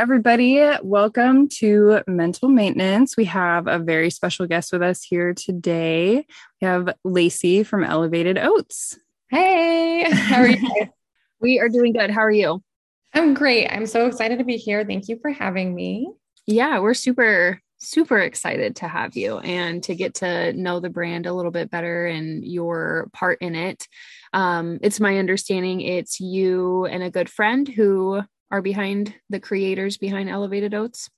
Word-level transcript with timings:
Everybody, 0.00 0.66
welcome 0.82 1.46
to 1.58 2.00
Mental 2.06 2.48
Maintenance. 2.48 3.18
We 3.18 3.26
have 3.26 3.66
a 3.66 3.78
very 3.78 4.08
special 4.08 4.46
guest 4.46 4.72
with 4.72 4.80
us 4.80 5.02
here 5.02 5.34
today. 5.34 6.24
We 6.58 6.66
have 6.66 6.94
Lacey 7.04 7.64
from 7.64 7.84
Elevated 7.84 8.38
Oats. 8.38 8.98
Hey, 9.28 10.10
how 10.10 10.40
are 10.40 10.48
you? 10.48 10.88
we 11.42 11.60
are 11.60 11.68
doing 11.68 11.92
good. 11.92 12.10
How 12.10 12.22
are 12.22 12.30
you? 12.30 12.62
I'm 13.12 13.34
great. 13.34 13.68
I'm 13.68 13.84
so 13.84 14.06
excited 14.06 14.38
to 14.38 14.44
be 14.46 14.56
here. 14.56 14.86
Thank 14.86 15.08
you 15.08 15.18
for 15.20 15.32
having 15.32 15.74
me. 15.74 16.10
Yeah, 16.46 16.78
we're 16.78 16.94
super, 16.94 17.60
super 17.76 18.20
excited 18.20 18.76
to 18.76 18.88
have 18.88 19.18
you 19.18 19.36
and 19.40 19.82
to 19.82 19.94
get 19.94 20.14
to 20.14 20.54
know 20.54 20.80
the 20.80 20.88
brand 20.88 21.26
a 21.26 21.34
little 21.34 21.52
bit 21.52 21.70
better 21.70 22.06
and 22.06 22.42
your 22.42 23.10
part 23.12 23.42
in 23.42 23.54
it. 23.54 23.86
Um, 24.32 24.78
it's 24.80 24.98
my 24.98 25.18
understanding 25.18 25.82
it's 25.82 26.20
you 26.20 26.86
and 26.86 27.02
a 27.02 27.10
good 27.10 27.28
friend 27.28 27.68
who 27.68 28.22
are 28.50 28.62
behind 28.62 29.14
the 29.28 29.40
creators 29.40 29.96
behind 29.96 30.28
Elevated 30.28 30.74
Oats? 30.74 31.10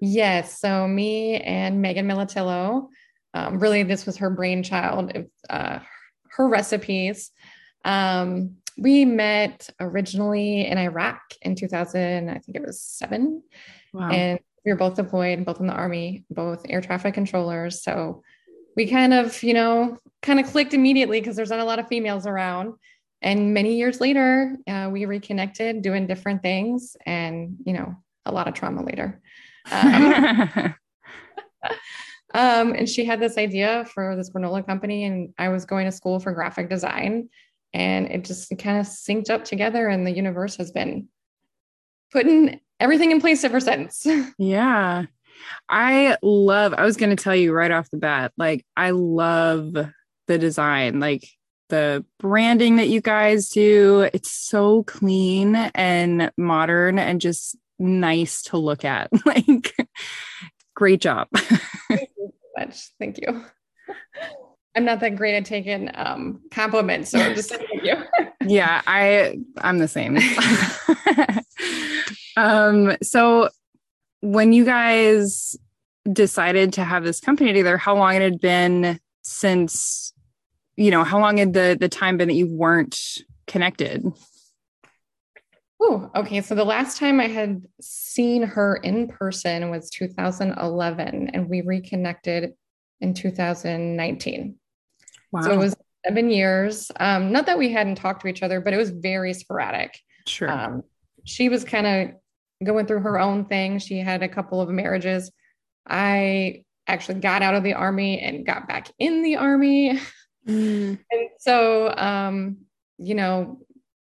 Yes. 0.00 0.60
So 0.60 0.86
me 0.86 1.36
and 1.36 1.80
Megan 1.80 2.06
Militillo, 2.06 2.88
um, 3.32 3.58
really, 3.58 3.82
this 3.82 4.06
was 4.06 4.18
her 4.18 4.30
brainchild, 4.30 5.12
uh, 5.48 5.78
her 6.30 6.48
recipes. 6.48 7.30
Um, 7.84 8.56
we 8.76 9.04
met 9.04 9.70
originally 9.80 10.66
in 10.66 10.78
Iraq 10.78 11.20
in 11.42 11.54
2000, 11.54 12.28
I 12.28 12.38
think 12.38 12.56
it 12.56 12.62
was 12.64 12.82
seven. 12.82 13.42
Wow. 13.92 14.10
And 14.10 14.40
we 14.64 14.72
were 14.72 14.78
both 14.78 14.96
deployed, 14.96 15.44
both 15.44 15.60
in 15.60 15.66
the 15.66 15.72
army, 15.72 16.24
both 16.30 16.64
air 16.68 16.80
traffic 16.80 17.14
controllers. 17.14 17.82
So 17.82 18.22
we 18.76 18.86
kind 18.88 19.12
of, 19.12 19.42
you 19.42 19.54
know, 19.54 19.98
kind 20.22 20.40
of 20.40 20.46
clicked 20.46 20.74
immediately 20.74 21.20
because 21.20 21.36
there's 21.36 21.50
not 21.50 21.60
a 21.60 21.64
lot 21.64 21.78
of 21.78 21.86
females 21.86 22.26
around 22.26 22.74
and 23.24 23.52
many 23.52 23.74
years 23.76 24.00
later 24.00 24.56
uh, 24.68 24.88
we 24.92 25.06
reconnected 25.06 25.82
doing 25.82 26.06
different 26.06 26.42
things 26.42 26.96
and 27.04 27.56
you 27.66 27.72
know 27.72 27.96
a 28.26 28.32
lot 28.32 28.46
of 28.46 28.54
trauma 28.54 28.84
later. 28.84 29.20
Um, 29.70 30.74
um, 32.34 32.72
and 32.72 32.88
she 32.88 33.04
had 33.04 33.20
this 33.20 33.36
idea 33.36 33.84
for 33.92 34.14
this 34.14 34.30
granola 34.30 34.64
company 34.64 35.04
and 35.04 35.32
i 35.38 35.48
was 35.48 35.64
going 35.64 35.86
to 35.86 35.92
school 35.92 36.20
for 36.20 36.32
graphic 36.32 36.68
design 36.68 37.28
and 37.72 38.06
it 38.06 38.24
just 38.24 38.52
kind 38.58 38.78
of 38.78 38.86
synced 38.86 39.30
up 39.30 39.44
together 39.44 39.88
and 39.88 40.06
the 40.06 40.12
universe 40.12 40.56
has 40.56 40.70
been 40.70 41.08
putting 42.12 42.60
everything 42.78 43.10
in 43.10 43.20
place 43.20 43.42
ever 43.44 43.60
since. 43.60 44.06
Yeah. 44.38 45.06
I 45.68 46.16
love 46.22 46.74
i 46.74 46.84
was 46.84 46.96
going 46.96 47.14
to 47.14 47.22
tell 47.22 47.34
you 47.34 47.52
right 47.52 47.70
off 47.70 47.90
the 47.90 47.98
bat 47.98 48.32
like 48.38 48.64
i 48.76 48.90
love 48.90 49.74
the 50.26 50.38
design. 50.38 51.00
Like 51.00 51.28
the 51.74 52.04
branding 52.20 52.76
that 52.76 52.88
you 52.88 53.00
guys 53.00 53.48
do. 53.48 54.08
It's 54.12 54.30
so 54.30 54.84
clean 54.84 55.56
and 55.56 56.30
modern 56.36 57.00
and 57.00 57.20
just 57.20 57.56
nice 57.80 58.42
to 58.44 58.58
look 58.58 58.84
at. 58.84 59.10
like, 59.26 59.74
great 60.76 61.00
job. 61.00 61.26
Thank 61.34 62.10
you 62.16 62.30
so 62.30 62.48
much. 62.56 62.90
Thank 63.00 63.18
you. 63.20 63.44
I'm 64.76 64.84
not 64.84 65.00
that 65.00 65.16
great 65.16 65.36
at 65.36 65.44
taking 65.44 65.90
um, 65.94 66.42
compliments, 66.50 67.10
so 67.10 67.20
I'm 67.20 67.36
just 67.36 67.50
thank 67.50 67.84
you. 67.84 67.94
yeah, 68.44 68.82
I 68.88 69.38
I'm 69.58 69.78
the 69.78 69.86
same. 69.86 70.18
um, 72.36 72.96
so 73.00 73.50
when 74.20 74.52
you 74.52 74.64
guys 74.64 75.56
decided 76.12 76.72
to 76.72 76.82
have 76.82 77.04
this 77.04 77.20
company 77.20 77.52
together, 77.52 77.76
how 77.78 77.94
long 77.94 78.16
it 78.16 78.22
had 78.22 78.40
been 78.40 78.98
since 79.22 80.13
you 80.76 80.90
know, 80.90 81.04
how 81.04 81.20
long 81.20 81.38
had 81.38 81.52
the 81.52 81.76
the 81.78 81.88
time 81.88 82.16
been 82.16 82.28
that 82.28 82.34
you 82.34 82.46
weren't 82.46 82.98
connected? 83.46 84.04
Oh, 85.80 86.10
okay. 86.14 86.40
So 86.40 86.54
the 86.54 86.64
last 86.64 86.98
time 86.98 87.20
I 87.20 87.28
had 87.28 87.62
seen 87.80 88.42
her 88.42 88.76
in 88.76 89.08
person 89.08 89.70
was 89.70 89.90
2011, 89.90 91.30
and 91.34 91.48
we 91.48 91.60
reconnected 91.60 92.54
in 93.00 93.12
2019. 93.12 94.56
Wow. 95.32 95.42
So 95.42 95.52
it 95.52 95.58
was 95.58 95.74
seven 96.06 96.30
years. 96.30 96.90
Um, 96.98 97.32
not 97.32 97.46
that 97.46 97.58
we 97.58 97.72
hadn't 97.72 97.96
talked 97.96 98.22
to 98.22 98.28
each 98.28 98.42
other, 98.42 98.60
but 98.60 98.72
it 98.72 98.76
was 98.76 98.90
very 98.90 99.34
sporadic. 99.34 99.98
Sure. 100.26 100.50
Um, 100.50 100.82
she 101.24 101.48
was 101.48 101.64
kind 101.64 101.86
of 101.86 102.66
going 102.66 102.86
through 102.86 103.00
her 103.00 103.18
own 103.18 103.44
thing. 103.44 103.78
She 103.78 103.98
had 103.98 104.22
a 104.22 104.28
couple 104.28 104.60
of 104.60 104.68
marriages. 104.68 105.30
I 105.86 106.64
actually 106.86 107.20
got 107.20 107.42
out 107.42 107.54
of 107.54 107.62
the 107.62 107.74
army 107.74 108.20
and 108.20 108.46
got 108.46 108.68
back 108.68 108.90
in 108.98 109.22
the 109.22 109.36
army. 109.36 109.98
Mm. 110.48 110.98
And 111.10 111.28
so, 111.38 111.94
um, 111.96 112.58
you 112.98 113.14
know, 113.14 113.60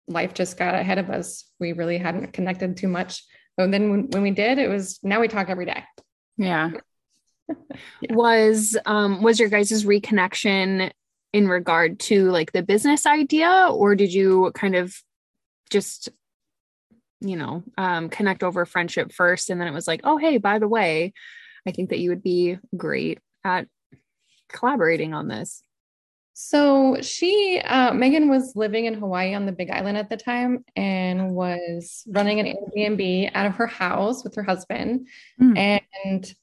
life 0.06 0.34
just 0.34 0.58
got 0.58 0.74
ahead 0.74 0.98
of 0.98 1.10
us. 1.10 1.44
We 1.60 1.72
really 1.72 1.98
hadn't 1.98 2.32
connected 2.32 2.76
too 2.76 2.88
much. 2.88 3.24
But 3.56 3.70
then 3.70 3.90
when, 3.90 4.10
when 4.10 4.22
we 4.22 4.30
did, 4.30 4.58
it 4.58 4.68
was 4.68 4.98
now 5.02 5.20
we 5.20 5.28
talk 5.28 5.50
every 5.50 5.66
day. 5.66 5.84
Yeah. 6.36 6.70
yeah. 7.48 8.14
Was 8.14 8.76
um 8.86 9.22
was 9.22 9.40
your 9.40 9.48
guys' 9.48 9.84
reconnection 9.84 10.90
in 11.32 11.48
regard 11.48 11.98
to 12.00 12.30
like 12.30 12.52
the 12.52 12.62
business 12.62 13.04
idea, 13.04 13.68
or 13.70 13.94
did 13.94 14.12
you 14.12 14.52
kind 14.54 14.76
of 14.76 14.94
just 15.70 16.08
you 17.20 17.36
know 17.36 17.64
um 17.76 18.08
connect 18.08 18.44
over 18.44 18.64
friendship 18.64 19.12
first 19.12 19.50
and 19.50 19.60
then 19.60 19.68
it 19.68 19.74
was 19.74 19.88
like, 19.88 20.02
oh 20.04 20.18
hey, 20.18 20.38
by 20.38 20.58
the 20.58 20.68
way, 20.68 21.12
I 21.66 21.72
think 21.72 21.90
that 21.90 21.98
you 21.98 22.10
would 22.10 22.22
be 22.22 22.58
great 22.76 23.18
at 23.44 23.66
collaborating 24.48 25.14
on 25.14 25.28
this. 25.28 25.62
So 26.40 26.98
she, 27.00 27.60
uh, 27.64 27.92
Megan 27.92 28.28
was 28.28 28.54
living 28.54 28.84
in 28.84 28.94
Hawaii 28.94 29.34
on 29.34 29.44
the 29.44 29.50
Big 29.50 29.72
Island 29.72 29.98
at 29.98 30.08
the 30.08 30.16
time 30.16 30.64
and 30.76 31.34
was 31.34 32.04
running 32.06 32.38
an 32.38 32.46
Airbnb 32.46 33.32
out 33.34 33.46
of 33.46 33.56
her 33.56 33.66
house 33.66 34.22
with 34.22 34.36
her 34.36 34.44
husband. 34.44 35.08
Mm. 35.42 35.90
And 36.04 36.34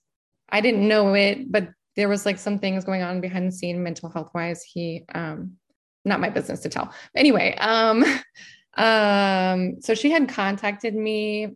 I 0.50 0.60
didn't 0.60 0.86
know 0.86 1.14
it, 1.14 1.50
but 1.50 1.70
there 1.96 2.10
was 2.10 2.26
like 2.26 2.40
some 2.40 2.60
things 2.60 2.84
going 2.84 3.04
on 3.04 3.22
behind 3.22 3.48
the 3.48 3.54
scene, 3.54 3.82
mental 3.84 4.10
health 4.10 4.32
wise. 4.36 4.64
He, 4.64 5.06
um, 5.16 5.54
not 6.04 6.20
my 6.20 6.30
business 6.30 6.60
to 6.64 6.70
tell. 6.70 6.94
Anyway, 7.16 7.56
um, 7.56 8.04
um, 8.76 9.80
so 9.80 9.96
she 9.96 10.12
had 10.12 10.28
contacted 10.28 10.94
me 10.94 11.56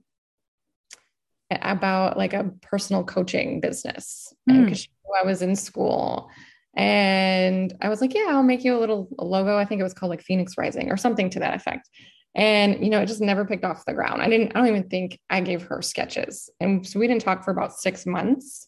about 1.51 2.17
like 2.17 2.33
a 2.33 2.53
personal 2.61 3.03
coaching 3.03 3.59
business 3.59 4.33
because 4.47 4.63
mm. 4.63 4.77
she 4.77 4.87
knew 4.87 5.13
I 5.21 5.25
was 5.25 5.41
in 5.41 5.57
school 5.57 6.29
and 6.75 7.73
I 7.81 7.89
was 7.89 8.01
like, 8.01 8.13
yeah, 8.13 8.27
I'll 8.29 8.43
make 8.43 8.63
you 8.63 8.77
a 8.77 8.79
little 8.79 9.09
logo. 9.17 9.57
I 9.57 9.65
think 9.65 9.79
it 9.79 9.83
was 9.83 9.93
called 9.93 10.11
like 10.11 10.21
Phoenix 10.21 10.57
Rising 10.57 10.91
or 10.91 10.97
something 10.97 11.29
to 11.31 11.39
that 11.39 11.55
effect. 11.55 11.89
And, 12.35 12.83
you 12.83 12.89
know, 12.89 13.01
it 13.01 13.07
just 13.07 13.21
never 13.21 13.43
picked 13.43 13.63
off 13.63 13.85
the 13.85 13.93
ground. 13.93 14.21
I 14.21 14.29
didn't, 14.29 14.51
I 14.55 14.59
don't 14.59 14.67
even 14.67 14.87
think 14.87 15.19
I 15.29 15.41
gave 15.41 15.63
her 15.63 15.81
sketches. 15.81 16.49
And 16.59 16.87
so 16.87 16.99
we 16.99 17.07
didn't 17.07 17.23
talk 17.23 17.43
for 17.43 17.51
about 17.51 17.73
six 17.73 18.05
months. 18.05 18.67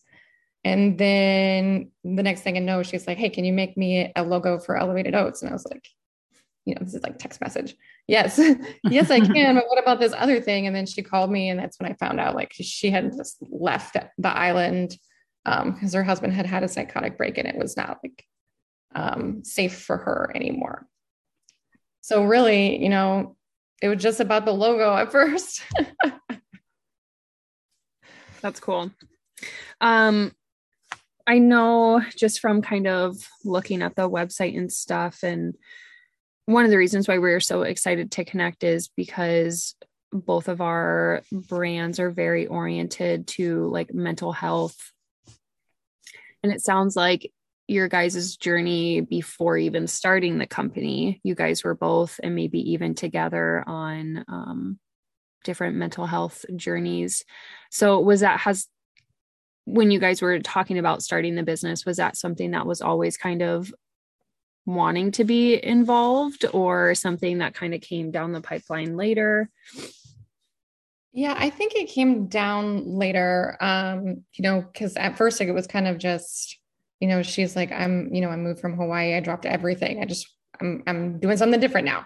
And 0.63 0.97
then 0.97 1.91
the 2.03 2.23
next 2.23 2.41
thing 2.41 2.57
I 2.57 2.59
know, 2.59 2.83
she's 2.83 3.07
like, 3.07 3.17
hey, 3.17 3.29
can 3.29 3.45
you 3.45 3.53
make 3.53 3.77
me 3.77 4.11
a 4.15 4.23
logo 4.23 4.59
for 4.59 4.77
Elevated 4.77 5.15
Oats? 5.15 5.41
And 5.41 5.49
I 5.49 5.53
was 5.53 5.65
like, 5.69 5.87
you 6.65 6.75
know, 6.75 6.81
this 6.83 6.93
is 6.93 7.03
like 7.03 7.17
text 7.17 7.41
message. 7.41 7.75
Yes, 8.07 8.39
yes, 8.83 9.09
I 9.09 9.19
can. 9.33 9.55
But 9.55 9.67
what 9.67 9.81
about 9.81 9.99
this 9.99 10.13
other 10.15 10.41
thing? 10.41 10.67
And 10.67 10.75
then 10.75 10.85
she 10.85 11.01
called 11.01 11.31
me, 11.31 11.49
and 11.49 11.59
that's 11.59 11.79
when 11.79 11.91
I 11.91 11.95
found 11.95 12.19
out 12.19 12.35
like 12.35 12.53
she 12.53 12.91
had 12.91 13.11
just 13.15 13.37
left 13.41 13.97
the 14.17 14.29
island 14.29 14.95
um, 15.45 15.71
because 15.71 15.93
her 15.93 16.03
husband 16.03 16.33
had 16.33 16.45
had 16.45 16.63
a 16.63 16.67
psychotic 16.67 17.17
break 17.17 17.37
and 17.37 17.47
it 17.47 17.57
was 17.57 17.75
not 17.75 17.99
like 18.03 18.25
um, 18.93 19.43
safe 19.43 19.79
for 19.79 19.97
her 19.97 20.31
anymore. 20.35 20.85
So 22.01 22.25
really, 22.25 22.81
you 22.81 22.89
know, 22.89 23.35
it 23.81 23.87
was 23.87 24.01
just 24.01 24.19
about 24.19 24.45
the 24.45 24.53
logo 24.53 24.95
at 24.95 25.11
first. 25.11 25.61
That's 28.41 28.59
cool. 28.59 28.91
Um, 29.79 30.33
I 31.27 31.39
know 31.39 32.01
just 32.15 32.39
from 32.39 32.61
kind 32.61 32.87
of 32.87 33.15
looking 33.45 33.81
at 33.81 33.95
the 33.95 34.09
website 34.09 34.57
and 34.57 34.71
stuff, 34.71 35.23
and 35.23 35.55
one 36.45 36.65
of 36.65 36.71
the 36.71 36.77
reasons 36.77 37.07
why 37.07 37.19
we're 37.19 37.39
so 37.39 37.61
excited 37.61 38.11
to 38.11 38.25
connect 38.25 38.63
is 38.63 38.89
because 38.89 39.75
both 40.11 40.47
of 40.47 40.59
our 40.59 41.21
brands 41.31 41.99
are 41.99 42.11
very 42.11 42.47
oriented 42.47 43.27
to 43.27 43.67
like 43.67 43.93
mental 43.93 44.31
health 44.31 44.91
and 46.43 46.51
it 46.51 46.61
sounds 46.61 46.95
like 46.95 47.31
your 47.67 47.87
guys' 47.87 48.35
journey 48.35 49.01
before 49.01 49.57
even 49.57 49.87
starting 49.87 50.37
the 50.37 50.47
company, 50.47 51.21
you 51.23 51.35
guys 51.35 51.63
were 51.63 51.75
both 51.75 52.19
and 52.21 52.35
maybe 52.35 52.71
even 52.71 52.95
together 52.95 53.63
on 53.65 54.25
um, 54.27 54.79
different 55.43 55.77
mental 55.77 56.05
health 56.05 56.45
journeys. 56.55 57.23
So, 57.69 57.99
was 57.99 58.19
that, 58.21 58.39
has, 58.41 58.67
when 59.65 59.91
you 59.91 59.99
guys 59.99 60.21
were 60.21 60.39
talking 60.39 60.77
about 60.77 61.03
starting 61.03 61.35
the 61.35 61.43
business, 61.43 61.85
was 61.85 61.97
that 61.97 62.17
something 62.17 62.51
that 62.51 62.65
was 62.65 62.81
always 62.81 63.17
kind 63.17 63.41
of 63.41 63.73
wanting 64.65 65.11
to 65.11 65.23
be 65.23 65.63
involved 65.63 66.45
or 66.53 66.93
something 66.93 67.39
that 67.39 67.53
kind 67.53 67.73
of 67.73 67.81
came 67.81 68.11
down 68.11 68.33
the 68.33 68.41
pipeline 68.41 68.97
later? 68.97 69.49
Yeah, 71.13 71.35
I 71.37 71.49
think 71.49 71.75
it 71.75 71.89
came 71.89 72.27
down 72.27 72.85
later. 72.85 73.57
Um, 73.59 74.23
you 74.33 74.43
know, 74.43 74.61
because 74.61 74.95
at 74.95 75.17
first 75.17 75.39
like, 75.39 75.49
it 75.49 75.53
was 75.53 75.67
kind 75.67 75.87
of 75.87 75.97
just, 75.97 76.57
you 76.99 77.07
know, 77.07 77.21
she's 77.21 77.55
like, 77.55 77.71
I'm, 77.71 78.13
you 78.13 78.21
know, 78.21 78.29
I 78.29 78.37
moved 78.37 78.61
from 78.61 78.77
Hawaii, 78.77 79.15
I 79.15 79.19
dropped 79.19 79.45
everything. 79.45 80.01
I 80.01 80.05
just 80.05 80.27
I'm 80.61 80.83
I'm 80.87 81.19
doing 81.19 81.37
something 81.37 81.59
different 81.59 81.85
now. 81.85 82.05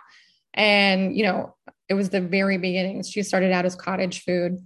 And, 0.54 1.16
you 1.16 1.24
know, 1.24 1.56
it 1.90 1.94
was 1.94 2.10
the 2.10 2.22
very 2.22 2.58
beginnings. 2.58 3.10
She 3.10 3.22
started 3.22 3.52
out 3.52 3.66
as 3.66 3.76
cottage 3.76 4.24
food. 4.24 4.66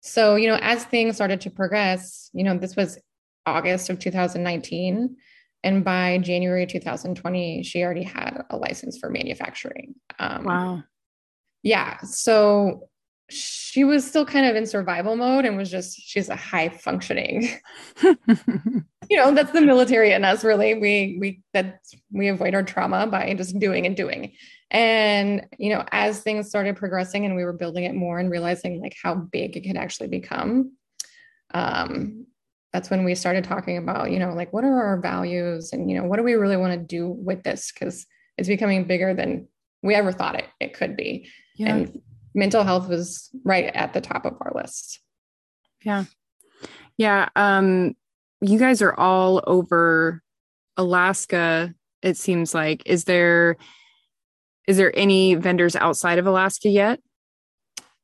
so, 0.00 0.36
you 0.36 0.48
know, 0.48 0.58
as 0.60 0.84
things 0.84 1.16
started 1.16 1.40
to 1.42 1.50
progress, 1.50 2.30
you 2.32 2.44
know, 2.44 2.56
this 2.56 2.74
was 2.74 2.98
August 3.46 3.90
of 3.90 3.98
2019. 3.98 5.16
And 5.64 5.84
by 5.84 6.18
January 6.18 6.66
2020, 6.66 7.62
she 7.62 7.82
already 7.82 8.04
had 8.04 8.44
a 8.50 8.56
license 8.56 8.98
for 8.98 9.10
manufacturing. 9.10 9.94
Um, 10.18 10.44
wow. 10.44 10.82
Yeah. 11.62 11.98
So 12.02 12.88
she 13.30 13.84
was 13.84 14.06
still 14.06 14.24
kind 14.24 14.46
of 14.46 14.56
in 14.56 14.66
survival 14.66 15.16
mode 15.16 15.44
and 15.44 15.56
was 15.56 15.70
just, 15.70 16.00
she's 16.00 16.28
a 16.28 16.36
high 16.36 16.68
functioning. 16.68 17.48
you 18.02 19.16
know, 19.16 19.34
that's 19.34 19.52
the 19.52 19.60
military 19.60 20.12
in 20.12 20.24
us, 20.24 20.42
really. 20.42 20.74
We, 20.74 21.18
we, 21.20 21.42
that 21.52 21.80
we 22.10 22.28
avoid 22.28 22.54
our 22.54 22.62
trauma 22.62 23.06
by 23.06 23.34
just 23.34 23.58
doing 23.58 23.86
and 23.86 23.96
doing. 23.96 24.32
And, 24.70 25.46
you 25.58 25.74
know, 25.74 25.84
as 25.92 26.20
things 26.20 26.48
started 26.48 26.76
progressing 26.76 27.24
and 27.26 27.36
we 27.36 27.44
were 27.44 27.52
building 27.52 27.84
it 27.84 27.94
more 27.94 28.18
and 28.18 28.30
realizing 28.30 28.80
like 28.80 28.96
how 29.02 29.14
big 29.14 29.56
it 29.56 29.60
could 29.60 29.76
actually 29.76 30.08
become, 30.08 30.72
um, 31.52 32.26
that's 32.72 32.90
when 32.90 33.04
we 33.04 33.14
started 33.14 33.44
talking 33.44 33.76
about, 33.78 34.10
you 34.10 34.18
know, 34.18 34.32
like 34.34 34.52
what 34.52 34.64
are 34.64 34.82
our 34.82 35.00
values 35.00 35.72
and, 35.72 35.90
you 35.90 35.96
know, 35.96 36.04
what 36.04 36.16
do 36.16 36.22
we 36.22 36.34
really 36.34 36.56
want 36.56 36.72
to 36.72 36.78
do 36.78 37.08
with 37.08 37.42
this? 37.42 37.72
Because 37.72 38.06
it's 38.36 38.48
becoming 38.48 38.84
bigger 38.84 39.14
than 39.14 39.48
we 39.82 39.94
ever 39.94 40.12
thought 40.12 40.34
it, 40.34 40.46
it 40.60 40.74
could 40.74 40.96
be. 40.96 41.28
Yeah. 41.56 41.76
And 41.76 42.02
mental 42.34 42.64
health 42.64 42.88
was 42.88 43.30
right 43.44 43.66
at 43.74 43.92
the 43.92 44.00
top 44.00 44.24
of 44.24 44.34
our 44.40 44.52
list. 44.54 45.00
Yeah. 45.84 46.04
Yeah. 46.96 47.28
Um, 47.36 47.94
you 48.40 48.58
guys 48.58 48.82
are 48.82 48.94
all 48.94 49.42
over 49.46 50.22
Alaska, 50.76 51.74
it 52.02 52.16
seems 52.16 52.54
like. 52.54 52.82
Is 52.86 53.04
there 53.04 53.56
is 54.66 54.76
there 54.76 54.92
any 54.96 55.34
vendors 55.34 55.74
outside 55.74 56.18
of 56.18 56.26
Alaska 56.26 56.68
yet? 56.68 57.00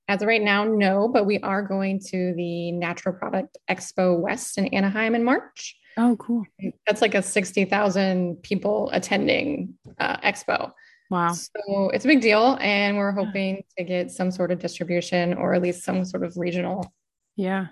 As 0.08 0.22
of 0.22 0.28
right 0.28 0.42
now, 0.42 0.64
no, 0.64 1.08
but 1.08 1.26
we 1.26 1.38
are 1.40 1.62
going 1.62 2.00
to 2.08 2.34
the 2.34 2.72
Natural 2.72 3.14
Product 3.14 3.56
Expo 3.70 4.18
West 4.18 4.58
in 4.58 4.66
Anaheim 4.68 5.14
in 5.14 5.24
March. 5.24 5.76
Oh, 5.96 6.16
cool. 6.18 6.44
That's 6.86 7.00
like 7.00 7.14
a 7.14 7.22
60,000 7.22 8.42
people 8.42 8.90
attending 8.92 9.74
uh, 9.98 10.16
expo. 10.18 10.72
Wow. 11.10 11.32
So 11.32 11.90
it's 11.90 12.04
a 12.04 12.08
big 12.08 12.20
deal. 12.20 12.58
And 12.60 12.96
we're 12.96 13.12
hoping 13.12 13.62
to 13.76 13.84
get 13.84 14.10
some 14.10 14.30
sort 14.30 14.50
of 14.50 14.58
distribution 14.58 15.34
or 15.34 15.54
at 15.54 15.62
least 15.62 15.84
some 15.84 16.04
sort 16.04 16.24
of 16.24 16.36
regional 16.36 16.92
yeah. 17.36 17.66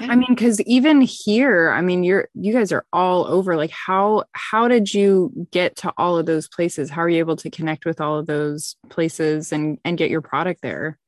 Yeah. 0.00 0.10
I 0.10 0.16
mean, 0.16 0.28
because 0.30 0.58
even 0.62 1.02
here, 1.02 1.70
I 1.70 1.82
mean, 1.82 2.02
you're 2.02 2.28
you 2.34 2.54
guys 2.54 2.72
are 2.72 2.86
all 2.94 3.26
over. 3.26 3.56
Like, 3.56 3.70
how 3.70 4.24
how 4.32 4.68
did 4.68 4.92
you 4.94 5.46
get 5.50 5.76
to 5.76 5.92
all 5.98 6.16
of 6.16 6.24
those 6.24 6.48
places? 6.48 6.88
How 6.88 7.02
are 7.02 7.10
you 7.10 7.18
able 7.18 7.36
to 7.36 7.50
connect 7.50 7.84
with 7.84 8.00
all 8.00 8.18
of 8.18 8.26
those 8.26 8.76
places 8.88 9.52
and 9.52 9.78
and 9.84 9.98
get 9.98 10.08
your 10.08 10.22
product 10.22 10.62
there? 10.62 10.98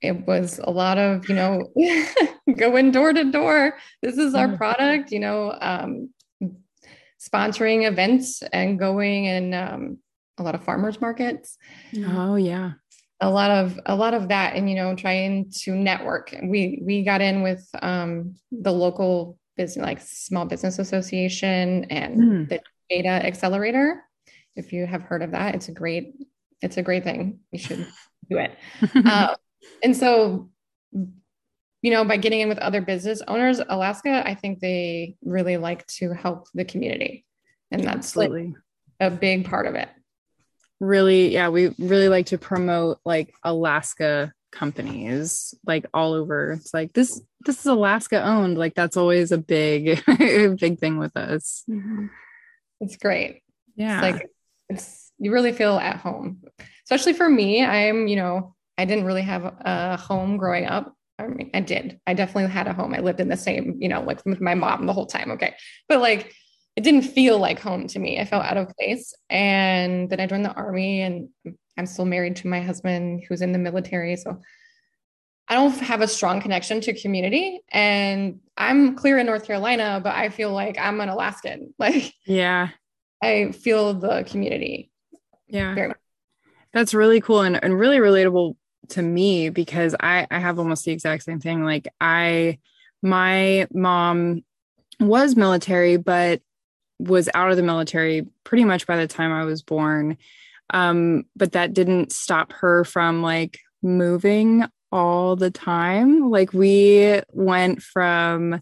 It 0.00 0.26
was 0.26 0.60
a 0.62 0.70
lot 0.70 0.96
of, 0.96 1.28
you 1.28 1.34
know, 1.34 1.72
going 2.56 2.90
door 2.90 3.12
to 3.12 3.30
door. 3.30 3.76
This 4.00 4.16
is 4.16 4.34
our 4.34 4.46
mm-hmm. 4.46 4.56
product, 4.56 5.10
you 5.10 5.18
know, 5.18 5.58
um, 5.60 6.10
sponsoring 7.20 7.86
events 7.86 8.42
and 8.52 8.78
going 8.78 9.26
and 9.26 9.54
um, 9.54 9.98
a 10.38 10.42
lot 10.42 10.54
of 10.54 10.62
farmers 10.62 11.00
markets. 11.00 11.58
Oh 11.96 12.36
yeah. 12.36 12.72
A 13.20 13.28
lot 13.28 13.50
of 13.50 13.80
a 13.86 13.96
lot 13.96 14.14
of 14.14 14.28
that 14.28 14.54
and 14.54 14.70
you 14.70 14.76
know 14.76 14.94
trying 14.94 15.50
to 15.62 15.74
network. 15.74 16.34
We 16.42 16.80
we 16.84 17.02
got 17.02 17.20
in 17.20 17.42
with 17.42 17.68
um 17.82 18.36
the 18.52 18.72
local 18.72 19.38
business 19.56 19.84
like 19.84 20.00
small 20.00 20.44
business 20.44 20.78
association 20.78 21.84
and 21.90 22.16
mm. 22.16 22.48
the 22.48 22.60
data 22.88 23.08
accelerator. 23.08 24.04
If 24.54 24.72
you 24.72 24.86
have 24.86 25.02
heard 25.02 25.22
of 25.22 25.32
that 25.32 25.56
it's 25.56 25.68
a 25.68 25.72
great 25.72 26.14
it's 26.62 26.76
a 26.76 26.82
great 26.82 27.04
thing. 27.04 27.40
You 27.50 27.58
should 27.58 27.86
do 28.30 28.38
it. 28.38 28.56
Uh, 28.94 29.34
and 29.82 29.96
so 29.96 30.50
you 31.82 31.90
know 31.90 32.04
by 32.04 32.16
getting 32.16 32.40
in 32.40 32.48
with 32.48 32.58
other 32.58 32.80
business 32.80 33.22
owners 33.28 33.60
alaska 33.68 34.22
i 34.26 34.34
think 34.34 34.60
they 34.60 35.16
really 35.22 35.56
like 35.56 35.86
to 35.86 36.12
help 36.12 36.48
the 36.54 36.64
community. 36.64 37.24
And 37.70 37.84
that's 37.84 38.16
Absolutely. 38.16 38.46
like 38.46 38.56
a 39.00 39.10
big 39.10 39.44
part 39.44 39.66
of 39.66 39.74
it. 39.74 39.88
Really 40.80 41.28
yeah 41.28 41.48
we 41.48 41.74
really 41.78 42.08
like 42.08 42.26
to 42.26 42.38
promote 42.38 42.98
like 43.04 43.34
alaska 43.42 44.32
companies 44.50 45.54
like 45.66 45.86
all 45.92 46.14
over. 46.14 46.52
It's 46.52 46.72
like 46.72 46.92
this 46.92 47.20
this 47.44 47.60
is 47.60 47.66
alaska 47.66 48.22
owned. 48.22 48.56
Like 48.56 48.74
that's 48.74 48.96
always 48.96 49.32
a 49.32 49.38
big 49.38 50.02
big 50.58 50.78
thing 50.78 50.98
with 50.98 51.16
us. 51.16 51.64
Mm-hmm. 51.68 52.06
it's 52.80 52.96
great. 52.96 53.42
Yeah. 53.76 53.98
it's 53.98 54.02
like 54.02 54.30
it's 54.68 55.12
you 55.18 55.32
really 55.32 55.52
feel 55.52 55.76
at 55.76 55.96
home. 55.96 56.42
Especially 56.84 57.12
for 57.12 57.28
me 57.28 57.62
i'm 57.62 58.08
you 58.08 58.16
know 58.16 58.54
i 58.78 58.86
didn't 58.86 59.04
really 59.04 59.20
have 59.20 59.44
a 59.44 59.98
home 59.98 60.38
growing 60.38 60.64
up 60.64 60.96
I 61.18 61.26
mean, 61.26 61.50
I 61.52 61.60
did. 61.60 62.00
I 62.06 62.14
definitely 62.14 62.50
had 62.50 62.68
a 62.68 62.72
home. 62.72 62.94
I 62.94 63.00
lived 63.00 63.20
in 63.20 63.28
the 63.28 63.36
same, 63.36 63.76
you 63.80 63.88
know, 63.88 64.02
like 64.02 64.24
with 64.24 64.40
my 64.40 64.54
mom 64.54 64.86
the 64.86 64.92
whole 64.92 65.06
time. 65.06 65.32
Okay. 65.32 65.54
But 65.88 66.00
like 66.00 66.32
it 66.76 66.84
didn't 66.84 67.02
feel 67.02 67.40
like 67.40 67.58
home 67.58 67.88
to 67.88 67.98
me. 67.98 68.20
I 68.20 68.24
felt 68.24 68.44
out 68.44 68.56
of 68.56 68.68
place. 68.78 69.12
And 69.28 70.08
then 70.08 70.20
I 70.20 70.26
joined 70.26 70.44
the 70.44 70.52
army 70.52 71.02
and 71.02 71.28
I'm 71.76 71.86
still 71.86 72.04
married 72.04 72.36
to 72.36 72.46
my 72.46 72.60
husband 72.60 73.24
who's 73.28 73.42
in 73.42 73.50
the 73.50 73.58
military. 73.58 74.14
So 74.14 74.40
I 75.48 75.56
don't 75.56 75.76
have 75.80 76.02
a 76.02 76.06
strong 76.06 76.40
connection 76.40 76.80
to 76.82 76.92
community. 76.92 77.62
And 77.72 78.38
I'm 78.56 78.94
clear 78.94 79.18
in 79.18 79.26
North 79.26 79.44
Carolina, 79.44 80.00
but 80.02 80.14
I 80.14 80.28
feel 80.28 80.52
like 80.52 80.78
I'm 80.78 81.00
an 81.00 81.08
Alaskan. 81.08 81.74
Like, 81.80 82.12
yeah, 82.24 82.68
I 83.20 83.50
feel 83.50 83.94
the 83.94 84.22
community. 84.22 84.92
Yeah. 85.48 85.94
That's 86.72 86.94
really 86.94 87.20
cool 87.20 87.40
and, 87.40 87.58
and 87.60 87.76
really 87.76 87.96
relatable 87.96 88.54
to 88.90 89.02
me 89.02 89.50
because 89.50 89.94
I, 90.00 90.26
I 90.30 90.38
have 90.38 90.58
almost 90.58 90.84
the 90.84 90.92
exact 90.92 91.24
same 91.24 91.40
thing. 91.40 91.64
Like, 91.64 91.88
I, 92.00 92.58
my 93.02 93.66
mom 93.72 94.44
was 95.00 95.36
military, 95.36 95.96
but 95.96 96.40
was 96.98 97.28
out 97.34 97.50
of 97.50 97.56
the 97.56 97.62
military 97.62 98.26
pretty 98.44 98.64
much 98.64 98.86
by 98.86 98.96
the 98.96 99.06
time 99.06 99.32
I 99.32 99.44
was 99.44 99.62
born. 99.62 100.16
Um, 100.70 101.24
but 101.36 101.52
that 101.52 101.72
didn't 101.72 102.12
stop 102.12 102.52
her 102.54 102.84
from 102.84 103.22
like 103.22 103.58
moving 103.82 104.64
all 104.90 105.36
the 105.36 105.50
time. 105.50 106.30
Like 106.30 106.52
we 106.52 107.20
went 107.32 107.82
from 107.82 108.60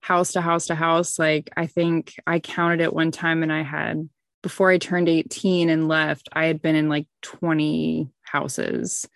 house 0.00 0.32
to 0.32 0.40
house 0.40 0.66
to 0.66 0.74
house. 0.74 1.18
Like 1.18 1.50
I 1.56 1.66
think 1.66 2.14
I 2.26 2.40
counted 2.40 2.80
it 2.80 2.92
one 2.92 3.10
time 3.10 3.42
and 3.42 3.52
I 3.52 3.62
had 3.62 4.08
before 4.42 4.70
I 4.70 4.78
turned 4.78 5.08
18 5.08 5.68
and 5.68 5.88
left, 5.88 6.28
I 6.32 6.46
had 6.46 6.62
been 6.62 6.76
in 6.76 6.88
like 6.88 7.06
20 7.22 8.08
houses 8.22 9.08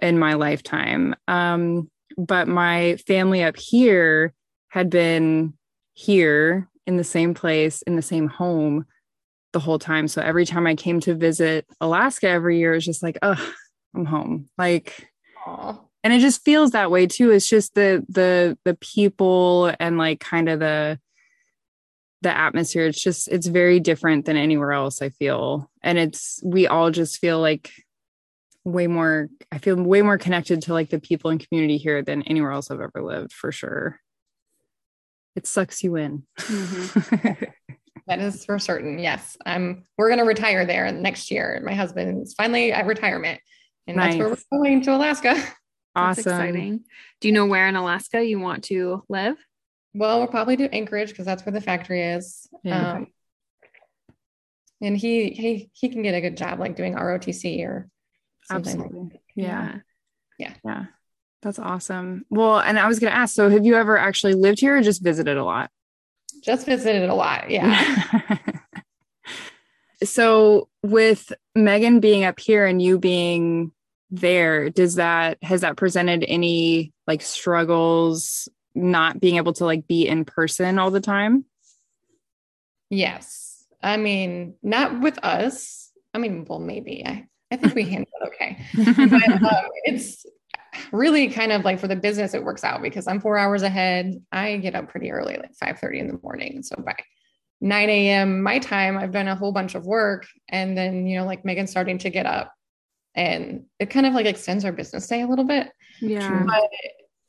in 0.00 0.18
my 0.18 0.34
lifetime. 0.34 1.14
Um, 1.28 1.90
but 2.16 2.48
my 2.48 2.96
family 3.06 3.42
up 3.42 3.56
here 3.56 4.32
had 4.68 4.90
been 4.90 5.54
here 5.94 6.68
in 6.86 6.96
the 6.96 7.04
same 7.04 7.34
place, 7.34 7.82
in 7.82 7.96
the 7.96 8.02
same 8.02 8.28
home 8.28 8.86
the 9.52 9.60
whole 9.60 9.78
time. 9.78 10.08
So 10.08 10.20
every 10.20 10.44
time 10.44 10.66
I 10.66 10.74
came 10.74 11.00
to 11.00 11.14
visit 11.14 11.66
Alaska 11.80 12.28
every 12.28 12.58
year, 12.58 12.74
it's 12.74 12.84
just 12.84 13.02
like, 13.02 13.18
oh, 13.22 13.52
I'm 13.94 14.04
home. 14.04 14.48
Like, 14.58 15.08
Aww. 15.46 15.80
and 16.04 16.12
it 16.12 16.20
just 16.20 16.44
feels 16.44 16.72
that 16.72 16.90
way 16.90 17.06
too. 17.06 17.30
It's 17.30 17.48
just 17.48 17.74
the 17.74 18.04
the 18.08 18.58
the 18.64 18.74
people 18.74 19.72
and 19.80 19.96
like 19.96 20.20
kind 20.20 20.48
of 20.48 20.60
the 20.60 20.98
the 22.22 22.36
atmosphere. 22.36 22.86
It's 22.86 23.02
just 23.02 23.28
it's 23.28 23.46
very 23.46 23.80
different 23.80 24.26
than 24.26 24.36
anywhere 24.36 24.72
else. 24.72 25.00
I 25.00 25.08
feel, 25.08 25.70
and 25.82 25.98
it's 25.98 26.40
we 26.44 26.66
all 26.66 26.90
just 26.90 27.18
feel 27.18 27.40
like 27.40 27.70
way 28.66 28.86
more. 28.86 29.28
I 29.50 29.58
feel 29.58 29.76
way 29.76 30.02
more 30.02 30.18
connected 30.18 30.62
to 30.62 30.74
like 30.74 30.90
the 30.90 31.00
people 31.00 31.30
and 31.30 31.46
community 31.46 31.78
here 31.78 32.02
than 32.02 32.22
anywhere 32.22 32.50
else 32.50 32.70
I've 32.70 32.80
ever 32.80 33.02
lived 33.02 33.32
for 33.32 33.50
sure 33.50 34.00
it 35.36 35.46
sucks 35.46 35.84
you 35.84 35.96
in. 35.96 36.24
Mm-hmm. 36.38 37.44
that 38.08 38.18
is 38.18 38.44
for 38.44 38.58
certain. 38.58 38.98
Yes. 38.98 39.36
I'm 39.44 39.84
we're 39.96 40.08
gonna 40.08 40.24
retire 40.24 40.64
there 40.64 40.90
next 40.90 41.30
year. 41.30 41.62
My 41.64 41.74
husband's 41.74 42.34
finally 42.34 42.72
at 42.72 42.86
retirement. 42.86 43.40
And 43.86 43.98
nice. 43.98 44.14
that's 44.14 44.18
where 44.18 44.28
we're 44.30 44.58
going 44.58 44.82
to 44.82 44.96
Alaska. 44.96 45.40
Awesome. 45.98 46.24
That's 46.24 46.26
exciting. 46.26 46.84
Do 47.22 47.28
you 47.28 47.32
know 47.32 47.46
where 47.46 47.68
in 47.68 47.74
Alaska 47.74 48.22
you 48.22 48.38
want 48.38 48.64
to 48.64 49.02
live? 49.08 49.38
Well, 49.94 50.18
we'll 50.18 50.28
probably 50.28 50.56
do 50.56 50.66
Anchorage 50.70 51.08
because 51.08 51.24
that's 51.24 51.46
where 51.46 51.54
the 51.54 51.60
factory 51.62 52.02
is. 52.02 52.46
Yeah. 52.62 52.92
Um, 52.92 53.06
and 54.82 54.94
he 54.94 55.30
he 55.30 55.70
he 55.72 55.88
can 55.88 56.02
get 56.02 56.14
a 56.14 56.20
good 56.20 56.36
job 56.36 56.60
like 56.60 56.76
doing 56.76 56.96
ROTC 56.96 57.64
or 57.64 57.88
Absolutely. 58.50 59.20
yeah. 59.34 59.78
Yeah. 60.38 60.54
Yeah. 60.64 60.84
That's 61.42 61.58
awesome. 61.58 62.24
Well, 62.30 62.58
and 62.58 62.78
I 62.78 62.88
was 62.88 62.98
going 62.98 63.12
to 63.12 63.16
ask 63.16 63.34
so 63.34 63.48
have 63.48 63.64
you 63.64 63.76
ever 63.76 63.96
actually 63.96 64.34
lived 64.34 64.60
here 64.60 64.76
or 64.76 64.82
just 64.82 65.02
visited 65.02 65.36
a 65.36 65.44
lot? 65.44 65.70
Just 66.42 66.66
visited 66.66 67.08
a 67.08 67.14
lot. 67.14 67.50
Yeah. 67.50 68.38
so, 70.04 70.68
with 70.82 71.32
Megan 71.54 72.00
being 72.00 72.24
up 72.24 72.38
here 72.38 72.66
and 72.66 72.80
you 72.80 72.98
being 72.98 73.72
there, 74.10 74.70
does 74.70 74.96
that, 74.96 75.38
has 75.42 75.62
that 75.62 75.76
presented 75.76 76.24
any 76.26 76.92
like 77.06 77.22
struggles 77.22 78.48
not 78.74 79.20
being 79.20 79.36
able 79.36 79.52
to 79.54 79.64
like 79.64 79.86
be 79.86 80.06
in 80.06 80.24
person 80.24 80.78
all 80.78 80.90
the 80.90 81.00
time? 81.00 81.44
Yes. 82.90 83.66
I 83.82 83.96
mean, 83.96 84.54
not 84.62 85.00
with 85.00 85.18
us. 85.24 85.90
I 86.14 86.18
mean, 86.18 86.44
well, 86.48 86.60
maybe 86.60 87.04
I, 87.04 87.26
I 87.50 87.56
think 87.56 87.74
we 87.74 87.84
handled 87.84 88.05
it 88.05 88.05
okay. 88.26 88.58
but 88.74 89.42
um, 89.42 89.68
it's 89.84 90.24
really 90.92 91.28
kind 91.28 91.52
of 91.52 91.64
like 91.64 91.78
for 91.78 91.88
the 91.88 91.96
business, 91.96 92.34
it 92.34 92.44
works 92.44 92.64
out 92.64 92.82
because 92.82 93.06
I'm 93.06 93.20
four 93.20 93.38
hours 93.38 93.62
ahead. 93.62 94.14
I 94.32 94.56
get 94.58 94.74
up 94.74 94.88
pretty 94.88 95.10
early, 95.10 95.36
like 95.36 95.54
5 95.54 95.78
30 95.78 95.98
in 95.98 96.06
the 96.08 96.18
morning. 96.22 96.62
So 96.62 96.76
by 96.84 96.96
9 97.60 97.88
a.m. 97.88 98.42
my 98.42 98.58
time, 98.58 98.98
I've 98.98 99.12
done 99.12 99.28
a 99.28 99.36
whole 99.36 99.52
bunch 99.52 99.74
of 99.74 99.86
work. 99.86 100.26
And 100.48 100.76
then, 100.76 101.06
you 101.06 101.18
know, 101.18 101.24
like 101.24 101.44
Megan's 101.44 101.70
starting 101.70 101.98
to 101.98 102.10
get 102.10 102.26
up 102.26 102.52
and 103.14 103.64
it 103.78 103.90
kind 103.90 104.06
of 104.06 104.12
like 104.12 104.26
extends 104.26 104.64
our 104.64 104.72
business 104.72 105.06
day 105.06 105.22
a 105.22 105.26
little 105.26 105.46
bit. 105.46 105.70
Yeah. 106.00 106.44
But 106.46 106.68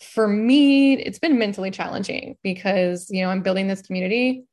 for 0.02 0.28
me, 0.28 0.94
it's 0.94 1.20
been 1.20 1.40
mentally 1.40 1.72
challenging 1.72 2.38
because, 2.44 3.08
you 3.10 3.24
know, 3.24 3.30
I'm 3.30 3.42
building 3.42 3.68
this 3.68 3.82
community 3.82 4.44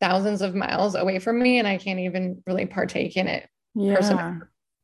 thousands 0.00 0.42
of 0.42 0.54
miles 0.54 0.94
away 0.94 1.18
from 1.20 1.40
me 1.40 1.58
and 1.58 1.66
I 1.66 1.78
can't 1.78 2.00
even 2.00 2.42
really 2.46 2.66
partake 2.66 3.16
in 3.16 3.28
it. 3.28 3.48
Yeah. 3.74 3.94
Personally. 3.94 4.40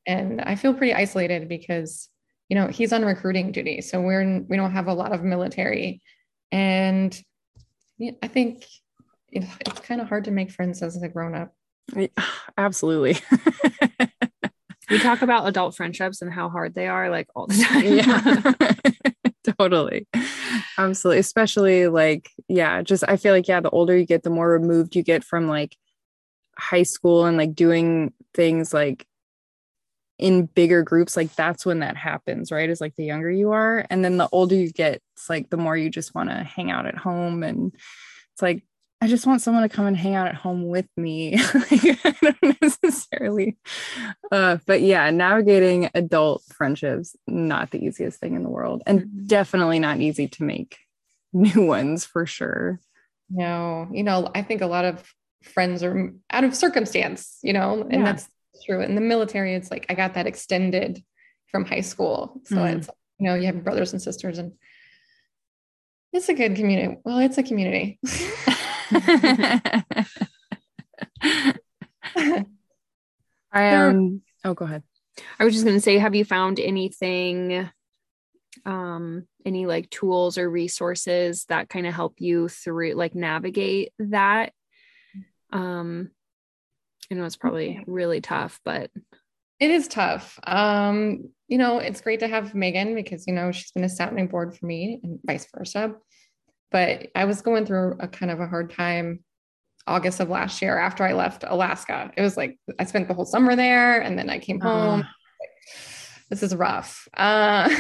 And 0.08 0.40
I 0.40 0.56
feel 0.56 0.74
pretty 0.74 0.94
isolated 0.94 1.48
because, 1.48 2.08
you 2.48 2.56
know, 2.56 2.66
he's 2.66 2.92
on 2.92 3.04
recruiting 3.04 3.52
duty. 3.52 3.80
So 3.82 4.00
we're, 4.00 4.22
in, 4.22 4.46
we 4.48 4.56
don't 4.56 4.72
have 4.72 4.88
a 4.88 4.94
lot 4.94 5.12
of 5.12 5.22
military. 5.22 6.02
And 6.50 7.16
I 8.22 8.26
think 8.28 8.64
you 9.30 9.40
know, 9.42 9.48
it's 9.60 9.80
kind 9.80 10.00
of 10.00 10.08
hard 10.08 10.24
to 10.24 10.30
make 10.30 10.50
friends 10.50 10.82
as 10.82 11.00
a 11.00 11.08
grown 11.08 11.34
up. 11.34 11.52
Absolutely. 12.58 13.18
we 14.90 14.98
talk 14.98 15.22
about 15.22 15.46
adult 15.46 15.76
friendships 15.76 16.22
and 16.22 16.32
how 16.32 16.48
hard 16.48 16.74
they 16.74 16.88
are 16.88 17.10
like 17.10 17.28
all 17.34 17.46
the 17.46 17.54
time. 17.62 18.82
Yeah. 19.44 19.52
totally. 19.58 20.06
Absolutely. 20.76 21.20
Especially 21.20 21.88
like, 21.88 22.30
yeah, 22.48 22.82
just 22.82 23.04
I 23.06 23.16
feel 23.16 23.34
like, 23.34 23.48
yeah, 23.48 23.60
the 23.60 23.70
older 23.70 23.96
you 23.96 24.06
get, 24.06 24.22
the 24.22 24.30
more 24.30 24.48
removed 24.48 24.96
you 24.96 25.02
get 25.02 25.24
from 25.24 25.46
like 25.46 25.76
high 26.56 26.82
school 26.82 27.26
and 27.26 27.36
like 27.36 27.54
doing 27.54 28.12
things 28.34 28.72
like 28.72 29.06
in 30.18 30.46
bigger 30.46 30.82
groups 30.82 31.16
like 31.16 31.32
that's 31.37 31.64
when 31.64 31.78
that 31.78 31.96
happens 31.96 32.50
right 32.50 32.70
is 32.70 32.80
like 32.80 32.94
the 32.96 33.04
younger 33.04 33.30
you 33.30 33.52
are 33.52 33.87
and 33.88 34.04
then 34.04 34.16
the 34.16 34.28
older 34.32 34.54
you 34.54 34.70
get 34.70 35.00
it's 35.14 35.30
like 35.30 35.48
the 35.50 35.56
more 35.56 35.76
you 35.76 35.88
just 35.88 36.14
want 36.14 36.28
to 36.28 36.37
hang 36.37 36.70
out 36.70 36.87
at 36.87 36.96
home 36.96 37.42
and 37.42 37.72
it's 38.32 38.42
like 38.42 38.62
I 39.00 39.06
just 39.06 39.26
want 39.26 39.42
someone 39.42 39.62
to 39.62 39.68
come 39.68 39.87
and 39.87 39.96
hang 39.96 40.16
out 40.16 40.26
at 40.26 40.34
home 40.34 40.66
with 40.66 40.88
me. 40.96 41.37
I 41.38 42.16
don't 42.20 42.60
necessarily. 42.60 43.56
Uh, 44.32 44.58
but 44.66 44.80
yeah, 44.80 45.08
navigating 45.10 45.88
adult 45.94 46.42
friendships, 46.52 47.14
not 47.26 47.70
the 47.70 47.84
easiest 47.84 48.18
thing 48.18 48.34
in 48.34 48.42
the 48.42 48.48
world, 48.48 48.82
and 48.87 49.02
mm-hmm. 49.02 49.26
definitely 49.26 49.78
not 49.78 50.00
easy 50.00 50.26
to 50.26 50.42
make 50.42 50.78
new 51.32 51.64
ones 51.64 52.04
for 52.04 52.26
sure. 52.26 52.80
No, 53.30 53.88
you 53.92 54.02
know, 54.02 54.30
I 54.34 54.42
think 54.42 54.62
a 54.62 54.66
lot 54.66 54.84
of 54.84 55.04
friends 55.44 55.84
are 55.84 56.12
out 56.30 56.44
of 56.44 56.56
circumstance, 56.56 57.38
you 57.42 57.52
know, 57.52 57.82
and 57.82 58.00
yeah. 58.00 58.04
that's 58.04 58.28
true. 58.64 58.82
In 58.82 58.94
the 58.94 59.00
military, 59.00 59.54
it's 59.54 59.70
like 59.70 59.86
I 59.88 59.94
got 59.94 60.14
that 60.14 60.26
extended 60.26 61.02
from 61.50 61.64
high 61.64 61.80
school. 61.80 62.40
So 62.44 62.56
mm. 62.56 62.76
it's, 62.76 62.88
you 63.18 63.26
know, 63.26 63.34
you 63.34 63.46
have 63.46 63.64
brothers 63.64 63.92
and 63.92 64.02
sisters 64.02 64.38
and 64.38 64.52
it's 66.12 66.28
a 66.28 66.34
good 66.34 66.56
community. 66.56 66.96
Well, 67.04 67.18
it's 67.18 67.38
a 67.38 67.42
community. 67.42 67.98
I 73.52 73.74
um 73.74 74.22
oh 74.44 74.54
go 74.54 74.64
ahead. 74.64 74.82
I 75.38 75.44
was 75.44 75.52
just 75.52 75.66
gonna 75.66 75.80
say, 75.80 75.98
have 75.98 76.14
you 76.14 76.24
found 76.24 76.60
anything 76.60 77.68
um 78.64 79.26
any 79.44 79.66
like 79.66 79.90
tools 79.90 80.38
or 80.38 80.48
resources 80.48 81.44
that 81.46 81.68
kind 81.68 81.86
of 81.86 81.94
help 81.94 82.14
you 82.18 82.48
through 82.48 82.94
like 82.94 83.14
navigate 83.14 83.92
that? 83.98 84.52
Um 85.52 86.10
I 87.10 87.14
know 87.14 87.24
it's 87.24 87.36
probably 87.36 87.82
really 87.86 88.20
tough, 88.20 88.60
but 88.64 88.90
it 89.60 89.70
is 89.70 89.88
tough. 89.88 90.38
Um, 90.44 91.30
you 91.48 91.58
know, 91.58 91.78
it's 91.78 92.00
great 92.00 92.20
to 92.20 92.28
have 92.28 92.54
Megan 92.54 92.94
because 92.94 93.26
you 93.26 93.32
know 93.32 93.50
she's 93.52 93.72
been 93.72 93.84
a 93.84 93.88
sounding 93.88 94.28
board 94.28 94.56
for 94.56 94.66
me 94.66 95.00
and 95.02 95.18
vice 95.24 95.46
versa 95.56 95.96
but 96.70 97.08
I 97.14 97.24
was 97.24 97.42
going 97.42 97.66
through 97.66 97.96
a 98.00 98.08
kind 98.08 98.30
of 98.30 98.40
a 98.40 98.46
hard 98.46 98.72
time 98.72 99.20
August 99.86 100.20
of 100.20 100.28
last 100.28 100.60
year 100.60 100.78
after 100.78 101.04
I 101.04 101.14
left 101.14 101.44
Alaska. 101.46 102.12
It 102.16 102.22
was 102.22 102.36
like 102.36 102.58
I 102.78 102.84
spent 102.84 103.08
the 103.08 103.14
whole 103.14 103.24
summer 103.24 103.56
there 103.56 104.00
and 104.00 104.18
then 104.18 104.28
I 104.28 104.38
came 104.38 104.60
home. 104.60 105.00
Uh. 105.00 105.04
This 106.30 106.42
is 106.42 106.54
rough. 106.54 107.08
Uh, 107.16 107.74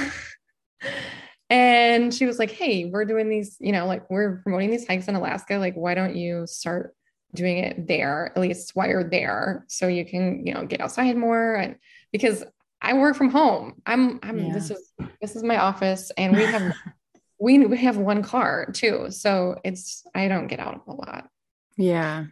and 1.50 2.14
she 2.14 2.24
was 2.24 2.38
like, 2.38 2.50
Hey, 2.50 2.86
we're 2.86 3.04
doing 3.04 3.28
these, 3.28 3.56
you 3.60 3.72
know, 3.72 3.86
like 3.86 4.08
we're 4.10 4.38
promoting 4.42 4.70
these 4.70 4.86
hikes 4.86 5.08
in 5.08 5.16
Alaska. 5.16 5.56
Like, 5.56 5.74
why 5.74 5.94
don't 5.94 6.16
you 6.16 6.46
start 6.46 6.96
doing 7.34 7.58
it 7.58 7.86
there, 7.86 8.32
at 8.34 8.40
least 8.40 8.74
while 8.74 8.88
you're 8.88 9.08
there, 9.08 9.64
so 9.68 9.86
you 9.86 10.04
can, 10.04 10.46
you 10.46 10.54
know, 10.54 10.66
get 10.66 10.80
outside 10.80 11.16
more? 11.16 11.54
And 11.54 11.76
because 12.12 12.44
I 12.80 12.94
work 12.94 13.16
from 13.16 13.30
home, 13.30 13.82
I'm, 13.86 14.20
I'm, 14.22 14.38
yeah. 14.38 14.52
this 14.52 14.70
is, 14.70 14.92
this 15.20 15.36
is 15.36 15.42
my 15.42 15.58
office 15.58 16.10
and 16.16 16.36
we 16.36 16.44
have 16.44 16.74
we 17.40 17.64
we 17.66 17.76
have 17.78 17.96
one 17.96 18.22
car 18.22 18.66
too. 18.72 19.10
So 19.10 19.60
it's, 19.64 20.04
I 20.14 20.28
don't 20.28 20.48
get 20.48 20.60
out 20.60 20.82
a 20.88 20.92
lot. 20.92 21.28
Yeah. 21.76 22.26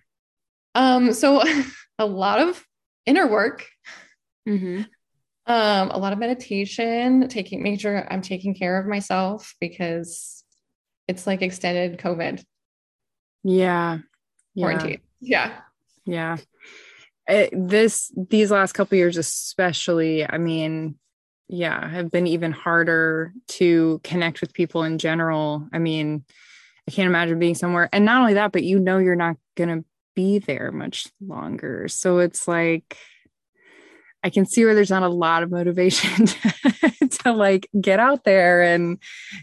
Um, 0.74 1.12
so 1.12 1.42
a 1.98 2.06
lot 2.06 2.40
of 2.40 2.64
inner 3.06 3.26
work, 3.26 3.66
mm-hmm. 4.48 4.82
um, 5.46 5.90
a 5.90 5.98
lot 5.98 6.12
of 6.12 6.18
meditation, 6.18 7.28
taking, 7.28 7.62
make 7.62 7.80
sure 7.80 8.06
I'm 8.12 8.22
taking 8.22 8.54
care 8.54 8.78
of 8.78 8.86
myself 8.86 9.54
because 9.60 10.44
it's 11.08 11.26
like 11.26 11.42
extended 11.42 11.98
COVID. 11.98 12.42
Yeah. 13.44 13.98
Quarantine. 14.58 15.00
Yeah. 15.20 15.60
Yeah. 16.04 16.36
It, 17.28 17.50
this, 17.52 18.12
these 18.16 18.50
last 18.50 18.72
couple 18.72 18.96
years, 18.96 19.16
especially, 19.16 20.28
I 20.28 20.38
mean, 20.38 20.96
yeah 21.48 21.88
have 21.88 22.10
been 22.10 22.26
even 22.26 22.52
harder 22.52 23.32
to 23.46 24.00
connect 24.02 24.40
with 24.40 24.52
people 24.52 24.82
in 24.82 24.98
general 24.98 25.68
i 25.72 25.78
mean 25.78 26.25
i 26.88 26.90
can't 26.90 27.06
imagine 27.06 27.38
being 27.38 27.54
somewhere 27.54 27.88
and 27.92 28.04
not 28.04 28.20
only 28.20 28.34
that 28.34 28.52
but 28.52 28.64
you 28.64 28.78
know 28.78 28.98
you're 28.98 29.14
not 29.14 29.36
going 29.54 29.68
to 29.68 29.84
be 30.14 30.38
there 30.38 30.72
much 30.72 31.06
longer 31.20 31.86
so 31.88 32.18
it's 32.18 32.48
like 32.48 32.96
i 34.25 34.30
can 34.30 34.44
see 34.44 34.64
where 34.64 34.75
there's 34.75 34.90
not 34.90 35.02
a 35.02 35.08
lot 35.08 35.42
of 35.42 35.50
motivation 35.50 36.26
to, 36.26 37.08
to 37.08 37.32
like 37.32 37.68
get 37.80 38.00
out 38.00 38.25
there 38.25 38.62
and 38.62 38.98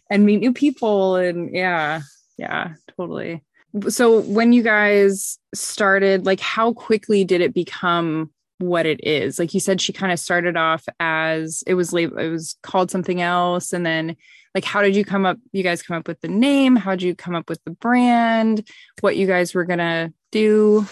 and 0.09 0.25
meet 0.25 0.41
new 0.41 0.51
people 0.51 1.15
and 1.15 1.55
yeah 1.55 2.01
yeah 2.37 2.73
totally 2.97 3.43
so 3.89 4.21
when 4.21 4.53
you 4.53 4.61
guys 4.61 5.39
started 5.53 6.25
like 6.25 6.39
how 6.39 6.73
quickly 6.73 7.23
did 7.23 7.41
it 7.41 7.53
become 7.53 8.29
what 8.59 8.85
it 8.85 9.03
is. 9.03 9.39
Like 9.39 9.53
you 9.53 9.59
said, 9.59 9.81
she 9.81 9.93
kind 9.93 10.11
of 10.11 10.19
started 10.19 10.57
off 10.57 10.85
as 10.99 11.63
it 11.67 11.73
was 11.73 11.93
labeled, 11.93 12.19
it 12.19 12.29
was 12.29 12.55
called 12.63 12.91
something 12.91 13.21
else. 13.21 13.73
And 13.73 13.85
then 13.85 14.15
like, 14.55 14.65
how 14.65 14.81
did 14.81 14.95
you 14.95 15.03
come 15.03 15.25
up? 15.25 15.37
You 15.51 15.63
guys 15.63 15.81
come 15.81 15.97
up 15.97 16.07
with 16.07 16.21
the 16.21 16.27
name? 16.27 16.75
How 16.75 16.91
did 16.91 17.03
you 17.03 17.15
come 17.15 17.35
up 17.35 17.49
with 17.49 17.63
the 17.63 17.71
brand? 17.71 18.67
What 19.01 19.17
you 19.17 19.27
guys 19.27 19.53
were 19.53 19.65
going 19.65 19.79
to 19.79 20.13
do? 20.31 20.85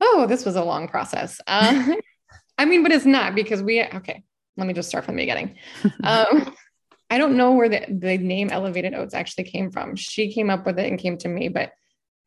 Oh, 0.00 0.26
this 0.28 0.44
was 0.44 0.56
a 0.56 0.64
long 0.64 0.88
process. 0.88 1.40
Uh, 1.46 1.94
I 2.58 2.66
mean, 2.66 2.82
but 2.82 2.92
it's 2.92 3.06
not 3.06 3.34
because 3.34 3.62
we, 3.62 3.82
okay, 3.82 4.22
let 4.56 4.66
me 4.66 4.74
just 4.74 4.88
start 4.88 5.04
from 5.04 5.16
the 5.16 5.22
beginning. 5.22 5.56
Um, 6.04 6.54
I 7.14 7.18
don't 7.18 7.36
know 7.36 7.52
where 7.52 7.68
the, 7.68 7.86
the 7.88 8.18
name 8.18 8.50
Elevated 8.50 8.92
Oats 8.92 9.14
actually 9.14 9.44
came 9.44 9.70
from. 9.70 9.94
She 9.94 10.32
came 10.32 10.50
up 10.50 10.66
with 10.66 10.80
it 10.80 10.90
and 10.90 10.98
came 10.98 11.16
to 11.18 11.28
me, 11.28 11.46
but 11.46 11.70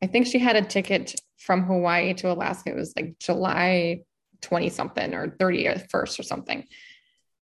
I 0.02 0.06
think 0.06 0.26
she 0.26 0.38
had 0.38 0.56
a 0.56 0.62
ticket 0.62 1.14
from 1.36 1.64
Hawaii 1.64 2.14
to 2.14 2.32
Alaska. 2.32 2.70
It 2.70 2.76
was 2.76 2.94
like 2.96 3.18
July 3.18 4.04
20 4.40 4.70
something 4.70 5.12
or 5.12 5.28
31st 5.28 6.18
or 6.18 6.22
something. 6.22 6.64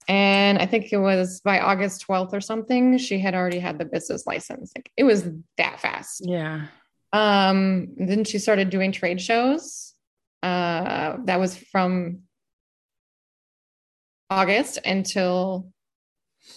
And 0.08 0.60
I 0.60 0.66
think 0.66 0.94
it 0.94 0.98
was 0.98 1.42
by 1.42 1.60
August 1.60 2.08
12th 2.08 2.32
or 2.32 2.40
something, 2.40 2.98
she 3.00 3.20
had 3.20 3.36
already 3.36 3.60
had 3.60 3.80
the 3.80 3.86
business 3.86 4.26
license. 4.26 4.72
Like 4.74 4.90
it 4.96 5.04
was 5.04 5.28
that 5.58 5.82
fast. 5.82 6.22
Yeah. 6.24 6.68
Um, 7.12 7.96
then 7.98 8.24
she 8.24 8.40
started 8.40 8.70
doing 8.70 8.94
trade 8.94 9.20
shows. 9.20 9.94
Uh, 10.42 11.18
that 11.26 11.42
was 11.42 11.58
from 11.58 12.22
August 14.30 14.80
until 14.86 15.74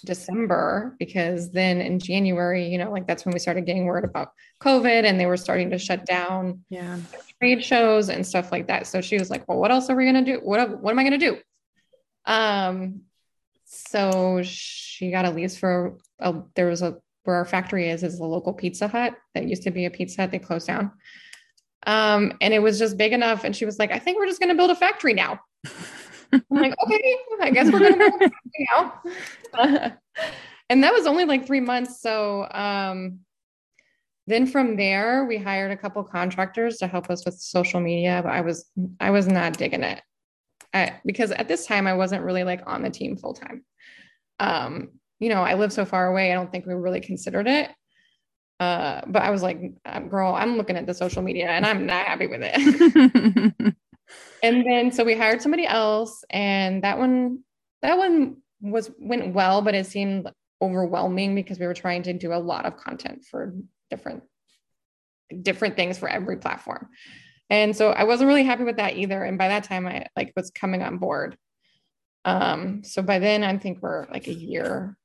December, 0.05 0.97
because 0.99 1.51
then 1.51 1.81
in 1.81 1.99
January, 1.99 2.69
you 2.69 2.79
know, 2.79 2.91
like 2.91 3.07
that's 3.07 3.25
when 3.25 3.33
we 3.33 3.39
started 3.39 3.67
getting 3.67 3.87
word 3.87 4.05
about 4.05 4.33
COVID 4.61 5.05
and 5.05 5.19
they 5.19 5.27
were 5.27 5.37
starting 5.37 5.71
to 5.71 5.79
shut 5.79 6.07
down 6.07 6.65
yeah. 6.69 6.99
trade 7.41 7.65
shows 7.65 8.09
and 8.09 8.27
stuff 8.27 8.53
like 8.53 8.67
that. 8.69 8.87
So 8.87 9.01
she 9.01 9.19
was 9.19 9.31
like, 9.31 9.47
well, 9.49 9.59
what 9.59 9.71
else 9.71 9.91
are 9.91 9.97
we 9.97 10.05
going 10.05 10.25
to 10.25 10.33
do? 10.33 10.41
What, 10.43 10.81
what 10.81 10.91
am 10.91 10.99
I 10.99 11.05
going 11.05 11.19
to 11.19 11.31
do? 11.31 11.39
Um, 12.25 13.03
so 13.65 14.43
she 14.43 15.11
got 15.11 15.25
a 15.25 15.31
lease 15.31 15.57
for, 15.57 15.97
a, 16.19 16.35
there 16.55 16.67
was 16.67 16.83
a, 16.83 16.99
where 17.25 17.37
our 17.37 17.45
factory 17.45 17.91
is, 17.91 18.03
is 18.03 18.21
a 18.21 18.25
local 18.25 18.53
Pizza 18.53 18.89
Hut 18.89 19.15
that 19.35 19.47
used 19.47 19.65
to 19.65 19.71
be 19.71 19.85
a 19.85 19.91
Pizza 19.91 20.23
Hut. 20.23 20.31
They 20.31 20.39
closed 20.39 20.67
down. 20.67 20.93
Um, 21.87 22.33
and 22.41 22.53
it 22.55 22.61
was 22.61 22.79
just 22.79 22.97
big 22.97 23.13
enough. 23.13 23.45
And 23.45 23.55
she 23.55 23.65
was 23.65 23.79
like, 23.79 23.93
I 23.93 23.99
think 23.99 24.19
we're 24.19 24.27
just 24.27 24.41
going 24.41 24.51
to 24.51 24.57
build 24.57 24.71
a 24.71 24.75
factory 24.75 25.15
now. 25.15 25.41
I'm 26.33 26.43
like, 26.51 26.75
okay, 26.85 27.17
I 27.41 27.51
guess 27.51 27.71
we're 27.71 27.79
going 27.79 27.93
to 27.93 27.99
build 27.99 28.23
a 28.23 28.31
factory 28.31 28.69
now. 29.55 29.97
and 30.71 30.85
that 30.85 30.93
was 30.93 31.07
only 31.07 31.25
like 31.25 31.47
three 31.47 31.61
months. 31.61 32.01
So, 32.01 32.47
um, 32.51 33.21
then 34.27 34.47
from 34.47 34.77
there 34.77 35.25
we 35.25 35.39
hired 35.39 35.71
a 35.71 35.77
couple 35.77 36.05
contractors 36.05 36.77
to 36.79 36.87
help 36.87 37.09
us 37.09 37.25
with 37.25 37.35
social 37.41 37.81
media 37.81 38.21
but 38.23 38.31
i 38.31 38.43
was 38.43 38.71
i 39.01 39.11
was 39.11 39.27
not 39.27 39.57
digging 39.57 39.83
it 39.83 40.03
I, 40.75 41.01
because 41.07 41.31
at 41.31 41.49
this 41.49 41.65
time 41.65 41.87
i 41.87 41.95
wasn't 41.95 42.25
really 42.25 42.45
like 42.45 42.61
on 42.67 42.83
the 42.83 42.91
team 42.91 43.17
full 43.17 43.33
time 43.33 43.65
um 44.39 44.91
you 45.21 45.29
know, 45.29 45.43
I 45.43 45.55
live 45.55 45.73
so 45.73 45.85
far 45.85 46.07
away. 46.07 46.31
I 46.31 46.35
don't 46.35 46.51
think 46.51 46.67
we 46.67 46.75
really 46.75 47.01
considered 47.01 47.49
it. 47.49 47.71
Uh, 48.61 49.03
but 49.07 49.23
I 49.23 49.31
was 49.31 49.43
like, 49.43 49.61
girl, 50.09 50.35
I'm 50.35 50.57
looking 50.57 50.77
at 50.77 50.87
the 50.87 50.95
social 50.95 51.23
media 51.23 51.49
and 51.49 51.65
I'm 51.65 51.87
not 51.87 52.07
happy 52.07 52.27
with 52.27 52.41
it. 52.43 53.75
and 54.43 54.65
then 54.67 54.93
so 54.93 55.05
we 55.05 55.17
hired 55.17 55.43
somebody 55.43 55.67
else, 55.67 56.25
and 56.31 56.85
that 56.85 56.99
one, 56.99 57.41
that 57.83 57.99
one 57.99 58.39
was 58.61 58.91
went 58.99 59.35
well, 59.35 59.63
but 59.63 59.75
it 59.75 59.87
seemed 59.87 60.29
overwhelming 60.61 61.35
because 61.35 61.59
we 61.59 61.67
were 61.67 61.75
trying 61.75 62.03
to 62.03 62.13
do 62.13 62.33
a 62.33 62.37
lot 62.37 62.67
of 62.67 62.77
content 62.77 63.25
for 63.25 63.55
different 63.91 64.23
different 65.43 65.77
things 65.77 65.99
for 65.99 66.09
every 66.09 66.37
platform. 66.39 66.89
And 67.51 67.77
so 67.77 67.91
I 67.91 68.05
wasn't 68.05 68.29
really 68.29 68.45
happy 68.45 68.65
with 68.65 68.77
that 68.77 68.97
either. 68.97 69.23
And 69.25 69.39
by 69.39 69.49
that 69.49 69.65
time 69.65 69.87
I 69.87 70.07
like 70.17 70.33
was 70.37 70.51
coming 70.51 70.83
on 70.83 70.99
board. 70.99 71.37
Um, 72.25 72.83
so 72.85 73.03
by 73.03 73.19
then 73.19 73.45
I 73.45 73.57
think 73.59 73.79
we're 73.81 74.07
like 74.11 74.27
a 74.27 74.35
year, 74.35 74.97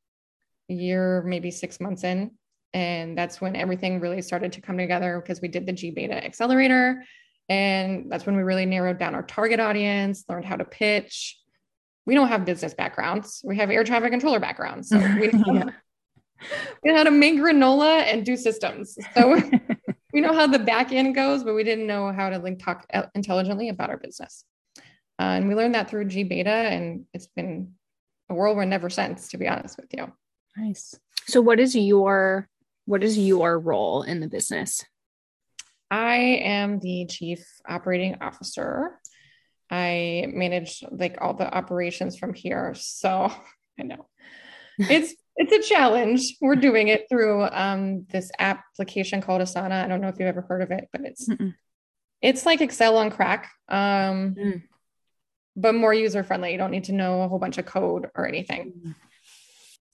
year, 0.68 1.24
maybe 1.24 1.52
six 1.52 1.80
months 1.80 2.04
in. 2.04 2.32
And 2.74 3.18
that's 3.18 3.40
when 3.40 3.56
everything 3.56 4.00
really 4.00 4.22
started 4.22 4.54
to 4.54 4.62
come 4.62 4.78
together 4.78 5.22
because 5.22 5.42
we 5.42 5.48
did 5.48 5.66
the 5.66 5.74
G 5.74 5.92
Beta 5.92 6.16
accelerator. 6.16 7.04
And 7.50 8.12
that's 8.12 8.26
when 8.26 8.36
we 8.36 8.44
really 8.44 8.66
narrowed 8.66 9.00
down 9.00 9.16
our 9.16 9.24
target 9.24 9.60
audience, 9.60 10.24
learned 10.30 10.46
how 10.46 10.56
to 10.56 10.66
pitch. 10.66 11.40
We 12.06 12.16
don't 12.16 12.28
have 12.28 12.46
business 12.46 12.74
backgrounds. 12.74 13.42
We 13.44 13.58
have 13.58 13.70
air 13.70 13.84
traffic 13.84 14.12
controller 14.12 14.40
backgrounds. 14.40 14.90
So 14.90 14.98
we 14.98 15.28
know, 15.34 15.54
yeah. 15.54 15.70
we 16.84 16.92
know 16.92 16.98
how 16.98 17.04
to 17.04 17.12
make 17.12 17.36
granola 17.36 18.04
and 18.04 18.26
do 18.26 18.36
systems. 18.36 18.98
So 19.14 19.42
we 20.14 20.22
know 20.22 20.34
how 20.34 20.48
the 20.48 20.60
back 20.60 20.92
end 20.92 21.16
goes, 21.16 21.44
but 21.44 21.54
we 21.54 21.64
didn't 21.64 21.88
know 21.88 22.12
how 22.12 22.30
to 22.30 22.40
like 22.40 22.60
talk 22.60 22.86
uh, 22.94 23.04
intelligently 23.16 23.70
about 23.70 23.90
our 23.90 23.98
business. 23.98 24.46
Uh, 25.20 25.38
and 25.38 25.48
we 25.48 25.56
learned 25.56 25.76
that 25.76 25.90
through 25.90 26.06
G 26.06 26.24
Beta, 26.24 26.50
and 26.50 27.06
it's 27.14 27.28
been 27.28 27.74
a 28.30 28.34
whirlwind 28.34 28.74
ever 28.74 28.90
since, 28.90 29.30
to 29.30 29.38
be 29.38 29.48
honest 29.48 29.78
with 29.78 29.94
you. 29.94 30.12
Nice. 30.58 30.96
So, 31.28 31.40
what 31.40 31.60
is 31.60 31.76
your 31.76 32.50
what 32.86 33.04
is 33.04 33.18
your 33.18 33.60
role 33.60 34.04
in 34.04 34.20
the 34.20 34.28
business? 34.28 34.84
I 35.94 36.16
am 36.42 36.80
the 36.80 37.06
chief 37.06 37.46
operating 37.70 38.18
officer. 38.20 39.00
I 39.70 40.26
manage 40.28 40.84
like 40.90 41.20
all 41.22 41.36
the 41.36 41.56
operations 41.56 42.18
from 42.18 42.34
here. 42.34 42.74
So 42.76 43.32
I 43.80 43.84
know 43.84 44.08
it's 44.80 45.14
it's 45.36 45.52
a 45.52 45.70
challenge. 45.72 46.38
We're 46.42 46.56
doing 46.56 46.88
it 46.88 47.06
through 47.10 47.44
um, 47.44 48.08
this 48.10 48.32
application 48.40 49.22
called 49.22 49.44
Asana. 49.44 49.84
I 49.84 49.88
don't 49.88 50.02
know 50.02 50.08
if 50.08 50.16
you've 50.18 50.28
ever 50.28 50.42
heard 50.42 50.64
of 50.64 50.72
it, 50.72 50.90
but 50.92 51.02
it's 51.02 51.30
Mm-mm. 51.30 51.54
it's 52.24 52.44
like 52.44 52.62
Excel 52.62 52.98
on 52.98 53.12
crack, 53.12 53.52
um, 53.70 54.34
mm. 54.36 54.64
but 55.56 55.76
more 55.76 55.94
user 55.94 56.24
friendly. 56.24 56.54
You 56.54 56.58
don't 56.58 56.72
need 56.72 56.86
to 56.86 56.92
know 56.92 57.22
a 57.22 57.28
whole 57.28 57.40
bunch 57.40 57.60
of 57.60 57.68
code 57.68 58.10
or 58.16 58.28
anything. 58.28 58.74
Mm. 58.84 58.96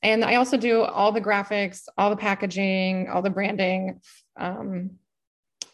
And 0.01 0.23
I 0.23 0.35
also 0.35 0.55
do 0.55 0.81
all 0.81 1.11
the 1.11 1.19
graphics, 1.19 1.81
all 1.97 2.09
the 2.09 2.15
packaging, 2.15 3.09
all 3.09 3.21
the 3.21 3.29
branding, 3.29 3.99
um, 4.37 4.91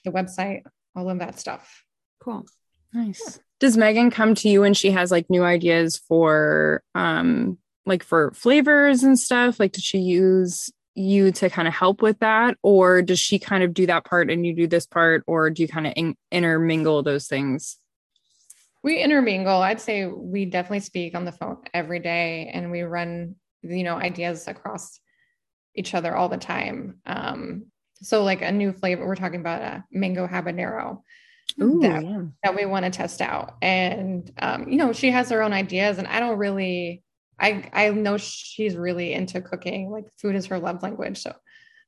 the 0.06 0.12
website, 0.12 0.62
all 0.96 1.10
of 1.10 1.20
that 1.20 1.38
stuff. 1.38 1.84
Cool. 2.22 2.46
Nice. 2.94 3.22
Yeah. 3.26 3.42
Does 3.60 3.78
Megan 3.78 4.12
come 4.12 4.36
to 4.36 4.50
you 4.50 4.62
when 4.62 4.74
she 4.74 4.92
has 4.92 5.12
like 5.12 5.30
new 5.30 5.44
ideas 5.44 5.98
for 5.98 6.82
um 6.94 7.58
like 7.86 8.04
for 8.04 8.32
flavors 8.32 9.04
and 9.04 9.20
stuff? 9.20 9.60
Like, 9.60 9.74
did 9.74 9.84
she 9.84 10.00
use 10.00 10.72
you 10.96 11.32
to 11.34 11.50
kind 11.50 11.68
of 11.68 11.74
help 11.74 12.02
with 12.02 12.20
that? 12.20 12.58
Or 12.64 13.02
does 13.02 13.20
she 13.20 13.38
kind 13.38 13.64
of 13.64 13.74
do 13.74 13.86
that 13.88 14.06
part 14.06 14.32
and 14.32 14.46
you 14.46 14.56
do 14.56 14.68
this 14.68 14.88
part? 14.88 15.24
Or 15.28 15.50
do 15.50 15.62
you 15.62 15.68
kind 15.68 15.88
of 15.88 15.94
in- 15.96 16.18
intermingle 16.32 17.04
those 17.04 17.28
things? 17.28 17.78
We 18.82 19.02
intermingle. 19.02 19.62
I'd 19.62 19.82
say 19.82 20.06
we 20.06 20.46
definitely 20.46 20.80
speak 20.80 21.16
on 21.16 21.26
the 21.26 21.32
phone 21.32 21.58
every 21.74 22.00
day 22.00 22.52
and 22.54 22.72
we 22.72 22.84
run, 22.84 23.36
you 23.62 23.84
know, 23.84 23.96
ideas 23.96 24.48
across 24.48 25.00
each 25.76 25.94
other 25.94 26.16
all 26.16 26.30
the 26.30 26.38
time. 26.38 27.00
Um, 27.06 27.66
so 28.02 28.24
like 28.24 28.42
a 28.42 28.52
new 28.52 28.72
flavor, 28.74 29.06
we're 29.06 29.16
talking 29.16 29.40
about 29.40 29.62
a 29.62 29.84
mango 29.92 30.28
habanero. 30.28 31.02
Ooh, 31.62 31.80
that, 31.82 32.04
yeah. 32.04 32.22
that 32.44 32.56
we 32.56 32.66
want 32.66 32.86
to 32.86 32.92
test 32.92 33.22
out. 33.22 33.56
And 33.62 34.30
um, 34.40 34.68
you 34.68 34.78
know, 34.78 34.94
she 34.94 35.12
has 35.12 35.30
her 35.30 35.42
own 35.42 35.54
ideas 35.54 35.98
and 35.98 36.08
I 36.08 36.20
don't 36.20 36.38
really 36.38 37.04
I 37.40 37.70
I 37.74 37.90
know 37.90 38.18
she's 38.18 38.76
really 38.76 39.14
into 39.14 39.42
cooking. 39.42 39.92
Like 39.92 40.06
food 40.18 40.36
is 40.36 40.48
her 40.48 40.60
love 40.60 40.84
language. 40.84 41.20
So 41.20 41.34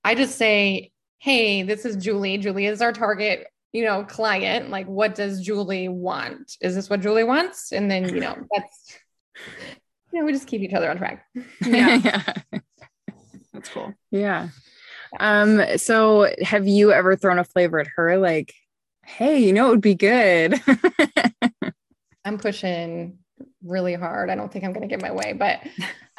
I 0.03 0.15
just 0.15 0.37
say, 0.37 0.91
"Hey, 1.19 1.63
this 1.63 1.85
is 1.85 2.03
Julie. 2.03 2.37
Julie 2.37 2.65
is 2.65 2.81
our 2.81 2.93
target, 2.93 3.47
you 3.71 3.83
know, 3.85 4.03
client. 4.03 4.69
Like 4.69 4.87
what 4.87 5.15
does 5.15 5.41
Julie 5.41 5.87
want? 5.87 6.57
Is 6.61 6.75
this 6.75 6.89
what 6.89 7.01
Julie 7.01 7.23
wants?" 7.23 7.71
And 7.71 7.89
then, 7.89 8.13
you 8.13 8.19
know, 8.19 8.35
that's 8.55 8.99
you 10.11 10.19
know, 10.19 10.25
we 10.25 10.33
just 10.33 10.47
keep 10.47 10.61
each 10.61 10.73
other 10.73 10.89
on 10.89 10.97
track. 10.97 11.25
Yeah. 11.65 11.95
yeah. 12.03 12.33
That's 13.53 13.69
cool. 13.69 13.93
Yeah. 14.11 14.49
Um 15.19 15.77
so 15.77 16.33
have 16.41 16.67
you 16.67 16.91
ever 16.91 17.15
thrown 17.15 17.39
a 17.39 17.43
flavor 17.43 17.79
at 17.79 17.87
her 17.95 18.17
like, 18.17 18.53
"Hey, 19.05 19.39
you 19.39 19.53
know 19.53 19.67
it 19.67 19.71
would 19.71 19.81
be 19.81 19.95
good." 19.95 20.61
I'm 22.25 22.37
pushing 22.37 23.19
really 23.63 23.93
hard. 23.93 24.29
I 24.29 24.35
don't 24.35 24.51
think 24.51 24.65
I'm 24.65 24.73
going 24.73 24.87
to 24.87 24.93
get 24.93 25.01
my 25.01 25.11
way, 25.11 25.33
but 25.33 25.59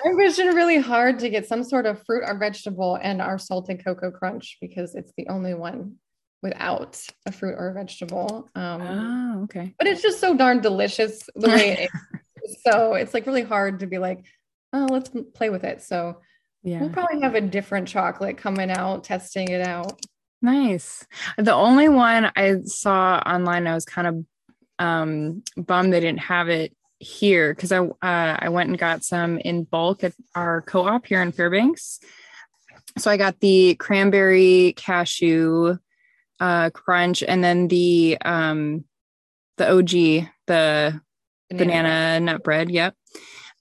I'm 0.04 0.16
pushing 0.16 0.48
really 0.48 0.78
hard 0.78 1.18
to 1.20 1.28
get 1.28 1.46
some 1.46 1.64
sort 1.64 1.86
of 1.86 2.02
fruit 2.04 2.24
or 2.26 2.36
vegetable 2.38 2.98
and 3.00 3.20
our 3.20 3.38
salted 3.38 3.84
cocoa 3.84 4.10
crunch 4.10 4.58
because 4.60 4.94
it's 4.94 5.12
the 5.16 5.28
only 5.28 5.54
one 5.54 5.96
without 6.42 7.00
a 7.26 7.32
fruit 7.32 7.56
or 7.58 7.68
a 7.68 7.74
vegetable. 7.74 8.48
Um, 8.54 8.82
oh, 8.82 9.42
okay. 9.44 9.74
But 9.78 9.88
it's 9.88 10.02
just 10.02 10.20
so 10.20 10.36
darn 10.36 10.60
delicious 10.60 11.28
the 11.34 11.48
way 11.48 11.70
it 11.70 11.80
is. 11.80 11.90
So 12.66 12.94
it's 12.94 13.12
like 13.12 13.26
really 13.26 13.42
hard 13.42 13.80
to 13.80 13.86
be 13.86 13.98
like, 13.98 14.24
oh, 14.72 14.86
let's 14.90 15.10
play 15.34 15.50
with 15.50 15.64
it. 15.64 15.82
So 15.82 16.22
yeah, 16.62 16.80
we'll 16.80 16.90
probably 16.90 17.20
have 17.20 17.34
a 17.34 17.40
different 17.40 17.88
chocolate 17.88 18.36
coming 18.36 18.70
out, 18.70 19.04
testing 19.04 19.48
it 19.48 19.66
out. 19.66 20.00
Nice. 20.40 21.06
The 21.36 21.54
only 21.54 21.88
one 21.88 22.30
I 22.36 22.60
saw 22.64 23.22
online, 23.26 23.66
I 23.66 23.74
was 23.74 23.84
kind 23.84 24.06
of 24.06 24.24
um 24.80 25.42
bummed 25.56 25.92
they 25.92 25.98
didn't 25.98 26.20
have 26.20 26.48
it 26.48 26.72
here 27.00 27.54
because 27.54 27.72
I 27.72 27.78
uh, 27.78 27.92
I 28.02 28.48
went 28.48 28.70
and 28.70 28.78
got 28.78 29.04
some 29.04 29.38
in 29.38 29.64
bulk 29.64 30.04
at 30.04 30.14
our 30.34 30.62
co-op 30.62 31.06
here 31.06 31.22
in 31.22 31.32
Fairbanks. 31.32 32.00
So 32.96 33.10
I 33.10 33.16
got 33.16 33.40
the 33.40 33.76
cranberry 33.76 34.74
cashew 34.76 35.78
uh, 36.40 36.70
crunch 36.70 37.22
and 37.22 37.42
then 37.42 37.68
the 37.68 38.18
um, 38.24 38.84
the 39.56 39.70
OG 39.70 39.90
the 40.46 41.00
banana, 41.50 41.50
banana 41.50 42.20
nut 42.20 42.44
bread. 42.44 42.70
Yep, 42.70 42.94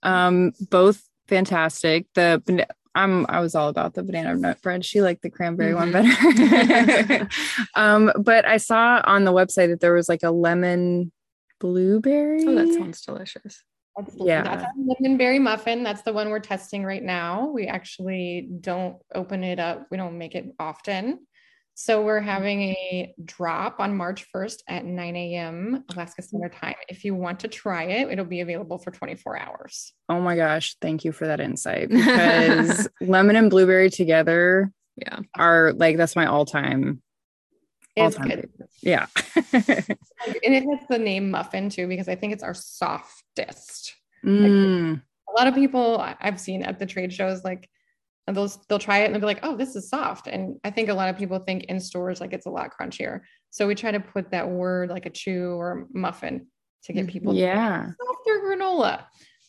um, 0.04 0.54
both 0.70 1.04
fantastic. 1.28 2.08
The 2.14 2.66
I'm 2.98 3.28
I 3.30 3.40
was 3.42 3.54
all 3.54 3.70
about 3.70 3.94
the 3.94 4.04
banana 4.04 4.36
nut 4.36 4.62
bread. 4.62 4.84
She 4.84 5.02
liked 5.02 5.22
the 5.22 5.30
cranberry 5.30 5.74
mm-hmm. 5.74 5.92
one 5.92 7.08
better. 7.08 7.30
um, 7.76 8.12
but 8.20 8.46
I 8.46 8.58
saw 8.58 9.02
on 9.06 9.24
the 9.24 9.32
website 9.32 9.70
that 9.70 9.80
there 9.80 9.94
was 9.94 10.10
like 10.10 10.24
a 10.24 10.32
lemon 10.32 11.12
blueberry. 11.60 12.44
Oh, 12.46 12.56
that 12.56 12.74
sounds 12.74 13.02
delicious. 13.02 13.64
That's, 13.96 14.16
yeah. 14.18 14.44
That's 14.44 14.64
our 14.64 14.72
lemon 14.78 15.18
berry 15.18 15.40
muffin. 15.40 15.84
That's 15.84 16.02
the 16.02 16.14
one 16.14 16.30
we're 16.30 16.40
testing 16.40 16.84
right 16.84 17.04
now. 17.04 17.48
We 17.48 17.68
actually 17.68 18.50
don't 18.62 18.98
open 19.14 19.44
it 19.44 19.60
up. 19.60 19.86
We 19.92 19.98
don't 19.98 20.18
make 20.18 20.34
it 20.34 20.54
often. 20.60 21.20
So 21.80 22.02
we're 22.02 22.22
having 22.22 22.62
a 22.64 23.14
drop 23.24 23.80
on 23.80 23.96
March 23.96 24.26
1st 24.34 24.64
at 24.68 24.84
9 24.84 25.16
a.m. 25.16 25.84
Alaska 25.92 26.24
Standard 26.24 26.54
Time. 26.54 26.74
If 26.90 27.06
you 27.06 27.14
want 27.14 27.40
to 27.42 27.48
try 27.48 27.84
it, 27.84 28.10
it'll 28.10 28.26
be 28.26 28.42
available 28.42 28.80
for 28.80 28.90
24 28.90 29.40
hours. 29.40 29.94
Oh 30.10 30.20
my 30.20 30.36
gosh. 30.36 30.76
Thank 30.82 31.06
you 31.06 31.12
for 31.12 31.28
that 31.28 31.40
insight 31.40 31.90
because 31.92 32.90
lemon 33.00 33.36
and 33.36 33.52
blueberry 33.52 33.92
together 33.92 34.72
yeah 34.96 35.20
are 35.38 35.74
like 35.74 35.98
that's 35.98 36.16
my 36.16 36.26
all-time 36.26 37.04
it's 37.96 38.18
good. 38.18 38.50
Yeah. 38.82 39.08
and 39.36 39.98
it 40.44 40.64
has 40.64 40.88
the 40.88 41.00
name 41.00 41.32
muffin 41.32 41.70
too, 41.70 41.88
because 41.88 42.08
I 42.08 42.16
think 42.16 42.34
it's 42.34 42.44
our 42.44 42.54
softest. 42.54 43.96
Mm. 44.24 44.92
Like, 44.92 45.02
a 45.30 45.32
lot 45.40 45.48
of 45.48 45.56
people 45.56 46.04
I've 46.20 46.40
seen 46.40 46.64
at 46.64 46.80
the 46.80 46.86
trade 46.86 47.12
shows, 47.12 47.44
like 47.44 47.70
those 48.36 48.58
they'll 48.68 48.80
try 48.80 49.00
it 49.00 49.06
and 49.06 49.14
they'll 49.14 49.22
be 49.22 49.26
like, 49.26 49.40
oh, 49.44 49.56
this 49.56 49.76
is 49.76 49.90
soft. 49.90 50.28
And 50.28 50.58
I 50.64 50.72
think 50.72 50.90
a 50.90 50.94
lot 50.94 51.10
of 51.10 51.18
people 51.18 51.40
think 51.40 51.64
in 51.66 51.80
stores 51.80 52.20
like 52.20 52.34
it's 52.34 52.46
a 52.46 52.50
lot 52.50 52.72
crunchier. 52.80 53.22
So 53.52 53.68
we 53.68 53.76
try 53.76 53.92
to 53.92 54.00
put 54.00 54.32
that 54.32 54.50
word 54.50 54.90
like 54.90 55.06
a 55.06 55.10
chew 55.10 55.52
or 55.52 55.88
muffin 55.94 56.48
to 56.84 56.94
get 56.94 57.08
mm, 57.08 57.10
people 57.10 57.34
yeah 57.34 57.88
softer 57.88 58.40
granola 58.46 59.04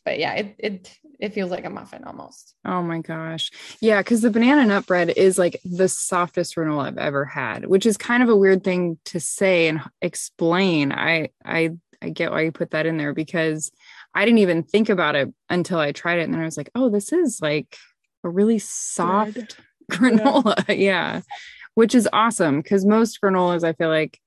but 0.08 0.18
yeah, 0.18 0.32
it 0.32 0.54
it 0.58 0.98
it 1.20 1.34
feels 1.34 1.50
like 1.50 1.66
a 1.66 1.70
muffin 1.70 2.04
almost. 2.04 2.54
Oh 2.64 2.82
my 2.82 3.00
gosh. 3.00 3.50
Yeah, 3.82 4.00
because 4.00 4.22
the 4.22 4.30
banana 4.30 4.64
nut 4.64 4.86
bread 4.86 5.10
is 5.10 5.36
like 5.38 5.60
the 5.66 5.86
softest 5.86 6.56
granola 6.56 6.86
I've 6.86 6.96
ever 6.96 7.26
had, 7.26 7.66
which 7.66 7.84
is 7.84 7.98
kind 7.98 8.22
of 8.22 8.30
a 8.30 8.36
weird 8.36 8.64
thing 8.64 8.98
to 9.06 9.20
say 9.20 9.68
and 9.68 9.82
explain. 10.00 10.92
I 10.92 11.28
I 11.44 11.72
I 12.00 12.08
get 12.08 12.30
why 12.30 12.40
you 12.40 12.52
put 12.52 12.70
that 12.70 12.86
in 12.86 12.96
there 12.96 13.12
because 13.12 13.70
I 14.14 14.24
didn't 14.24 14.38
even 14.38 14.62
think 14.62 14.88
about 14.88 15.14
it 15.14 15.28
until 15.50 15.78
I 15.78 15.92
tried 15.92 16.20
it. 16.20 16.22
And 16.22 16.32
then 16.32 16.40
I 16.40 16.46
was 16.46 16.56
like, 16.56 16.70
oh, 16.74 16.88
this 16.88 17.12
is 17.12 17.40
like 17.42 17.76
a 18.24 18.28
really 18.28 18.58
soft 18.58 19.56
granola. 19.92 20.66
Yeah. 20.68 20.74
yeah. 20.74 21.20
Which 21.74 21.94
is 21.94 22.08
awesome 22.12 22.60
because 22.60 22.84
most 22.84 23.20
granolas 23.22 23.64
I 23.64 23.72
feel 23.72 23.88
like 23.88 24.18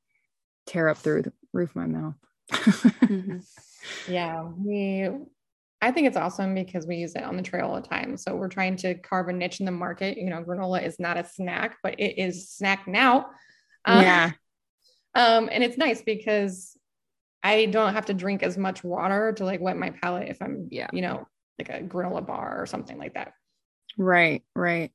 tear 0.66 0.88
up 0.88 0.98
through 0.98 1.24
the 1.24 1.34
roof 1.54 1.72
of 1.72 1.76
my 1.76 1.88
mouth. 1.88 2.16
mm-hmm. 2.52 3.38
Yeah. 4.08 4.44
We 4.44 5.10
I 5.82 5.92
think 5.92 6.06
it's 6.06 6.18
awesome 6.18 6.54
because 6.54 6.86
we 6.86 6.98
use 6.98 7.16
it 7.16 7.24
on 7.24 7.36
the 7.36 7.42
trail 7.42 7.68
all 7.68 7.82
the 7.82 7.88
time. 7.88 8.16
So 8.16 8.36
we're 8.36 8.48
trying 8.48 8.76
to 8.78 8.94
carve 8.94 9.30
a 9.30 9.34
niche 9.34 9.60
in 9.60 9.66
the 9.66 9.72
market. 9.72 10.18
You 10.18 10.30
know, 10.30 10.44
granola 10.44 10.86
is 10.86 11.00
not 11.00 11.18
a 11.18 11.26
snack, 11.26 11.78
but 11.82 12.00
it 12.00 12.22
is 12.22 12.50
snack 12.50 12.88
now. 12.88 13.32
Um, 13.86 14.04
yeah. 14.04 14.32
Um, 15.16 15.50
and 15.52 15.64
it's 15.64 15.78
nice 15.78 16.04
because 16.04 16.78
I 17.42 17.66
don't 17.66 17.96
have 17.96 18.06
to 18.06 18.14
drink 18.14 18.44
as 18.44 18.58
much 18.58 18.84
water 18.84 19.34
to 19.34 19.44
like 19.44 19.60
wet 19.60 19.76
my 19.76 19.90
palate 19.90 20.30
if 20.30 20.40
I'm, 20.40 20.68
yeah, 20.70 20.88
you 20.94 21.02
know, 21.02 21.28
like 21.58 21.70
a 21.70 21.84
granola 21.84 22.26
bar 22.26 22.62
or 22.62 22.68
something 22.68 23.00
like 23.00 23.16
that. 23.16 23.34
Right, 23.98 24.44
right. 24.56 24.92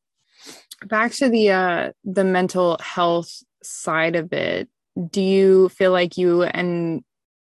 Back 0.84 1.12
to 1.12 1.28
the 1.28 1.50
uh 1.50 1.92
the 2.04 2.24
mental 2.24 2.76
health 2.80 3.42
side 3.62 4.16
of 4.16 4.32
it. 4.32 4.68
Do 5.10 5.22
you 5.22 5.68
feel 5.70 5.92
like 5.92 6.16
you 6.16 6.42
and 6.42 7.02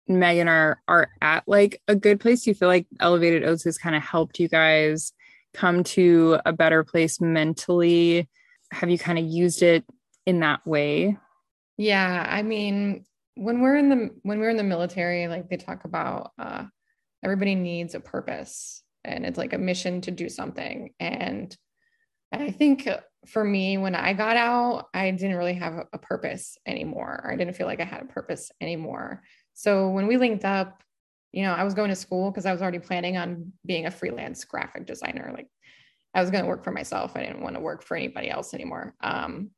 Megan 0.08 0.48
are 0.48 0.82
are 0.88 1.10
at 1.22 1.44
like 1.48 1.82
a 1.88 1.96
good 1.96 2.20
place? 2.20 2.44
Do 2.44 2.52
you 2.52 2.56
feel 2.56 2.68
like 2.68 2.88
Elevated 3.00 3.44
Oats 3.44 3.64
has 3.66 3.78
kind 3.78 3.96
of 3.96 4.04
helped 4.04 4.40
you 4.40 4.48
guys 4.48 5.14
come 5.54 5.84
to 5.84 6.40
a 6.46 6.54
better 6.54 6.84
place 6.84 7.20
mentally? 7.20 8.30
Have 8.72 8.90
you 8.90 8.98
kind 8.98 9.18
of 9.18 9.26
used 9.26 9.64
it 9.64 9.86
in 10.26 10.40
that 10.42 10.66
way? 10.66 11.18
Yeah, 11.78 12.26
I 12.28 12.42
mean, 12.42 13.06
when 13.36 13.62
we're 13.62 13.78
in 13.78 13.90
the 13.90 14.10
when 14.24 14.40
we're 14.40 14.50
in 14.50 14.58
the 14.58 14.64
military, 14.64 15.28
like 15.28 15.50
they 15.50 15.58
talk 15.58 15.86
about 15.86 16.32
uh 16.40 16.66
everybody 17.24 17.56
needs 17.56 17.96
a 17.96 18.00
purpose 18.00 18.84
and 19.08 19.26
it's 19.26 19.38
like 19.38 19.54
a 19.54 19.58
mission 19.58 20.02
to 20.02 20.12
do 20.12 20.30
something. 20.30 20.94
And 21.00 21.56
I 22.32 22.52
think 22.52 22.88
for 23.26 23.44
me, 23.44 23.78
when 23.78 23.96
I 23.96 24.14
got 24.14 24.38
out, 24.38 24.88
I 24.94 25.12
didn't 25.12 25.38
really 25.38 25.54
have 25.56 25.86
a 25.92 25.98
purpose 25.98 26.58
anymore. 26.66 27.30
I 27.30 27.36
didn't 27.36 27.56
feel 27.56 27.68
like 27.68 27.82
I 27.82 27.86
had 27.86 28.02
a 28.02 28.06
purpose 28.06 28.52
anymore. 28.62 29.24
So 29.54 29.90
when 29.90 30.08
we 30.08 30.18
linked 30.18 30.46
up, 30.46 30.84
you 31.32 31.44
know, 31.44 31.54
I 31.54 31.64
was 31.64 31.74
going 31.74 31.90
to 31.90 31.96
school 31.96 32.32
because 32.32 32.46
I 32.46 32.52
was 32.52 32.62
already 32.62 32.80
planning 32.80 33.18
on 33.18 33.52
being 33.66 33.86
a 33.86 33.92
freelance 33.92 34.44
graphic 34.46 34.86
designer. 34.86 35.32
Like 35.34 35.48
I 36.14 36.22
was 36.22 36.32
going 36.32 36.44
to 36.44 36.50
work 36.50 36.64
for 36.64 36.72
myself. 36.72 37.14
I 37.16 37.22
didn't 37.22 37.42
want 37.42 37.56
to 37.56 37.62
work 37.62 37.84
for 37.84 37.98
anybody 37.98 38.30
else 38.30 38.54
anymore. 38.54 38.96
Um, 39.02 39.52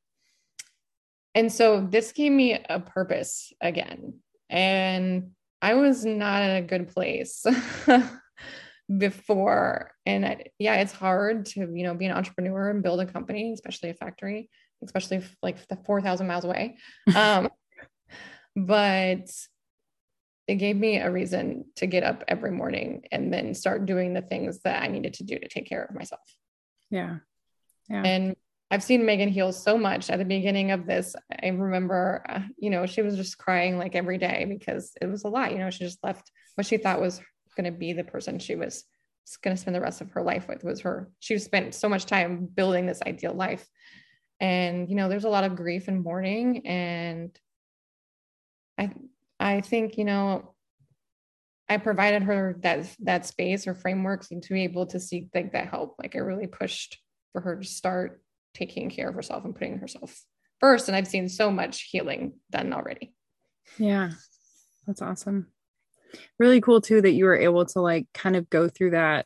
and 1.35 1.51
so 1.51 1.87
this 1.89 2.11
gave 2.11 2.31
me 2.31 2.53
a 2.53 2.79
purpose 2.79 3.53
again. 3.61 4.15
And 4.49 5.31
I 5.61 5.75
was 5.75 6.05
not 6.05 6.41
in 6.43 6.55
a 6.55 6.61
good 6.61 6.89
place 6.89 7.45
before. 8.97 9.91
And 10.05 10.25
I, 10.25 10.45
yeah, 10.57 10.75
it's 10.75 10.93
hard 10.93 11.45
to, 11.47 11.59
you 11.59 11.83
know, 11.83 11.93
be 11.93 12.05
an 12.05 12.15
entrepreneur 12.15 12.69
and 12.69 12.83
build 12.83 12.99
a 12.99 13.05
company, 13.05 13.53
especially 13.53 13.89
a 13.89 13.93
factory, 13.93 14.49
especially 14.83 15.17
if, 15.17 15.35
like 15.41 15.67
the 15.67 15.77
4,000 15.85 16.27
miles 16.27 16.45
away. 16.45 16.77
Um, 17.15 17.49
but 18.55 19.29
it 20.47 20.55
gave 20.55 20.75
me 20.75 20.97
a 20.97 21.11
reason 21.11 21.65
to 21.75 21.85
get 21.85 22.03
up 22.03 22.23
every 22.27 22.51
morning 22.51 23.03
and 23.11 23.31
then 23.31 23.53
start 23.53 23.85
doing 23.85 24.13
the 24.13 24.21
things 24.21 24.59
that 24.61 24.81
I 24.81 24.87
needed 24.87 25.13
to 25.15 25.23
do 25.23 25.37
to 25.37 25.47
take 25.47 25.69
care 25.69 25.83
of 25.83 25.95
myself. 25.95 26.21
Yeah. 26.89 27.17
Yeah. 27.87 28.01
And 28.03 28.35
I've 28.71 28.83
seen 28.83 29.05
Megan 29.05 29.29
heal 29.29 29.51
so 29.51 29.77
much 29.77 30.09
at 30.09 30.17
the 30.17 30.25
beginning 30.25 30.71
of 30.71 30.85
this. 30.85 31.15
I 31.43 31.49
remember, 31.49 32.23
uh, 32.27 32.41
you 32.57 32.69
know, 32.69 32.85
she 32.85 33.01
was 33.01 33.15
just 33.15 33.37
crying 33.37 33.77
like 33.77 33.95
every 33.95 34.17
day 34.17 34.45
because 34.49 34.91
it 34.99 35.05
was 35.05 35.23
a 35.23 35.27
lot. 35.27 35.51
You 35.51 35.59
know, 35.59 35.69
she 35.69 35.85
just 35.85 36.03
left 36.03 36.31
what 36.55 36.65
she 36.65 36.77
thought 36.77 37.01
was 37.01 37.21
going 37.59 37.71
to 37.71 37.77
be 37.77 37.93
the 37.93 38.03
person 38.03 38.39
she 38.39 38.55
was 38.55 38.85
going 39.43 39.55
to 39.55 39.61
spend 39.61 39.75
the 39.75 39.81
rest 39.81 40.01
of 40.01 40.11
her 40.11 40.23
life 40.23 40.47
with 40.47 40.63
was 40.63 40.81
her. 40.81 41.11
She 41.19 41.37
spent 41.37 41.75
so 41.75 41.89
much 41.89 42.05
time 42.05 42.45
building 42.45 42.85
this 42.85 43.01
ideal 43.05 43.33
life. 43.33 43.67
And, 44.39 44.89
you 44.89 44.95
know, 44.95 45.09
there's 45.09 45.25
a 45.25 45.29
lot 45.29 45.43
of 45.43 45.55
grief 45.55 45.87
and 45.87 46.01
mourning. 46.01 46.65
And 46.65 47.37
I, 48.77 48.91
I 49.39 49.61
think, 49.61 49.97
you 49.97 50.05
know, 50.05 50.55
I 51.67 51.77
provided 51.77 52.23
her 52.23 52.55
that 52.61 52.87
that 53.01 53.27
space 53.27 53.67
or 53.67 53.75
frameworks 53.75 54.31
and 54.31 54.41
to 54.41 54.53
be 54.53 54.63
able 54.63 54.87
to 54.87 54.99
seek 54.99 55.29
like 55.35 55.51
that 55.51 55.69
help. 55.69 55.95
Like 55.99 56.15
I 56.15 56.19
really 56.19 56.47
pushed 56.47 56.97
for 57.33 57.41
her 57.41 57.57
to 57.57 57.67
start 57.67 58.23
taking 58.55 58.89
care 58.89 59.09
of 59.09 59.15
herself 59.15 59.45
and 59.45 59.53
putting 59.53 59.77
herself 59.77 60.23
first. 60.59 60.87
And 60.87 60.95
I've 60.95 61.07
seen 61.07 61.29
so 61.29 61.51
much 61.51 61.81
healing 61.81 62.33
done 62.49 62.73
already. 62.73 63.13
Yeah. 63.77 64.11
That's 64.87 65.03
awesome. 65.03 65.51
Really 66.37 66.61
cool 66.61 66.81
too 66.81 67.01
that 67.01 67.11
you 67.11 67.25
were 67.25 67.37
able 67.37 67.65
to 67.67 67.81
like 67.81 68.07
kind 68.13 68.35
of 68.35 68.49
go 68.49 68.67
through 68.67 68.91
that 68.91 69.25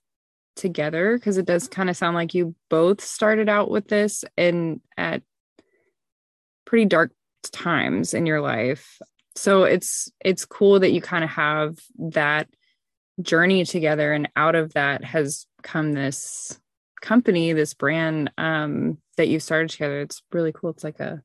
together 0.55 1.17
because 1.17 1.37
it 1.37 1.45
does 1.45 1.67
kind 1.67 1.89
of 1.89 1.97
sound 1.97 2.15
like 2.15 2.33
you 2.33 2.55
both 2.69 3.01
started 3.01 3.49
out 3.49 3.69
with 3.69 3.87
this 3.87 4.23
and 4.37 4.81
at 4.97 5.21
pretty 6.65 6.85
dark 6.85 7.11
times 7.51 8.13
in 8.13 8.25
your 8.25 8.41
life. 8.41 8.99
So 9.35 9.63
it's 9.63 10.11
it's 10.23 10.45
cool 10.45 10.79
that 10.79 10.91
you 10.91 11.01
kind 11.01 11.23
of 11.23 11.29
have 11.31 11.77
that 11.97 12.47
journey 13.21 13.65
together 13.65 14.13
and 14.13 14.29
out 14.35 14.55
of 14.55 14.73
that 14.73 15.03
has 15.03 15.45
come 15.61 15.93
this 15.93 16.59
company 17.01 17.53
this 17.53 17.73
brand 17.73 18.31
um 18.37 18.97
that 19.17 19.27
you 19.27 19.39
started 19.39 19.69
together. 19.69 20.01
It's 20.01 20.21
really 20.31 20.51
cool. 20.51 20.71
It's 20.71 20.83
like 20.83 20.99
a 20.99 21.21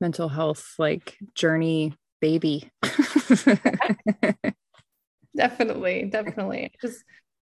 mental 0.00 0.28
health 0.28 0.74
like 0.78 1.16
journey 1.34 1.94
baby 2.20 2.70
definitely 5.36 6.04
definitely. 6.04 6.64
I 6.74 6.86
just 6.86 7.04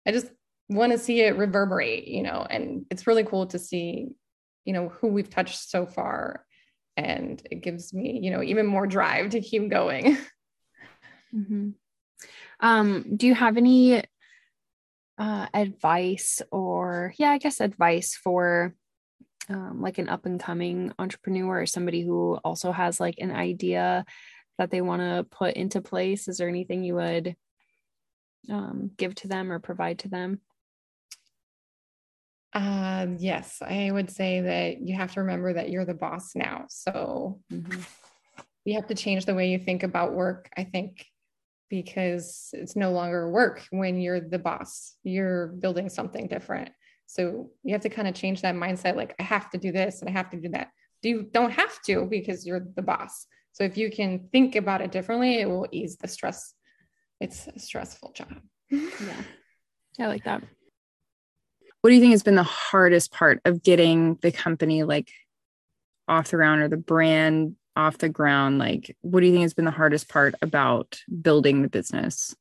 i 0.05 0.11
just 0.11 0.27
want 0.69 0.91
to 0.91 0.97
see 0.97 1.21
it 1.21 1.37
reverberate 1.37 2.07
you 2.07 2.23
know 2.23 2.45
and 2.49 2.85
it's 2.89 3.05
really 3.05 3.23
cool 3.23 3.47
to 3.47 3.59
see 3.59 4.09
you 4.65 4.73
know 4.73 4.89
who 4.89 5.07
we've 5.07 5.29
touched 5.29 5.69
so 5.69 5.85
far. 5.85 6.45
And 6.95 7.41
it 7.49 7.61
gives 7.61 7.93
me 7.93 8.19
you 8.21 8.31
know 8.31 8.43
even 8.43 8.65
more 8.65 8.87
drive 8.87 9.31
to 9.31 9.41
keep 9.41 9.69
going. 9.69 10.17
Mm-hmm. 11.35 11.69
um 12.59 13.05
do 13.17 13.25
you 13.25 13.33
have 13.33 13.57
any 13.57 14.03
uh 15.17 15.47
advice 15.51 16.43
or 16.51 17.11
yeah 17.17 17.31
i 17.31 17.39
guess 17.39 17.59
advice 17.59 18.15
for 18.15 18.75
um, 19.49 19.81
like 19.81 19.97
an 19.97 20.09
up 20.09 20.25
and 20.25 20.39
coming 20.39 20.93
entrepreneur 20.99 21.61
or 21.61 21.65
somebody 21.65 22.01
who 22.01 22.35
also 22.43 22.71
has 22.71 22.99
like 22.99 23.15
an 23.17 23.31
idea 23.31 24.05
that 24.57 24.71
they 24.71 24.81
want 24.81 25.01
to 25.01 25.25
put 25.29 25.55
into 25.55 25.81
place? 25.81 26.27
Is 26.27 26.37
there 26.37 26.49
anything 26.49 26.83
you 26.83 26.95
would 26.95 27.35
um, 28.49 28.91
give 28.97 29.15
to 29.15 29.27
them 29.27 29.51
or 29.51 29.59
provide 29.59 29.99
to 29.99 30.09
them 30.09 30.39
uh, 32.53 33.07
yes, 33.17 33.61
I 33.61 33.89
would 33.91 34.11
say 34.11 34.41
that 34.41 34.81
you 34.81 34.95
have 34.95 35.13
to 35.13 35.21
remember 35.21 35.53
that 35.53 35.69
you're 35.69 35.85
the 35.85 35.93
boss 35.93 36.35
now. 36.35 36.65
So 36.69 37.39
mm-hmm. 37.51 37.81
you 38.65 38.75
have 38.75 38.87
to 38.87 38.95
change 38.95 39.25
the 39.25 39.33
way 39.33 39.49
you 39.49 39.57
think 39.57 39.81
about 39.81 40.13
work, 40.13 40.49
I 40.55 40.63
think, 40.63 41.05
because 41.69 42.49
it's 42.53 42.75
no 42.75 42.91
longer 42.91 43.29
work 43.29 43.65
when 43.71 43.99
you're 43.99 44.19
the 44.19 44.37
boss. 44.37 44.95
You're 45.03 45.47
building 45.47 45.89
something 45.89 46.27
different. 46.27 46.69
So 47.07 47.49
you 47.63 47.73
have 47.73 47.81
to 47.81 47.89
kind 47.89 48.07
of 48.07 48.13
change 48.13 48.41
that 48.41 48.55
mindset 48.55 48.95
like, 48.95 49.15
I 49.19 49.23
have 49.23 49.49
to 49.51 49.57
do 49.57 49.71
this 49.71 50.01
and 50.01 50.09
I 50.09 50.13
have 50.13 50.29
to 50.29 50.39
do 50.39 50.49
that. 50.49 50.69
You 51.01 51.23
don't 51.23 51.51
have 51.51 51.81
to 51.83 52.05
because 52.05 52.45
you're 52.45 52.65
the 52.75 52.81
boss. 52.81 53.25
So 53.51 53.63
if 53.63 53.77
you 53.77 53.91
can 53.91 54.29
think 54.31 54.55
about 54.55 54.81
it 54.81 54.91
differently, 54.91 55.39
it 55.39 55.49
will 55.49 55.67
ease 55.71 55.97
the 55.97 56.07
stress. 56.07 56.53
It's 57.23 57.47
a 57.47 57.59
stressful 57.59 58.11
job. 58.13 58.33
yeah. 58.69 59.23
I 59.99 60.07
like 60.07 60.23
that 60.25 60.43
what 61.83 61.89
do 61.89 61.95
you 61.95 62.01
think 62.01 62.13
has 62.13 62.23
been 62.23 62.35
the 62.35 62.43
hardest 62.43 63.11
part 63.11 63.41
of 63.43 63.61
getting 63.61 64.15
the 64.21 64.31
company 64.31 64.83
like 64.83 65.11
off 66.07 66.31
the 66.31 66.37
ground 66.37 66.61
or 66.61 66.69
the 66.69 66.77
brand 66.77 67.55
off 67.75 67.97
the 67.97 68.07
ground 68.07 68.57
like 68.57 68.95
what 69.01 69.19
do 69.19 69.25
you 69.25 69.33
think 69.33 69.43
has 69.43 69.53
been 69.53 69.65
the 69.65 69.71
hardest 69.71 70.07
part 70.07 70.33
about 70.41 71.01
building 71.21 71.61
the 71.61 71.67
business 71.67 72.33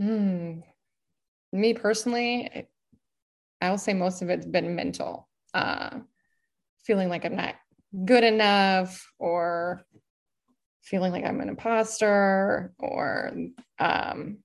mm. 0.00 0.62
me 1.52 1.74
personally 1.74 2.66
i 3.62 3.70
will 3.70 3.78
say 3.78 3.94
most 3.94 4.20
of 4.20 4.28
it's 4.28 4.46
been 4.46 4.76
mental 4.76 5.26
uh, 5.54 5.98
feeling 6.84 7.08
like 7.08 7.24
i'm 7.24 7.36
not 7.36 7.54
good 8.04 8.22
enough 8.22 9.10
or 9.18 9.82
feeling 10.88 11.12
like 11.12 11.24
i'm 11.24 11.40
an 11.40 11.48
imposter 11.48 12.72
or 12.78 13.32
um, 13.78 14.38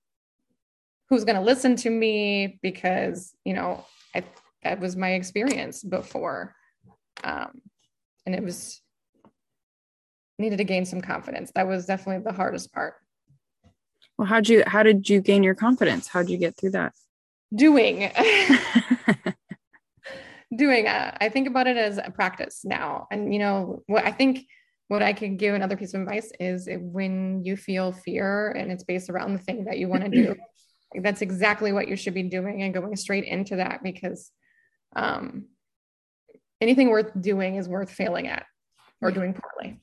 who's 1.10 1.24
going 1.24 1.36
to 1.36 1.42
listen 1.42 1.76
to 1.76 1.90
me 1.90 2.60
because 2.62 3.36
you 3.46 3.54
know 3.54 3.86
I, 4.16 4.24
that 4.64 4.80
was 4.80 4.96
my 4.96 5.12
experience 5.14 5.84
before. 5.84 6.56
Um, 7.24 7.62
and 8.26 8.34
it 8.34 8.44
was 8.44 8.82
needed 10.40 10.58
to 10.58 10.64
gain 10.64 10.86
some 10.86 11.02
confidence. 11.02 11.52
That 11.56 11.68
was 11.68 11.86
definitely 11.86 12.24
the 12.24 12.36
hardest 12.36 12.74
part. 12.74 12.96
Well 14.18 14.28
how'd 14.28 14.50
you 14.50 14.64
how 14.66 14.84
did 14.84 15.10
you 15.10 15.22
gain 15.22 15.44
your 15.44 15.56
confidence? 15.56 16.08
How'd 16.08 16.30
you 16.30 16.38
get 16.38 16.58
through 16.58 16.72
that? 16.72 16.94
Doing. 17.54 18.12
Doing 20.56 20.88
uh, 20.88 21.18
i 21.20 21.30
think 21.30 21.48
about 21.48 21.66
it 21.66 21.78
as 21.78 21.98
a 21.98 22.12
practice 22.12 22.62
now. 22.64 23.08
And 23.12 23.34
you 23.34 23.40
know 23.40 23.82
what 23.88 24.06
i 24.06 24.12
think 24.12 24.46
what 24.94 25.04
i 25.04 25.12
can 25.12 25.36
give 25.36 25.54
another 25.54 25.76
piece 25.76 25.94
of 25.94 26.02
advice 26.02 26.32
is 26.40 26.70
when 26.80 27.44
you 27.44 27.58
feel 27.58 27.92
fear 27.92 28.52
and 28.52 28.72
it's 28.72 28.84
based 28.84 29.10
around 29.10 29.34
the 29.34 29.40
thing 29.40 29.66
that 29.66 29.78
you 29.78 29.88
want 29.90 30.04
to 30.04 30.10
do 30.10 30.36
that's 31.02 31.22
exactly 31.22 31.74
what 31.74 31.88
you 31.88 31.96
should 31.96 32.14
be 32.14 32.24
doing 32.24 32.62
and 32.62 32.74
going 32.74 32.96
straight 32.96 33.24
into 33.24 33.56
that 33.56 33.82
because 33.84 34.32
um, 34.96 35.46
anything 36.62 36.90
worth 36.90 37.12
doing 37.20 37.56
is 37.56 37.68
worth 37.68 37.92
failing 37.92 38.28
at 38.28 38.46
or 39.02 39.12
doing 39.12 39.34
poorly. 39.34 39.80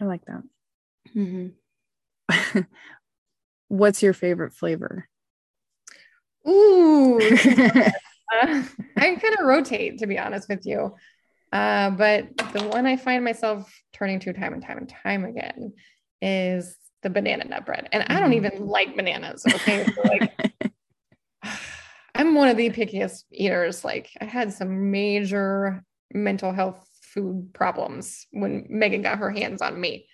I 0.00 0.04
like 0.04 0.24
that. 0.26 0.42
Mm-hmm. 1.14 2.60
What's 3.68 4.02
your 4.02 4.12
favorite 4.14 4.54
flavor? 4.54 5.08
Ooh. 6.48 7.18
uh, 7.20 7.90
I 8.32 8.62
kind 8.96 9.38
of 9.38 9.44
rotate, 9.44 9.98
to 9.98 10.06
be 10.06 10.18
honest 10.18 10.48
with 10.48 10.64
you. 10.64 10.94
Uh, 11.56 11.88
but 11.88 12.36
the 12.52 12.68
one 12.68 12.84
I 12.84 12.96
find 12.98 13.24
myself 13.24 13.72
turning 13.94 14.20
to 14.20 14.32
time 14.34 14.52
and 14.52 14.62
time 14.62 14.76
and 14.76 14.88
time 14.88 15.24
again 15.24 15.72
is 16.20 16.76
the 17.02 17.08
banana 17.08 17.44
nut 17.44 17.64
bread. 17.64 17.88
And 17.92 18.04
I 18.08 18.20
don't 18.20 18.32
Mhm. 18.32 18.36
even 18.36 18.66
like 18.66 18.94
bananas. 18.94 19.46
Okay. 19.46 19.86
So, 19.94 20.02
like, 20.02 20.22
I'm 22.14 22.34
one 22.34 22.48
of 22.48 22.58
the 22.58 22.68
pickiest 22.68 23.24
eaters. 23.32 23.86
Like, 23.86 24.10
I 24.20 24.26
had 24.26 24.52
some 24.52 24.90
major 24.90 25.82
mental 26.12 26.52
health 26.52 26.86
food 27.00 27.48
problems 27.54 28.26
when 28.32 28.66
Megan 28.68 29.00
got 29.00 29.16
her 29.18 29.30
hands 29.30 29.62
on 29.62 29.80
me. 29.80 30.06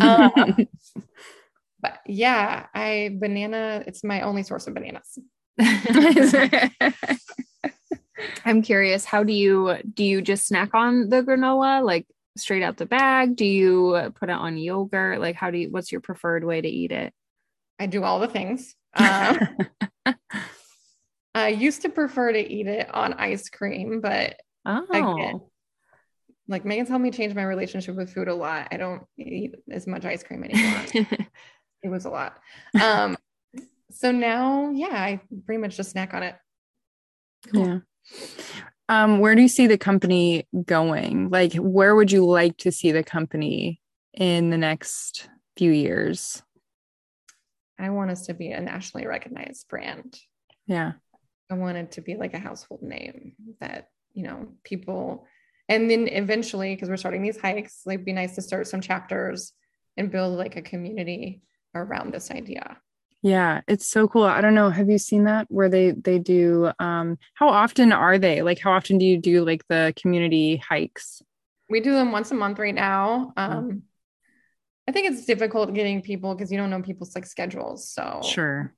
Uh, 0.00 0.30
but 1.80 1.98
yeah, 2.06 2.68
I 2.74 3.16
banana, 3.20 3.84
it's 3.86 4.02
my 4.02 4.22
only 4.22 4.44
source 4.44 4.66
of 4.66 4.72
bananas. 4.72 5.18
I'm 8.44 8.62
curious, 8.62 9.04
how 9.04 9.22
do 9.24 9.32
you 9.32 9.76
do 9.94 10.04
you 10.04 10.22
just 10.22 10.46
snack 10.46 10.74
on 10.74 11.08
the 11.08 11.22
granola 11.22 11.84
like 11.84 12.06
straight 12.36 12.62
out 12.62 12.76
the 12.76 12.86
bag? 12.86 13.36
Do 13.36 13.44
you 13.44 14.12
put 14.14 14.28
it 14.28 14.36
on 14.36 14.58
yogurt? 14.58 15.20
Like 15.20 15.36
how 15.36 15.50
do 15.50 15.58
you 15.58 15.70
what's 15.70 15.90
your 15.90 16.00
preferred 16.00 16.44
way 16.44 16.60
to 16.60 16.68
eat 16.68 16.92
it? 16.92 17.12
I 17.78 17.86
do 17.86 18.02
all 18.04 18.20
the 18.20 18.28
things. 18.28 18.74
Um, 18.94 19.38
I 21.34 21.48
used 21.48 21.82
to 21.82 21.90
prefer 21.90 22.32
to 22.32 22.38
eat 22.38 22.66
it 22.66 22.92
on 22.94 23.12
ice 23.14 23.48
cream, 23.50 24.00
but 24.00 24.36
Oh. 24.64 25.50
like 26.48 26.64
Megan's 26.64 26.88
helped 26.88 27.02
me 27.02 27.10
change 27.10 27.34
my 27.34 27.42
relationship 27.44 27.94
with 27.94 28.12
food 28.12 28.28
a 28.28 28.34
lot. 28.34 28.68
I 28.70 28.76
don't 28.78 29.02
eat 29.18 29.54
as 29.70 29.86
much 29.86 30.04
ice 30.04 30.22
cream 30.22 30.44
anymore. 30.44 30.82
it 31.82 31.88
was 31.88 32.04
a 32.04 32.10
lot. 32.10 32.38
Um, 32.80 33.16
so 33.90 34.10
now, 34.12 34.70
yeah, 34.70 34.94
I 34.94 35.20
pretty 35.44 35.60
much 35.60 35.76
just 35.76 35.90
snack 35.90 36.14
on 36.14 36.22
it. 36.22 36.36
Yeah. 37.52 37.78
Um, 38.88 39.18
where 39.18 39.34
do 39.34 39.42
you 39.42 39.48
see 39.48 39.66
the 39.66 39.78
company 39.78 40.46
going? 40.64 41.28
Like, 41.30 41.54
where 41.54 41.94
would 41.96 42.12
you 42.12 42.24
like 42.24 42.56
to 42.58 42.70
see 42.70 42.92
the 42.92 43.02
company 43.02 43.80
in 44.14 44.50
the 44.50 44.58
next 44.58 45.28
few 45.56 45.72
years? 45.72 46.42
I 47.78 47.90
want 47.90 48.10
us 48.10 48.26
to 48.26 48.34
be 48.34 48.52
a 48.52 48.60
nationally 48.60 49.06
recognized 49.06 49.68
brand. 49.68 50.18
Yeah. 50.66 50.92
I 51.50 51.54
want 51.54 51.76
it 51.76 51.92
to 51.92 52.00
be 52.00 52.16
like 52.16 52.34
a 52.34 52.38
household 52.38 52.82
name 52.82 53.32
that, 53.60 53.88
you 54.12 54.22
know, 54.22 54.48
people, 54.64 55.26
and 55.68 55.90
then 55.90 56.08
eventually, 56.08 56.74
because 56.74 56.88
we're 56.88 56.96
starting 56.96 57.22
these 57.22 57.40
hikes, 57.40 57.82
like 57.86 58.04
be 58.04 58.12
nice 58.12 58.36
to 58.36 58.42
start 58.42 58.66
some 58.66 58.80
chapters 58.80 59.52
and 59.96 60.10
build 60.10 60.38
like 60.38 60.56
a 60.56 60.62
community 60.62 61.42
around 61.74 62.12
this 62.12 62.30
idea. 62.30 62.78
Yeah, 63.26 63.62
it's 63.66 63.88
so 63.88 64.06
cool. 64.06 64.22
I 64.22 64.40
don't 64.40 64.54
know. 64.54 64.70
Have 64.70 64.88
you 64.88 64.98
seen 64.98 65.24
that 65.24 65.48
where 65.50 65.68
they 65.68 65.90
they 65.90 66.20
do 66.20 66.70
um 66.78 67.18
how 67.34 67.48
often 67.48 67.90
are 67.90 68.18
they? 68.18 68.42
Like 68.42 68.60
how 68.60 68.70
often 68.70 68.98
do 68.98 69.04
you 69.04 69.18
do 69.18 69.44
like 69.44 69.66
the 69.68 69.92
community 70.00 70.58
hikes? 70.58 71.22
We 71.68 71.80
do 71.80 71.92
them 71.92 72.12
once 72.12 72.30
a 72.30 72.34
month 72.34 72.60
right 72.60 72.74
now. 72.74 73.32
Um, 73.36 73.82
I 74.86 74.92
think 74.92 75.10
it's 75.10 75.26
difficult 75.26 75.74
getting 75.74 76.02
people 76.02 76.36
because 76.36 76.52
you 76.52 76.58
don't 76.58 76.70
know 76.70 76.80
people's 76.82 77.16
like 77.16 77.26
schedules. 77.26 77.90
So 77.90 78.20
Sure. 78.22 78.72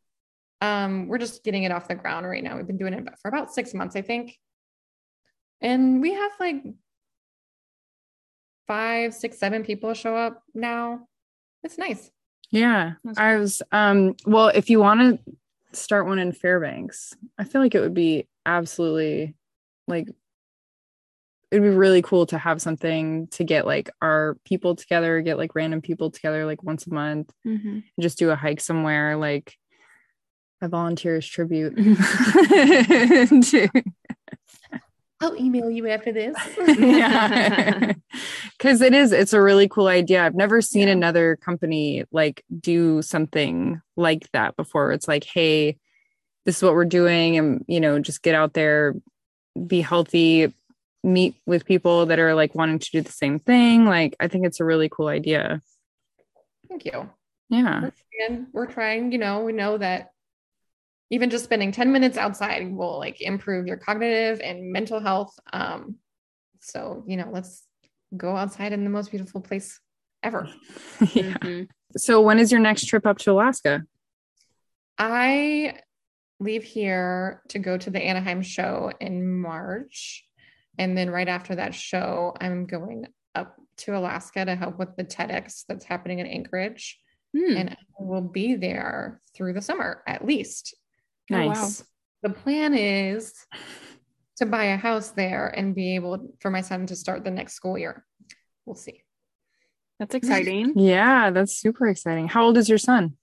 um, 0.62 1.08
we're 1.08 1.18
just 1.18 1.44
getting 1.44 1.64
it 1.64 1.70
off 1.72 1.86
the 1.86 1.94
ground 1.94 2.26
right 2.26 2.42
now. 2.42 2.56
We've 2.56 2.66
been 2.66 2.78
doing 2.78 2.94
it 2.94 3.06
for 3.20 3.28
about 3.28 3.52
six 3.52 3.74
months, 3.74 3.96
I 3.96 4.00
think. 4.00 4.38
And 5.60 6.00
we 6.00 6.14
have 6.14 6.32
like 6.40 6.64
five, 8.66 9.12
six, 9.12 9.36
seven 9.36 9.62
people 9.62 9.92
show 9.92 10.16
up 10.16 10.42
now. 10.54 11.06
It's 11.62 11.76
nice. 11.76 12.10
Yeah. 12.50 12.94
I 13.16 13.36
was 13.36 13.62
um 13.72 14.14
well, 14.26 14.48
if 14.48 14.70
you 14.70 14.80
want 14.80 15.00
to 15.00 15.36
start 15.78 16.06
one 16.06 16.18
in 16.18 16.32
Fairbanks, 16.32 17.14
I 17.38 17.44
feel 17.44 17.60
like 17.60 17.74
it 17.74 17.80
would 17.80 17.94
be 17.94 18.26
absolutely 18.46 19.34
like 19.86 20.08
it'd 21.50 21.62
be 21.62 21.68
really 21.70 22.02
cool 22.02 22.26
to 22.26 22.36
have 22.38 22.60
something 22.60 23.26
to 23.28 23.42
get 23.44 23.66
like 23.66 23.90
our 24.02 24.36
people 24.44 24.74
together, 24.76 25.20
get 25.22 25.38
like 25.38 25.54
random 25.54 25.80
people 25.80 26.10
together 26.10 26.44
like 26.44 26.62
once 26.62 26.86
a 26.86 26.92
month, 26.92 27.30
Mhm. 27.46 27.64
and 27.82 28.00
just 28.00 28.18
do 28.18 28.30
a 28.30 28.36
hike 28.36 28.60
somewhere 28.60 29.16
like 29.16 29.56
a 30.60 30.68
volunteer's 30.68 31.26
tribute. 31.26 31.74
to- 31.76 33.68
I'll 35.20 35.36
email 35.36 35.68
you 35.70 35.88
after 35.88 36.12
this. 36.12 36.36
yeah 36.78 37.92
because 38.58 38.80
it 38.80 38.94
is 38.94 39.12
it's 39.12 39.32
a 39.32 39.42
really 39.42 39.68
cool 39.68 39.86
idea 39.88 40.24
i've 40.24 40.34
never 40.34 40.60
seen 40.60 40.86
Yeah. 40.88 40.92
another 40.94 41.36
company 41.36 42.04
like 42.12 42.44
do 42.60 43.02
something 43.02 43.80
like 43.96 44.30
that 44.32 44.56
before 44.56 44.92
it's 44.92 45.08
like 45.08 45.24
hey 45.24 45.76
this 46.46 46.56
is 46.58 46.62
what 46.62 46.74
we're 46.74 46.84
doing 46.84 47.36
and 47.36 47.64
you 47.68 47.80
know 47.80 47.98
just 47.98 48.22
get 48.22 48.34
out 48.34 48.52
there 48.54 48.94
be 49.66 49.80
healthy 49.80 50.54
meet 51.04 51.34
with 51.46 51.64
people 51.64 52.06
that 52.06 52.18
are 52.18 52.34
like 52.34 52.54
wanting 52.54 52.78
to 52.78 52.90
do 52.90 53.00
the 53.00 53.12
same 53.12 53.38
thing 53.38 53.84
like 53.86 54.14
i 54.20 54.28
think 54.28 54.44
it's 54.46 54.60
a 54.60 54.64
really 54.64 54.88
cool 54.88 55.08
idea 55.08 55.60
Thank 56.68 56.84
you. 56.84 57.08
yeah 57.48 57.90
And 58.28 58.48
we're 58.52 58.66
trying, 58.66 59.10
you 59.12 59.18
know, 59.18 59.40
we 59.44 59.52
know 59.52 59.78
that 59.78 60.10
even 61.10 61.30
just 61.30 61.44
spending 61.44 61.72
10 61.72 61.90
minutes 61.92 62.16
outside 62.18 62.70
will 62.72 62.98
like 62.98 63.20
improve 63.20 63.66
your 63.66 63.76
cognitive 63.76 64.40
and 64.40 64.72
mental 64.72 65.00
health. 65.00 65.32
Um, 65.52 65.96
so, 66.60 67.04
you 67.06 67.16
know, 67.16 67.28
let's 67.32 67.64
go 68.16 68.36
outside 68.36 68.72
in 68.72 68.84
the 68.84 68.90
most 68.90 69.10
beautiful 69.10 69.40
place 69.40 69.80
ever. 70.22 70.48
yeah 71.14 71.34
Mhm. 71.38 71.68
so 71.96 72.20
when 72.20 72.38
is 72.38 72.50
your 72.50 72.60
next 72.60 72.86
trip 72.86 73.06
up 73.06 73.18
to 73.18 73.30
alaska 73.30 73.82
I 74.98 75.74
leave 76.40 76.64
here 76.64 77.42
to 77.48 77.58
go 77.58 77.76
to 77.78 77.90
the 77.90 78.00
Anaheim 78.02 78.42
show 78.42 78.92
in 79.00 79.40
March. 79.40 80.24
And 80.78 80.96
then 80.96 81.10
right 81.10 81.28
after 81.28 81.56
that 81.56 81.74
show, 81.74 82.34
I'm 82.40 82.66
going 82.66 83.06
up 83.34 83.56
to 83.78 83.96
Alaska 83.96 84.44
to 84.44 84.54
help 84.56 84.78
with 84.78 84.96
the 84.96 85.04
TEDx 85.04 85.64
that's 85.68 85.84
happening 85.84 86.18
in 86.20 86.26
Anchorage. 86.26 86.98
Hmm. 87.36 87.56
And 87.56 87.70
I 87.70 87.76
will 87.98 88.22
be 88.22 88.54
there 88.56 89.20
through 89.34 89.52
the 89.52 89.62
summer 89.62 90.02
at 90.06 90.24
least. 90.24 90.76
Oh, 91.30 91.36
wow. 91.36 91.44
nice 91.46 91.84
The 92.22 92.30
plan 92.30 92.74
is 92.74 93.32
to 94.36 94.46
buy 94.46 94.64
a 94.66 94.76
house 94.76 95.10
there 95.10 95.48
and 95.48 95.74
be 95.74 95.94
able 95.96 96.32
for 96.40 96.50
my 96.50 96.60
son 96.60 96.86
to 96.86 96.96
start 96.96 97.24
the 97.24 97.30
next 97.30 97.54
school 97.54 97.76
year. 97.78 98.04
We'll 98.64 98.76
see. 98.76 99.02
That's 99.98 100.14
exciting. 100.14 100.74
yeah 100.76 101.30
that's 101.30 101.56
super 101.56 101.88
exciting 101.88 102.28
how 102.28 102.44
old 102.44 102.56
is 102.56 102.68
your 102.68 102.78
son 102.78 103.16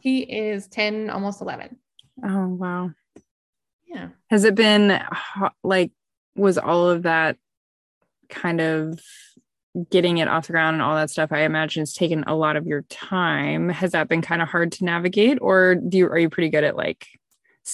He 0.00 0.20
is 0.20 0.68
10, 0.68 1.08
almost 1.10 1.40
11. 1.40 1.76
oh 2.24 2.46
wow 2.48 2.90
Yeah. 3.88 4.08
Has 4.28 4.44
it 4.44 4.54
been 4.54 5.00
like, 5.64 5.92
was 6.36 6.58
all 6.58 6.88
of 6.90 7.02
that 7.04 7.36
kind 8.28 8.60
of 8.60 9.00
getting 9.90 10.18
it 10.18 10.28
off 10.28 10.46
the 10.46 10.52
ground 10.52 10.74
and 10.74 10.82
all 10.82 10.94
that 10.94 11.10
stuff? 11.10 11.32
I 11.32 11.40
imagine 11.42 11.82
it's 11.82 11.94
taken 11.94 12.22
a 12.26 12.34
lot 12.36 12.56
of 12.56 12.66
your 12.66 12.82
time. 12.82 13.68
Has 13.68 13.92
that 13.92 14.08
been 14.08 14.22
kind 14.22 14.42
of 14.42 14.48
hard 14.48 14.72
to 14.72 14.84
navigate, 14.84 15.38
or 15.40 15.74
do 15.74 15.98
you 15.98 16.06
are 16.06 16.18
you 16.18 16.28
pretty 16.28 16.50
good 16.50 16.64
at 16.64 16.76
like 16.76 17.06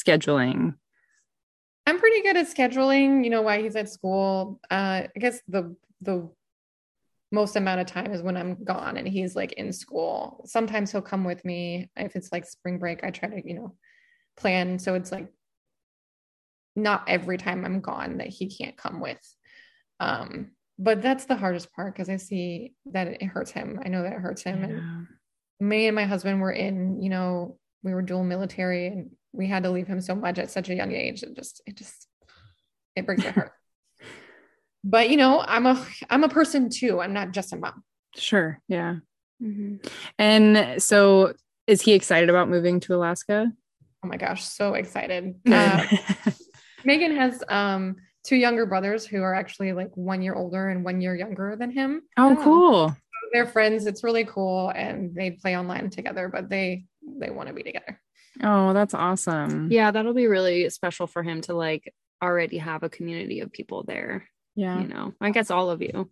scheduling? 0.04 0.74
I'm 1.87 1.98
pretty 1.98 2.22
good 2.22 2.37
at 2.37 2.46
scheduling, 2.46 3.22
you 3.24 3.30
know, 3.30 3.42
why 3.42 3.62
he's 3.62 3.76
at 3.76 3.88
school. 3.88 4.61
Uh, 4.70 5.02
I 5.14 5.18
guess 5.18 5.40
the 5.48 5.76
the 6.00 6.28
most 7.32 7.56
amount 7.56 7.80
of 7.80 7.87
time 7.87 8.12
is 8.12 8.22
when 8.22 8.37
I'm 8.37 8.62
gone 8.64 8.96
and 8.96 9.06
he's 9.06 9.35
like 9.35 9.52
in 9.52 9.72
school. 9.72 10.44
Sometimes 10.46 10.92
he'll 10.92 11.02
come 11.02 11.24
with 11.24 11.44
me. 11.44 11.90
If 11.96 12.16
it's 12.16 12.30
like 12.32 12.44
spring 12.44 12.78
break, 12.78 13.02
I 13.04 13.11
try 13.11 13.28
to, 13.28 13.46
you 13.46 13.54
know, 13.54 13.74
plan. 14.37 14.78
So 14.78 14.94
it's 14.94 15.11
like 15.11 15.32
not 16.76 17.04
every 17.09 17.38
time 17.38 17.64
I'm 17.64 17.80
gone 17.80 18.18
that 18.18 18.28
he 18.28 18.48
can't 18.48 18.76
come 18.76 19.00
with. 19.00 19.20
Um, 19.98 20.52
but 20.78 21.02
that's 21.02 21.24
the 21.24 21.37
hardest 21.37 21.72
part 21.72 21.94
because 21.94 22.09
I 22.09 22.16
see 22.16 22.74
that 22.87 23.09
it 23.09 23.22
hurts 23.22 23.50
him. 23.50 23.80
I 23.85 23.88
know 23.88 24.02
that 24.02 24.12
it 24.12 24.20
hurts 24.20 24.42
him. 24.42 24.62
And 24.62 25.06
me 25.68 25.87
and 25.87 25.96
my 25.96 26.04
husband 26.04 26.40
were 26.40 26.52
in, 26.52 27.02
you 27.02 27.09
know, 27.09 27.59
we 27.82 27.94
were 27.94 28.02
dual 28.02 28.24
military 28.24 28.88
and 28.88 29.11
we 29.37 29.46
had 29.46 29.62
to 29.64 29.70
leave 29.70 29.87
him 29.87 30.01
so 30.01 30.14
much 30.14 30.38
at 30.38 30.51
such 30.51 30.68
a 30.70 30.75
young 30.75 30.92
age. 30.92 31.22
It 31.22 31.35
just, 31.37 31.61
it 31.66 31.77
just, 31.77 32.07
it 32.96 33.07
breaks 33.07 33.25
my 33.25 33.31
heart. 33.31 33.53
but 34.85 35.11
you 35.11 35.16
know, 35.16 35.40
I'm 35.46 35.66
a, 35.66 35.87
I'm 36.11 36.25
a 36.25 36.29
person 36.29 36.70
too. 36.70 37.01
I'm 37.01 37.12
not 37.12 37.33
just 37.33 37.53
a 37.53 37.57
mom. 37.57 37.83
Sure. 38.16 38.61
Yeah. 38.68 38.96
Mhm. 39.42 39.87
And 40.18 40.83
so, 40.83 41.35
is 41.66 41.83
he 41.83 41.92
excited 41.92 42.31
about 42.31 42.49
moving 42.49 42.81
to 42.81 42.94
Alaska? 42.94 43.53
Oh 44.03 44.09
my 44.09 44.16
gosh, 44.16 44.44
so 44.44 44.75
excited. 44.75 45.35
Uh, 45.46 45.85
Megan 46.85 47.16
has 47.16 47.42
um 47.49 47.96
two 48.25 48.37
younger 48.37 48.64
brothers 48.66 49.05
who 49.07 49.20
are 49.22 49.35
actually 49.35 49.72
like 49.72 49.90
one 49.96 50.22
year 50.22 50.35
older 50.35 50.68
and 50.68 50.85
one 50.85 51.01
year 51.01 51.14
younger 51.14 51.57
than 51.59 51.70
him. 51.70 52.03
oh, 52.16 52.31
Yeah. 52.31 52.44
cool. 52.44 52.96
They're 53.33 53.46
friends. 53.46 53.87
It's 53.87 54.05
really 54.05 54.25
cool, 54.25 54.70
and 54.70 55.14
they 55.14 55.33
play 55.33 55.57
online 55.59 55.90
together. 55.90 56.29
But 56.33 56.49
they 56.49 56.87
they 57.05 57.31
want 57.31 57.49
to 57.49 57.55
be 57.55 57.62
together. 57.64 58.01
Oh, 58.42 58.72
that's 58.72 58.94
awesome. 58.94 59.70
Yeah, 59.70 59.90
that'll 59.90 60.14
be 60.14 60.27
really 60.27 60.68
special 60.70 61.07
for 61.07 61.22
him 61.22 61.40
to 61.42 61.55
like 61.55 61.92
already 62.22 62.59
have 62.59 62.83
a 62.83 62.88
community 62.88 63.40
of 63.40 63.53
people 63.53 63.83
there. 63.85 64.29
Yeah. 64.55 64.81
You 64.81 64.88
know, 64.88 65.12
I 65.20 65.31
guess 65.31 65.51
all 65.51 65.70
of 65.70 65.83
you. 65.83 66.11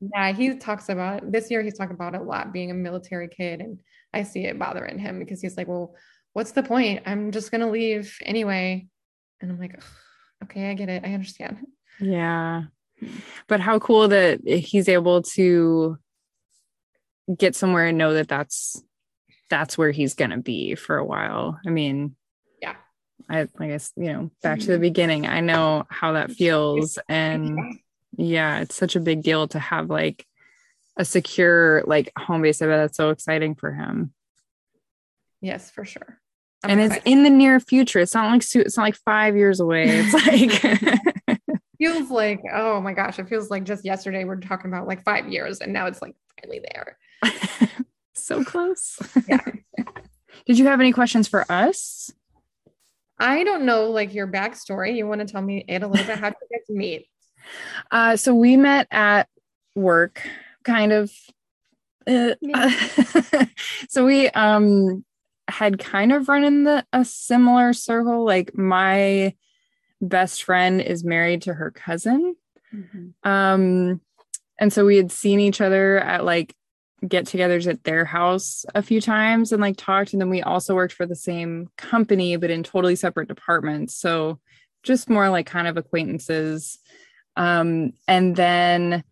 Yeah, 0.00 0.32
he 0.32 0.56
talks 0.56 0.88
about 0.88 1.32
this 1.32 1.50
year. 1.50 1.62
He's 1.62 1.78
talking 1.78 1.94
about 1.94 2.14
it 2.14 2.20
a 2.20 2.24
lot 2.24 2.52
being 2.52 2.70
a 2.70 2.74
military 2.74 3.28
kid, 3.28 3.60
and 3.60 3.78
I 4.12 4.22
see 4.22 4.44
it 4.44 4.58
bothering 4.58 4.98
him 4.98 5.18
because 5.18 5.40
he's 5.40 5.56
like, 5.56 5.68
well, 5.68 5.94
what's 6.32 6.52
the 6.52 6.62
point? 6.62 7.02
I'm 7.06 7.32
just 7.32 7.50
going 7.50 7.62
to 7.62 7.70
leave 7.70 8.16
anyway. 8.22 8.86
And 9.40 9.50
I'm 9.50 9.58
like, 9.58 9.80
okay, 10.44 10.70
I 10.70 10.74
get 10.74 10.90
it. 10.90 11.02
I 11.04 11.14
understand. 11.14 11.66
Yeah. 11.98 12.64
But 13.46 13.60
how 13.60 13.78
cool 13.78 14.08
that 14.08 14.40
he's 14.46 14.88
able 14.88 15.22
to 15.22 15.98
get 17.36 17.54
somewhere 17.54 17.86
and 17.86 17.98
know 17.98 18.14
that 18.14 18.28
that's 18.28 18.82
that's 19.48 19.78
where 19.78 19.90
he's 19.90 20.14
going 20.14 20.30
to 20.30 20.38
be 20.38 20.74
for 20.74 20.96
a 20.96 21.04
while. 21.04 21.58
I 21.66 21.70
mean, 21.70 22.16
yeah. 22.60 22.74
I 23.28 23.48
I 23.58 23.66
guess, 23.68 23.92
you 23.96 24.12
know, 24.12 24.30
back 24.42 24.60
to 24.60 24.66
the 24.66 24.72
mm-hmm. 24.74 24.82
beginning. 24.82 25.26
I 25.26 25.40
know 25.40 25.86
how 25.88 26.12
that 26.12 26.32
feels 26.32 26.98
and 27.08 27.58
yeah, 28.16 28.60
it's 28.60 28.74
such 28.74 28.96
a 28.96 29.00
big 29.00 29.22
deal 29.22 29.48
to 29.48 29.58
have 29.58 29.90
like 29.90 30.26
a 30.96 31.04
secure 31.04 31.82
like 31.86 32.12
home 32.18 32.42
base. 32.42 32.62
I 32.62 32.66
bet 32.66 32.78
that's 32.78 32.96
so 32.96 33.10
exciting 33.10 33.54
for 33.54 33.72
him. 33.72 34.12
Yes, 35.40 35.70
for 35.70 35.84
sure. 35.84 36.18
I'm 36.64 36.70
and 36.70 36.80
excited. 36.80 37.02
it's 37.02 37.12
in 37.12 37.22
the 37.22 37.30
near 37.30 37.60
future. 37.60 38.00
It's 38.00 38.14
not 38.14 38.30
like 38.30 38.42
it's 38.54 38.76
not 38.76 38.82
like 38.84 38.96
five 38.96 39.36
years 39.36 39.60
away. 39.60 39.84
It's 39.88 40.14
like 40.14 41.38
feels 41.78 42.10
like 42.10 42.40
oh 42.52 42.80
my 42.80 42.92
gosh, 42.92 43.18
it 43.18 43.28
feels 43.28 43.50
like 43.50 43.64
just 43.64 43.84
yesterday 43.84 44.24
we 44.24 44.30
are 44.30 44.36
talking 44.36 44.70
about 44.70 44.86
like 44.86 45.04
five 45.04 45.28
years, 45.28 45.60
and 45.60 45.72
now 45.72 45.86
it's 45.86 46.00
like 46.00 46.14
finally 46.40 46.60
there. 46.72 46.98
so 48.26 48.44
close. 48.44 48.98
Yeah. 49.28 49.40
Did 50.46 50.58
you 50.58 50.66
have 50.66 50.80
any 50.80 50.92
questions 50.92 51.28
for 51.28 51.50
us? 51.50 52.10
I 53.18 53.44
don't 53.44 53.64
know, 53.64 53.90
like 53.90 54.12
your 54.12 54.26
backstory. 54.26 54.96
You 54.96 55.06
want 55.06 55.20
to 55.20 55.26
tell 55.26 55.40
me 55.40 55.64
it 55.66 55.82
a 55.82 55.86
little 55.86 56.06
bit? 56.06 56.18
How 56.18 56.30
did 56.30 56.36
you 56.50 56.58
guys 56.58 56.76
meet? 56.76 57.08
Uh, 57.90 58.16
so 58.16 58.34
we 58.34 58.56
met 58.56 58.88
at 58.90 59.28
work, 59.74 60.26
kind 60.64 60.92
of. 60.92 61.12
Uh, 62.06 62.34
so 63.88 64.04
we 64.04 64.28
um 64.30 65.04
had 65.48 65.78
kind 65.78 66.12
of 66.12 66.28
run 66.28 66.44
in 66.44 66.64
the 66.64 66.84
a 66.92 67.04
similar 67.04 67.72
circle. 67.72 68.24
Like 68.24 68.56
my 68.56 69.34
best 70.02 70.44
friend 70.44 70.80
is 70.80 71.04
married 71.04 71.42
to 71.42 71.54
her 71.54 71.70
cousin. 71.70 72.36
Mm-hmm. 72.74 73.28
Um, 73.28 74.00
and 74.58 74.72
so 74.72 74.84
we 74.84 74.96
had 74.96 75.10
seen 75.10 75.40
each 75.40 75.60
other 75.60 75.98
at 75.98 76.24
like 76.24 76.54
get 77.08 77.26
togethers 77.26 77.66
at 77.66 77.84
their 77.84 78.04
house 78.04 78.64
a 78.74 78.82
few 78.82 79.00
times 79.00 79.52
and 79.52 79.60
like 79.60 79.76
talked. 79.76 80.12
And 80.12 80.20
then 80.20 80.30
we 80.30 80.42
also 80.42 80.74
worked 80.74 80.94
for 80.94 81.06
the 81.06 81.16
same 81.16 81.68
company, 81.76 82.36
but 82.36 82.50
in 82.50 82.62
totally 82.62 82.96
separate 82.96 83.28
departments. 83.28 83.96
So 83.96 84.40
just 84.82 85.10
more 85.10 85.28
like 85.30 85.46
kind 85.46 85.68
of 85.68 85.76
acquaintances. 85.76 86.78
Um, 87.36 87.92
and 88.08 88.36
then 88.36 89.04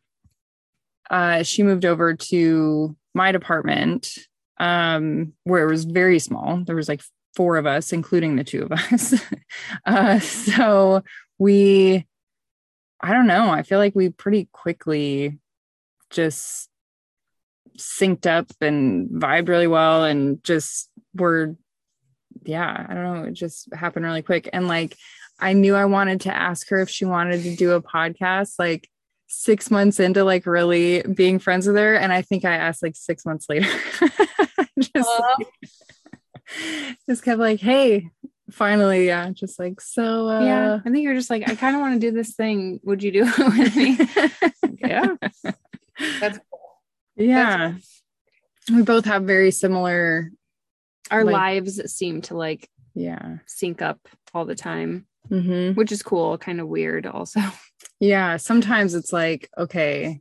uh, 1.10 1.42
she 1.42 1.62
moved 1.62 1.84
over 1.84 2.14
to 2.14 2.96
my 3.14 3.32
department 3.32 4.16
um, 4.58 5.32
where 5.44 5.66
it 5.66 5.70
was 5.70 5.84
very 5.84 6.18
small. 6.18 6.62
There 6.64 6.76
was 6.76 6.88
like 6.88 7.02
four 7.34 7.56
of 7.56 7.66
us, 7.66 7.92
including 7.92 8.36
the 8.36 8.44
two 8.44 8.62
of 8.62 8.72
us. 8.72 9.14
uh, 9.86 10.18
so 10.20 11.02
we, 11.38 12.06
I 13.00 13.12
don't 13.12 13.26
know, 13.26 13.50
I 13.50 13.62
feel 13.62 13.78
like 13.78 13.94
we 13.94 14.10
pretty 14.10 14.48
quickly 14.52 15.38
just 16.10 16.68
synced 17.78 18.26
up 18.26 18.46
and 18.60 19.08
vibed 19.10 19.48
really 19.48 19.66
well 19.66 20.04
and 20.04 20.42
just 20.44 20.90
were, 21.14 21.56
yeah, 22.44 22.86
I 22.88 22.94
don't 22.94 23.04
know, 23.04 23.24
it 23.24 23.34
just 23.34 23.72
happened 23.74 24.04
really 24.04 24.22
quick. 24.22 24.48
And 24.52 24.68
like, 24.68 24.96
I 25.38 25.52
knew 25.52 25.74
I 25.74 25.86
wanted 25.86 26.22
to 26.22 26.34
ask 26.34 26.68
her 26.68 26.78
if 26.78 26.88
she 26.88 27.04
wanted 27.04 27.42
to 27.42 27.56
do 27.56 27.72
a 27.72 27.82
podcast. 27.82 28.54
Like, 28.58 28.88
six 29.26 29.70
months 29.70 29.98
into 29.98 30.22
like 30.22 30.46
really 30.46 31.02
being 31.02 31.38
friends 31.38 31.66
with 31.66 31.76
her. 31.76 31.94
And 31.94 32.12
i 32.12 32.22
think 32.22 32.44
i 32.44 32.54
asked 32.54 32.82
like 32.82 32.96
six 32.96 33.26
months 33.26 33.46
later. 33.48 33.68
Just, 34.78 35.08
like, 35.08 35.48
just 37.08 37.22
kept 37.22 37.38
like 37.38 37.60
hey 37.60 38.10
finally 38.50 39.06
yeah 39.06 39.30
just 39.30 39.58
like 39.58 39.80
so 39.80 40.28
uh, 40.28 40.40
yeah 40.44 40.78
i 40.84 40.90
think 40.90 41.02
you're 41.02 41.14
just 41.14 41.30
like 41.30 41.48
i 41.48 41.54
kind 41.54 41.74
of 41.74 41.80
want 41.80 41.94
to 41.94 42.00
do 42.00 42.14
this 42.14 42.34
thing. 42.34 42.80
Would 42.82 43.02
you 43.02 43.12
do 43.12 43.24
it 43.26 43.38
with 43.38 43.76
me? 43.76 43.98
Yeah. 44.80 45.14
That's 46.20 46.38
yeah. 47.16 47.72
That's 47.72 47.94
we 48.72 48.82
both 48.82 49.04
have 49.04 49.24
very 49.24 49.50
similar 49.50 50.30
our 51.10 51.24
like, 51.24 51.32
lives 51.32 51.92
seem 51.92 52.22
to 52.22 52.36
like 52.36 52.68
yeah. 52.94 53.36
sync 53.46 53.82
up 53.82 54.00
all 54.32 54.44
the 54.44 54.54
time 54.54 55.06
mm-hmm. 55.30 55.78
which 55.78 55.92
is 55.92 56.02
cool 56.02 56.38
kind 56.38 56.60
of 56.60 56.68
weird 56.68 57.06
also. 57.06 57.40
Yeah 58.00 58.38
sometimes 58.38 58.94
it's 58.94 59.12
like 59.12 59.48
okay 59.56 60.20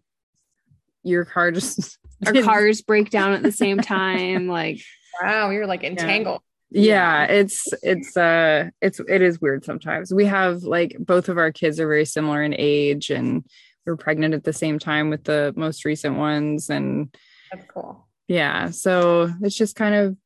your 1.01 1.25
car 1.25 1.51
just 1.51 1.97
our 2.25 2.33
cars 2.43 2.81
break 2.81 3.09
down 3.09 3.33
at 3.33 3.41
the 3.41 3.51
same 3.51 3.79
time 3.79 4.47
like 4.47 4.79
wow 5.21 5.49
you're 5.49 5.67
like 5.67 5.83
entangled. 5.83 6.41
Yeah. 6.69 7.25
yeah 7.25 7.33
it's 7.33 7.67
it's 7.81 8.15
uh 8.15 8.69
it's 8.79 9.01
it 9.01 9.21
is 9.21 9.41
weird 9.41 9.65
sometimes. 9.65 10.13
We 10.13 10.25
have 10.25 10.63
like 10.63 10.95
both 10.99 11.29
of 11.29 11.37
our 11.37 11.51
kids 11.51 11.79
are 11.79 11.87
very 11.87 12.05
similar 12.05 12.43
in 12.43 12.55
age 12.57 13.09
and 13.09 13.43
we're 13.85 13.95
pregnant 13.95 14.33
at 14.33 14.43
the 14.43 14.53
same 14.53 14.79
time 14.79 15.09
with 15.09 15.23
the 15.23 15.53
most 15.55 15.85
recent 15.85 16.17
ones 16.17 16.69
and 16.69 17.15
that's 17.51 17.65
cool 17.71 18.07
yeah 18.27 18.69
so 18.69 19.31
it's 19.41 19.55
just 19.55 19.75
kind 19.75 19.95
of 19.95 20.17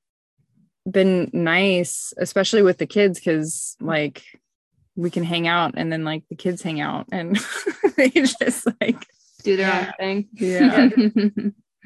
been 0.89 1.29
nice 1.33 2.13
especially 2.17 2.61
with 2.61 2.77
the 2.77 2.85
kids 2.85 3.19
because 3.19 3.75
like 3.81 4.23
we 4.97 5.11
can 5.11 5.23
hang 5.23 5.47
out 5.47 5.73
and 5.77 5.91
then 5.91 6.03
like 6.03 6.23
the 6.29 6.35
kids 6.35 6.61
hang 6.61 6.81
out 6.81 7.05
and 7.11 7.39
they 7.97 8.09
just 8.09 8.67
like 8.81 9.05
do 9.43 9.55
their 9.55 9.67
yeah. 9.67 9.87
own 9.87 9.93
thing. 9.99 10.29
Yeah. 10.33 10.89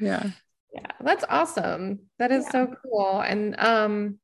yeah. 0.00 0.30
Yeah. 0.74 0.86
That's 1.00 1.24
awesome. 1.28 2.00
That 2.18 2.32
is 2.32 2.44
yeah. 2.46 2.50
so 2.50 2.74
cool. 2.82 3.20
And 3.20 3.54
um 3.60 4.18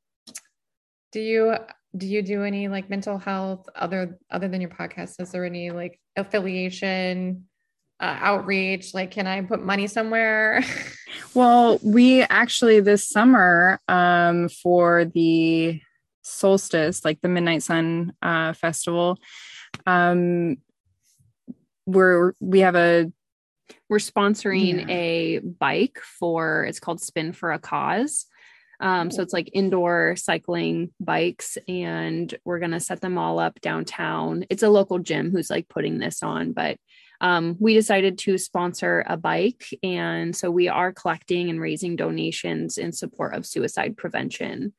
do 1.13 1.21
you 1.21 1.55
do 1.96 2.07
you 2.07 2.22
do 2.22 2.42
any 2.42 2.68
like 2.68 2.90
mental 2.90 3.18
health 3.18 3.68
other 3.74 4.18
other 4.31 4.48
than 4.48 4.61
your 4.61 4.70
podcast? 4.70 5.20
Is 5.20 5.33
there 5.33 5.44
any 5.44 5.70
like 5.70 5.98
affiliation 6.16 7.48
uh, 8.01 8.16
outreach? 8.20 8.94
Like, 8.94 9.11
can 9.11 9.27
I 9.27 9.42
put 9.42 9.64
money 9.64 9.87
somewhere? 9.87 10.62
well, 11.35 11.79
we 11.83 12.22
actually 12.22 12.81
this 12.81 13.09
summer 13.09 13.81
um, 13.88 14.48
for 14.48 15.05
the 15.07 15.81
solstice, 16.22 17.05
like 17.05 17.20
the 17.20 17.29
Midnight 17.29 17.62
Sun 17.62 18.12
uh, 18.22 18.53
Festival. 18.53 19.18
Um, 19.87 20.59
we're 21.87 22.35
we 22.38 22.61
have 22.61 22.77
a 22.77 23.11
we're 23.88 23.98
sponsoring 23.98 24.81
yeah. 24.81 24.94
a 24.94 25.38
bike 25.38 25.98
for 26.18 26.64
it's 26.64 26.81
called 26.81 27.01
Spin 27.01 27.33
for 27.33 27.53
a 27.53 27.59
Cause. 27.59 28.27
Um, 28.81 29.11
so 29.11 29.23
it's 29.23 29.33
like 29.33 29.51
indoor 29.53 30.14
cycling 30.17 30.93
bikes, 31.01 31.59
and 31.67 32.33
we're 32.45 32.61
gonna 32.61 32.81
set 32.81 33.01
them 33.01 33.19
all 33.19 33.38
up 33.38 33.61
downtown. 33.61 34.45
It's 34.51 34.62
a 34.62 34.71
local 34.71 34.99
gym 34.99 35.31
who's 35.31 35.51
like 35.51 35.69
putting 35.69 35.99
this 35.99 36.23
on, 36.23 36.53
but 36.53 36.79
um, 37.21 37.57
we 37.59 37.75
decided 37.75 38.19
to 38.19 38.38
sponsor 38.38 39.05
a 39.09 39.17
bike, 39.17 39.64
and 39.83 40.37
so 40.37 40.51
we 40.51 40.69
are 40.69 40.93
collecting 40.93 41.51
and 41.51 41.61
raising 41.61 41.97
donations 41.97 42.79
in 42.79 42.93
support 42.93 43.35
of 43.35 43.47
suicide 43.47 43.97
prevention. 43.97 44.73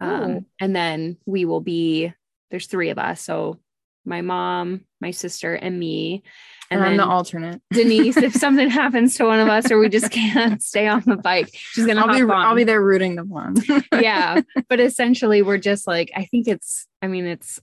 Um, 0.00 0.46
and 0.60 0.74
then 0.74 1.18
we 1.24 1.44
will 1.44 1.60
be, 1.60 2.12
there's 2.50 2.66
three 2.66 2.90
of 2.90 2.98
us. 2.98 3.20
So 3.20 3.60
my 4.04 4.20
mom, 4.20 4.82
my 5.00 5.10
sister, 5.10 5.54
and 5.54 5.78
me. 5.78 6.22
And, 6.70 6.80
and 6.80 6.90
I'm 6.90 6.96
the 6.96 7.06
alternate. 7.06 7.60
Denise, 7.72 8.16
if 8.16 8.34
something 8.34 8.68
happens 8.68 9.16
to 9.16 9.24
one 9.24 9.40
of 9.40 9.48
us 9.48 9.70
or 9.70 9.78
we 9.78 9.88
just 9.88 10.10
can't 10.10 10.62
stay 10.62 10.86
on 10.86 11.02
the 11.06 11.16
bike, 11.16 11.50
she's 11.52 11.86
gonna 11.86 12.00
I'll 12.00 12.12
be 12.12 12.22
on. 12.22 12.30
I'll 12.30 12.54
be 12.54 12.64
there 12.64 12.82
rooting 12.82 13.16
them 13.16 13.32
on. 13.32 13.56
yeah. 13.92 14.40
But 14.68 14.80
essentially 14.80 15.42
we're 15.42 15.58
just 15.58 15.86
like, 15.86 16.10
I 16.16 16.24
think 16.24 16.48
it's 16.48 16.86
I 17.02 17.06
mean, 17.06 17.26
it's 17.26 17.60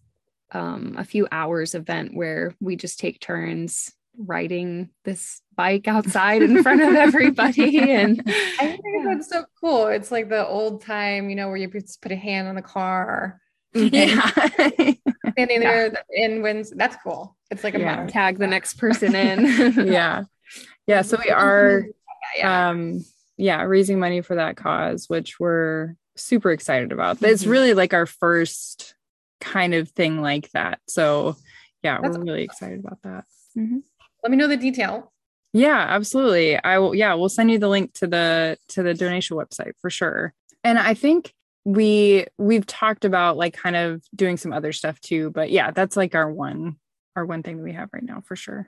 um 0.52 0.96
a 0.98 1.04
few 1.04 1.28
hours 1.32 1.76
event 1.76 2.14
where 2.14 2.54
we 2.60 2.76
just 2.76 3.00
take 3.00 3.20
turns 3.20 3.92
riding 4.18 4.90
this 5.06 5.42
bike 5.56 5.88
outside 5.88 6.44
in 6.44 6.62
front 6.62 6.82
of 6.82 6.94
everybody 6.96 7.80
and 7.80 8.22
i 8.28 8.68
think 8.68 8.82
yeah. 8.86 9.06
that's 9.06 9.30
so 9.30 9.46
cool 9.60 9.88
it's 9.88 10.12
like 10.12 10.28
the 10.28 10.46
old 10.46 10.82
time 10.82 11.30
you 11.30 11.36
know 11.36 11.48
where 11.48 11.58
you 11.58 11.68
just 11.70 12.02
put 12.02 12.12
a 12.12 12.16
hand 12.16 12.48
on 12.48 12.56
the 12.56 12.62
car 12.62 13.41
yeah 13.74 14.30
standing 15.32 15.60
there 15.60 15.92
yeah. 15.92 16.26
in 16.26 16.42
wins. 16.42 16.72
that's 16.76 16.96
cool 17.04 17.36
it's 17.50 17.64
like 17.64 17.76
a 17.76 17.80
yeah. 17.80 18.06
tag 18.08 18.38
the 18.38 18.48
next 18.48 18.74
person 18.78 19.16
in 19.16 19.88
yeah 19.88 20.24
yeah 20.88 21.02
so 21.02 21.18
we 21.24 21.30
are 21.32 21.86
um 22.44 23.04
yeah 23.38 23.62
raising 23.64 24.00
money 24.00 24.22
for 24.22 24.36
that 24.36 24.58
cause 24.58 25.06
which 25.08 25.40
we're 25.40 25.96
super 26.16 26.52
excited 26.52 26.92
about 26.92 27.18
mm-hmm. 27.18 27.26
it's 27.26 27.46
really 27.46 27.74
like 27.74 27.94
our 27.94 28.06
first 28.06 28.96
kind 29.40 29.74
of 29.74 29.90
thing 29.90 30.22
like 30.22 30.50
that 30.52 30.80
so 30.88 31.36
yeah 31.84 32.00
that's 32.02 32.18
we're 32.18 32.26
really 32.26 32.44
excited 32.44 32.80
about 32.80 33.02
that 33.04 33.24
mm-hmm 33.58 33.80
let 34.24 34.32
me 34.32 34.38
know 34.38 34.48
the 34.48 34.58
detail. 34.58 35.12
Yeah, 35.54 35.78
absolutely. 35.78 36.58
I 36.58 36.80
will 36.80 36.96
yeah, 36.96 37.14
we'll 37.16 37.30
send 37.30 37.52
you 37.52 37.60
the 37.60 37.68
link 37.68 37.94
to 37.96 38.08
the 38.08 38.58
to 38.70 38.84
the 38.84 38.94
donation 38.94 39.38
website 39.38 39.74
for 39.82 39.90
sure. 39.90 40.34
And 40.64 40.80
I 40.80 40.94
think 40.94 41.34
we 41.66 42.26
we've 42.38 42.66
talked 42.66 43.06
about 43.06 43.38
like 43.38 43.54
kind 43.54 43.76
of 43.76 44.02
doing 44.16 44.38
some 44.38 44.52
other 44.54 44.72
stuff 44.74 45.00
too, 45.02 45.30
but 45.32 45.52
yeah, 45.52 45.72
that's 45.72 45.96
like 45.96 46.16
our 46.16 46.32
one 46.32 46.78
our 47.16 47.26
one 47.26 47.44
thing 47.44 47.58
that 47.58 47.64
we 47.64 47.74
have 47.74 47.90
right 47.94 48.04
now 48.04 48.22
for 48.26 48.36
sure. 48.36 48.68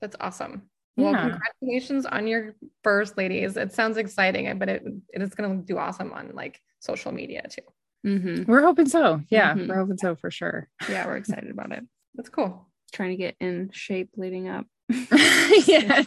That's 0.00 0.16
awesome. 0.20 0.62
Well, 0.98 1.14
congratulations 1.14 2.06
on 2.06 2.26
your 2.26 2.54
first 2.82 3.18
ladies. 3.18 3.56
It 3.58 3.72
sounds 3.74 3.98
exciting, 3.98 4.58
but 4.58 4.68
it 4.70 4.82
it 5.12 5.20
is 5.22 5.34
going 5.34 5.60
to 5.60 5.64
do 5.66 5.76
awesome 5.78 6.12
on 6.12 6.30
like 6.34 6.58
social 6.80 7.12
media 7.12 7.42
too. 7.50 7.62
hmm 8.02 8.44
We're 8.50 8.62
hoping 8.62 8.86
so. 8.88 9.20
Yeah, 9.28 9.54
Mhm. 9.54 9.68
we're 9.68 9.76
hoping 9.78 9.98
so 9.98 10.16
for 10.16 10.30
sure. 10.30 10.68
Yeah, 10.88 11.06
we're 11.06 11.16
excited 11.18 11.50
about 11.50 11.72
it. 11.72 11.84
That's 12.14 12.30
cool. 12.30 12.66
Trying 12.92 13.10
to 13.10 13.16
get 13.16 13.36
in 13.40 13.70
shape 13.72 14.10
leading 14.16 14.48
up. 14.48 14.66
yeah. 15.66 16.02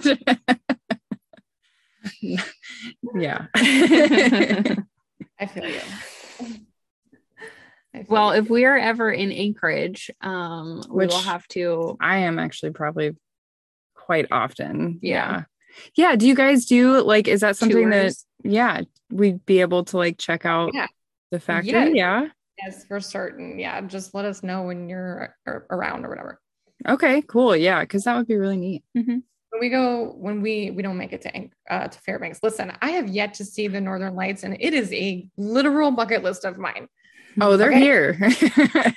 yeah. 3.15 3.45
I 5.39 5.45
feel 5.45 5.69
you. 5.69 5.81
I 7.93 7.97
feel 8.03 8.05
well, 8.07 8.35
you. 8.35 8.41
if 8.41 8.49
we 8.49 8.65
are 8.65 8.77
ever 8.77 9.11
in 9.11 9.31
Anchorage, 9.31 10.11
um, 10.21 10.83
we 10.89 11.07
will 11.07 11.19
have 11.19 11.47
to. 11.49 11.97
I 11.99 12.19
am 12.19 12.39
actually 12.39 12.71
probably 12.71 13.15
quite 13.95 14.27
often. 14.31 14.99
Yeah. 15.01 15.31
Yeah. 15.31 15.43
Yeah. 15.95 16.15
Do 16.15 16.27
you 16.27 16.35
guys 16.35 16.65
do 16.65 17.01
like, 17.01 17.27
is 17.27 17.41
that 17.41 17.57
something 17.57 17.91
tours. 17.91 18.25
that, 18.43 18.49
yeah, 18.49 18.81
we'd 19.11 19.45
be 19.45 19.61
able 19.61 19.85
to 19.85 19.97
like 19.97 20.17
check 20.17 20.45
out 20.45 20.71
Yeah. 20.73 20.87
the 21.31 21.39
factory? 21.39 21.71
Yeah. 21.71 21.85
Yeah. 21.93 22.27
yes, 22.61 22.85
for 22.85 22.99
certain. 22.99 23.59
Yeah, 23.59 23.79
just 23.81 24.13
let 24.13 24.25
us 24.25 24.43
know 24.43 24.63
when 24.63 24.89
you're 24.89 25.35
around 25.47 26.05
or 26.05 26.09
whatever. 26.09 26.41
Okay. 26.87 27.21
Cool. 27.21 27.55
Yeah. 27.55 27.83
Cause 27.85 28.03
that 28.03 28.17
would 28.17 28.27
be 28.27 28.37
really 28.37 28.57
neat. 28.57 28.83
When 29.59 29.65
we 29.65 29.71
go, 29.71 30.13
when 30.17 30.41
we 30.41 30.71
we 30.71 30.81
don't 30.81 30.95
make 30.97 31.11
it 31.11 31.21
to 31.23 31.49
uh, 31.69 31.89
to 31.89 31.99
Fairbanks. 31.99 32.39
Listen, 32.41 32.71
I 32.81 32.91
have 32.91 33.09
yet 33.09 33.33
to 33.35 33.43
see 33.45 33.67
the 33.67 33.81
Northern 33.81 34.15
Lights, 34.15 34.43
and 34.43 34.55
it 34.57 34.73
is 34.73 34.89
a 34.93 35.27
literal 35.35 35.91
bucket 35.91 36.23
list 36.23 36.45
of 36.45 36.57
mine. 36.57 36.87
Oh, 37.41 37.57
they're 37.57 37.67
Okay. 37.69 37.81
here. 37.81 38.17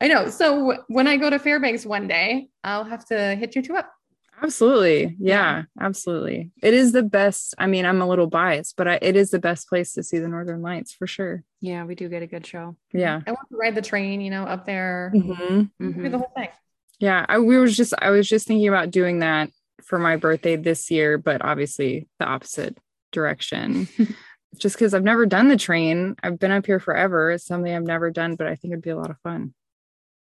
I 0.00 0.06
know. 0.06 0.28
So 0.30 0.56
w- 0.58 0.80
when 0.86 1.08
I 1.08 1.16
go 1.16 1.30
to 1.30 1.40
Fairbanks 1.40 1.84
one 1.84 2.06
day, 2.06 2.46
I'll 2.62 2.84
have 2.84 3.04
to 3.06 3.34
hit 3.34 3.56
you 3.56 3.62
two 3.62 3.74
up. 3.74 3.92
absolutely. 4.40 5.16
Yeah, 5.18 5.64
Absolutely. 5.80 6.52
It 6.62 6.72
is 6.72 6.92
the 6.92 7.02
best. 7.02 7.56
I 7.58 7.66
mean, 7.66 7.84
I'm 7.86 8.00
a 8.00 8.06
little 8.08 8.28
biased, 8.28 8.76
but 8.76 8.86
I, 8.86 8.98
it 9.02 9.16
is 9.16 9.30
the 9.32 9.40
best 9.40 9.68
place 9.68 9.94
to 9.94 10.04
see 10.04 10.18
the 10.20 10.28
Northern 10.28 10.62
Lights 10.62 10.92
for 10.92 11.08
sure. 11.08 11.42
Yeah, 11.60 11.82
we 11.86 11.96
do 11.96 12.08
get 12.08 12.22
a 12.22 12.28
good 12.28 12.46
show. 12.46 12.76
Yeah. 12.92 13.20
I 13.26 13.32
want 13.32 13.48
to 13.50 13.56
ride 13.56 13.74
the 13.74 13.82
train, 13.82 14.20
you 14.20 14.30
know, 14.30 14.44
up 14.44 14.64
there, 14.64 15.10
Mhm. 15.12 15.70
do 15.80 15.92
Mhm. 15.92 16.10
the 16.12 16.18
whole 16.18 16.32
thing. 16.36 16.50
Yeah, 16.98 17.24
I 17.28 17.38
we 17.38 17.58
was 17.58 17.76
just 17.76 17.94
I 17.98 18.10
was 18.10 18.28
just 18.28 18.46
thinking 18.46 18.68
about 18.68 18.90
doing 18.90 19.20
that 19.20 19.50
for 19.82 19.98
my 19.98 20.16
birthday 20.16 20.56
this 20.56 20.90
year, 20.90 21.18
but 21.18 21.44
obviously 21.44 22.08
the 22.18 22.26
opposite 22.26 22.76
direction. 23.12 23.88
just 24.58 24.76
because 24.76 24.94
I've 24.94 25.04
never 25.04 25.26
done 25.26 25.48
the 25.48 25.56
train. 25.56 26.16
I've 26.22 26.38
been 26.38 26.50
up 26.50 26.66
here 26.66 26.80
forever. 26.80 27.30
It's 27.30 27.46
something 27.46 27.72
I've 27.72 27.82
never 27.82 28.10
done, 28.10 28.34
but 28.34 28.46
I 28.46 28.56
think 28.56 28.72
it'd 28.72 28.82
be 28.82 28.90
a 28.90 28.96
lot 28.96 29.10
of 29.10 29.18
fun. 29.20 29.54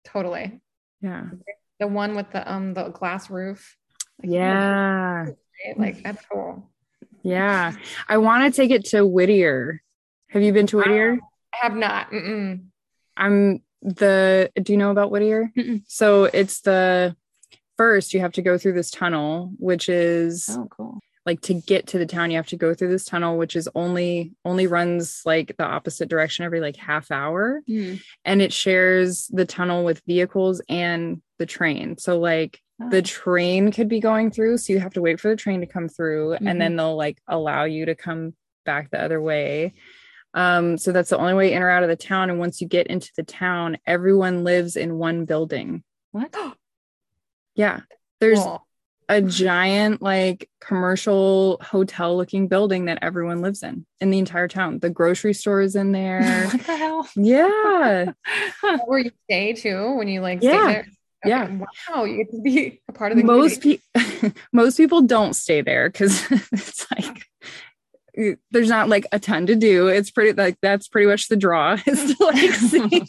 Totally. 0.04 0.60
Yeah. 1.00 1.24
The 1.78 1.88
one 1.88 2.14
with 2.14 2.30
the 2.30 2.50
um 2.50 2.74
the 2.74 2.88
glass 2.88 3.30
roof. 3.30 3.76
Like, 4.22 4.30
Yeah. 4.30 5.26
Like 5.76 6.02
that's 6.02 6.24
cool. 6.26 6.70
Yeah. 7.22 7.72
I 8.08 8.18
want 8.18 8.52
to 8.52 8.56
take 8.56 8.70
it 8.70 8.86
to 8.86 9.06
Whittier. 9.06 9.82
Have 10.28 10.42
you 10.42 10.52
been 10.52 10.66
to 10.68 10.78
Whittier? 10.78 11.18
I 11.52 11.56
have 11.62 11.74
not. 11.74 12.10
Mm-mm. 12.10 12.64
I'm 13.16 13.62
the 13.82 14.50
do 14.62 14.72
you 14.72 14.78
know 14.78 14.90
about 14.90 15.10
Whittier? 15.10 15.50
Mm-mm. 15.56 15.82
So 15.86 16.24
it's 16.24 16.60
the 16.60 17.16
first 17.76 18.12
you 18.14 18.20
have 18.20 18.32
to 18.32 18.42
go 18.42 18.58
through 18.58 18.74
this 18.74 18.90
tunnel, 18.90 19.52
which 19.58 19.88
is 19.88 20.48
Oh, 20.50 20.66
cool. 20.70 20.98
like 21.26 21.40
to 21.42 21.54
get 21.54 21.86
to 21.88 21.98
the 21.98 22.06
town 22.06 22.30
you 22.30 22.36
have 22.36 22.46
to 22.48 22.56
go 22.56 22.74
through 22.74 22.88
this 22.88 23.04
tunnel 23.04 23.38
which 23.38 23.54
is 23.56 23.68
only 23.74 24.32
only 24.44 24.66
runs 24.66 25.22
like 25.24 25.54
the 25.58 25.64
opposite 25.64 26.08
direction 26.08 26.44
every 26.44 26.60
like 26.60 26.76
half 26.76 27.10
hour 27.10 27.62
Mm. 27.68 28.00
and 28.24 28.42
it 28.42 28.52
shares 28.52 29.26
the 29.28 29.44
tunnel 29.44 29.84
with 29.84 30.02
vehicles 30.06 30.60
and 30.68 31.22
the 31.38 31.46
train 31.46 31.96
so 31.98 32.18
like 32.18 32.58
the 32.90 33.02
train 33.02 33.70
could 33.72 33.88
be 33.88 34.00
going 34.00 34.30
through 34.30 34.56
so 34.56 34.72
you 34.72 34.78
have 34.80 34.94
to 34.94 35.02
wait 35.02 35.20
for 35.20 35.28
the 35.28 35.36
train 35.36 35.60
to 35.60 35.66
come 35.66 35.88
through 35.88 36.30
Mhm. 36.30 36.48
and 36.50 36.60
then 36.60 36.76
they'll 36.76 36.96
like 36.96 37.18
allow 37.28 37.64
you 37.64 37.84
to 37.86 37.94
come 37.94 38.34
back 38.64 38.90
the 38.90 39.00
other 39.02 39.20
way 39.20 39.74
um 40.34 40.78
so 40.78 40.92
that's 40.92 41.10
the 41.10 41.18
only 41.18 41.34
way 41.34 41.52
in 41.52 41.62
or 41.62 41.70
out 41.70 41.82
of 41.82 41.88
the 41.88 41.96
town 41.96 42.30
and 42.30 42.38
once 42.38 42.60
you 42.60 42.68
get 42.68 42.86
into 42.86 43.10
the 43.16 43.22
town 43.22 43.76
everyone 43.86 44.44
lives 44.44 44.76
in 44.76 44.96
one 44.96 45.24
building 45.24 45.82
What? 46.12 46.34
yeah 47.54 47.80
there's 48.20 48.40
a 49.08 49.20
giant 49.20 50.00
like 50.00 50.48
commercial 50.60 51.58
hotel 51.60 52.16
looking 52.16 52.46
building 52.46 52.84
that 52.84 52.98
everyone 53.02 53.40
lives 53.40 53.62
in 53.64 53.84
in 54.00 54.10
the 54.10 54.18
entire 54.20 54.46
town 54.46 54.78
the 54.78 54.90
grocery 54.90 55.34
store 55.34 55.60
is 55.60 55.74
in 55.74 55.90
there 55.90 56.44
what 56.52 56.60
the 56.64 56.76
hell? 56.76 57.08
yeah 57.16 58.12
Where 58.86 59.00
you 59.00 59.10
stay 59.24 59.52
too 59.54 59.94
when 59.96 60.06
you 60.08 60.20
like 60.20 60.42
Yeah. 60.42 60.62
stay 60.64 60.72
there. 60.74 60.86
Yeah. 61.24 61.50
Wow, 61.90 62.04
you 62.04 62.16
get 62.18 62.30
to 62.30 62.40
be 62.40 62.80
a 62.88 62.92
part 62.92 63.12
of 63.12 63.18
the 63.18 63.24
most 63.24 63.60
people 63.60 63.84
most 64.52 64.76
people 64.76 65.02
don't 65.02 65.34
stay 65.34 65.60
there 65.60 65.88
because 65.90 66.22
it's 66.52 66.86
like 66.90 67.19
there's 68.50 68.68
not 68.68 68.88
like 68.88 69.06
a 69.12 69.18
ton 69.18 69.46
to 69.46 69.54
do. 69.54 69.88
It's 69.88 70.10
pretty 70.10 70.32
like 70.32 70.56
that's 70.62 70.88
pretty 70.88 71.06
much 71.06 71.28
the 71.28 71.36
draw 71.36 71.76
is 71.86 72.14
to 72.16 72.24
like 72.24 72.50
see. 72.54 73.02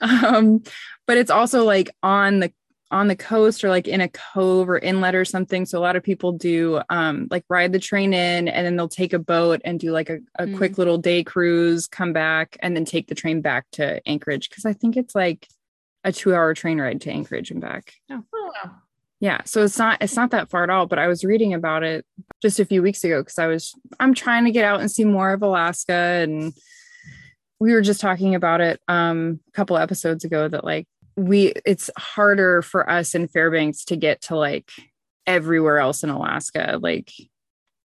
Um 0.00 0.62
but 1.06 1.16
it's 1.16 1.30
also 1.30 1.64
like 1.64 1.90
on 2.02 2.40
the 2.40 2.52
on 2.92 3.06
the 3.06 3.14
coast 3.16 3.62
or 3.62 3.68
like 3.68 3.86
in 3.86 4.00
a 4.00 4.08
cove 4.08 4.68
or 4.68 4.76
inlet 4.78 5.14
or 5.14 5.24
something. 5.24 5.64
So 5.64 5.78
a 5.78 5.80
lot 5.80 5.96
of 5.96 6.02
people 6.02 6.32
do 6.32 6.80
um 6.90 7.28
like 7.30 7.44
ride 7.48 7.72
the 7.72 7.78
train 7.78 8.12
in 8.12 8.48
and 8.48 8.66
then 8.66 8.76
they'll 8.76 8.88
take 8.88 9.12
a 9.12 9.18
boat 9.18 9.60
and 9.64 9.78
do 9.78 9.92
like 9.92 10.10
a, 10.10 10.18
a 10.38 10.46
Mm. 10.46 10.56
quick 10.56 10.78
little 10.78 10.98
day 10.98 11.22
cruise 11.22 11.86
come 11.86 12.12
back 12.12 12.56
and 12.60 12.74
then 12.74 12.84
take 12.84 13.06
the 13.08 13.14
train 13.14 13.40
back 13.40 13.66
to 13.72 14.00
anchorage. 14.08 14.48
Because 14.48 14.64
i 14.64 14.72
think 14.72 14.96
it's 14.96 15.14
like 15.14 15.46
a 16.04 16.12
two 16.12 16.34
hour 16.34 16.54
train 16.54 16.80
ride 16.80 17.00
to 17.02 17.10
anchorage 17.10 17.50
and 17.50 17.60
back. 17.60 17.92
Oh, 18.10 18.24
wow. 18.32 18.70
Yeah, 19.20 19.42
so 19.44 19.62
it's 19.62 19.78
not 19.78 19.98
it's 20.00 20.16
not 20.16 20.30
that 20.30 20.48
far 20.48 20.64
at 20.64 20.70
all, 20.70 20.86
but 20.86 20.98
I 20.98 21.06
was 21.06 21.24
reading 21.24 21.52
about 21.52 21.82
it 21.82 22.06
just 22.40 22.58
a 22.58 22.64
few 22.64 22.82
weeks 22.82 23.04
ago 23.04 23.20
because 23.20 23.38
I 23.38 23.46
was 23.46 23.74
I'm 24.00 24.14
trying 24.14 24.46
to 24.46 24.50
get 24.50 24.64
out 24.64 24.80
and 24.80 24.90
see 24.90 25.04
more 25.04 25.32
of 25.32 25.42
Alaska 25.42 25.92
and 25.92 26.54
we 27.60 27.74
were 27.74 27.82
just 27.82 28.00
talking 28.00 28.34
about 28.34 28.62
it 28.62 28.80
um 28.88 29.40
a 29.48 29.52
couple 29.52 29.76
episodes 29.76 30.24
ago 30.24 30.48
that 30.48 30.64
like 30.64 30.86
we 31.16 31.52
it's 31.66 31.90
harder 31.98 32.62
for 32.62 32.88
us 32.88 33.14
in 33.14 33.28
Fairbanks 33.28 33.84
to 33.84 33.96
get 33.96 34.22
to 34.22 34.36
like 34.36 34.70
everywhere 35.26 35.78
else 35.78 36.02
in 36.02 36.08
Alaska 36.08 36.78
like 36.80 37.12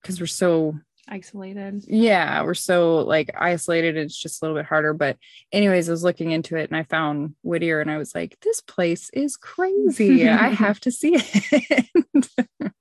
cuz 0.05 0.21
we're 0.21 0.27
so 0.27 0.75
Isolated. 1.09 1.85
yeah, 1.87 2.43
we're 2.43 2.55
so 2.55 2.99
like 2.99 3.31
isolated. 3.39 3.97
It's 3.97 4.17
just 4.17 4.41
a 4.41 4.45
little 4.45 4.57
bit 4.57 4.67
harder. 4.67 4.95
But, 4.95 5.19
anyways, 5.53 5.89
I 5.89 5.93
was 5.93 6.03
looking 6.05 6.31
into 6.31 6.57
it 6.57 6.71
and 6.71 6.77
I 6.77 6.85
found 6.85 7.35
Whittier 7.43 7.81
and 7.81 7.91
I 7.91 7.99
was 7.99 8.15
like, 8.15 8.39
this 8.41 8.61
place 8.61 9.11
is 9.13 9.37
crazy. 9.37 10.27
I 10.29 10.49
have 10.55 10.81
to 10.81 10.91
see 10.91 11.17
it. 11.17 12.33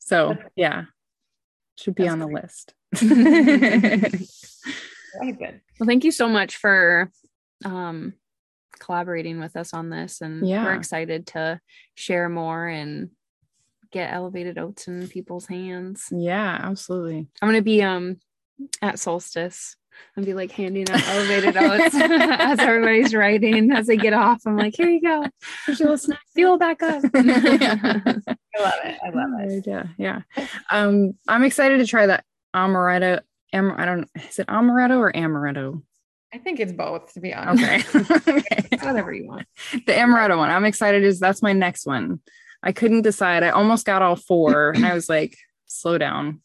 so, 0.00 0.36
yeah, 0.56 0.84
should 1.76 1.94
be 1.94 2.02
That's 2.04 2.12
on 2.12 2.18
the 2.18 2.26
great. 2.26 2.42
list. 2.42 2.74
Very 5.20 5.32
good. 5.32 5.60
Well, 5.80 5.86
thank 5.86 6.04
you 6.04 6.12
so 6.12 6.28
much 6.28 6.56
for 6.56 7.10
um 7.64 8.12
collaborating 8.78 9.40
with 9.40 9.56
us 9.56 9.74
on 9.74 9.90
this 9.90 10.20
and 10.20 10.42
we're 10.42 10.74
excited 10.74 11.26
to 11.26 11.60
share 11.96 12.28
more 12.28 12.68
and 12.68 13.10
get 13.92 14.12
elevated 14.12 14.58
oats 14.58 14.88
in 14.88 15.08
people's 15.08 15.46
hands. 15.46 16.08
yeah, 16.10 16.58
absolutely. 16.62 17.26
I'm 17.40 17.48
gonna 17.48 17.62
be 17.62 17.82
um 17.82 18.18
at 18.82 18.98
solstice 18.98 19.76
and 20.16 20.24
be 20.24 20.34
like 20.34 20.52
handing 20.52 20.88
out 20.90 21.02
elevated 21.08 21.56
oats 21.56 21.94
as 21.94 22.58
everybody's 22.58 23.14
writing 23.14 23.70
as 23.72 23.86
they 23.86 23.96
get 23.96 24.12
off. 24.12 24.42
I'm 24.46 24.56
like, 24.56 24.74
here 24.76 24.88
you 24.88 25.00
go. 25.00 25.24
Here's 25.66 25.80
your 25.80 25.96
snack. 25.96 26.20
Fuel 26.34 26.58
back 26.58 26.82
up. 26.82 27.02
I 27.14 27.20
love 28.58 28.74
it. 28.84 28.98
I 29.04 29.10
love 29.12 29.30
it. 29.40 29.66
Yeah, 29.66 29.84
yeah. 29.96 30.22
Um, 30.70 31.12
I'm 31.26 31.44
excited 31.44 31.78
to 31.78 31.86
try 31.86 32.06
that 32.06 32.24
amaretto. 32.54 33.20
Am, 33.52 33.72
I 33.76 33.84
don't. 33.84 34.08
Is 34.28 34.38
it 34.38 34.46
amaretto 34.46 34.98
or 34.98 35.12
amaretto? 35.12 35.82
I 36.32 36.38
think 36.38 36.60
it's 36.60 36.72
both, 36.72 37.14
to 37.14 37.20
be 37.20 37.32
honest. 37.32 37.94
Okay. 37.94 38.14
okay. 38.38 38.68
Whatever 38.82 39.12
you 39.12 39.26
want. 39.26 39.46
the 39.72 39.92
amaretto 39.92 40.36
one 40.36 40.50
i'm 40.50 40.64
excited 40.64 41.02
is 41.02 41.18
that's 41.18 41.42
my 41.42 41.52
next 41.52 41.86
one 41.86 42.20
i 42.62 42.72
couldn't 42.72 43.02
decide. 43.02 43.42
I 43.42 43.50
almost 43.50 43.86
got 43.86 44.02
all 44.02 44.16
four. 44.16 44.70
And 44.70 44.84
i 44.90 44.94
was 44.94 45.08
like 45.08 45.36
slow 45.66 45.98
down. 45.98 46.40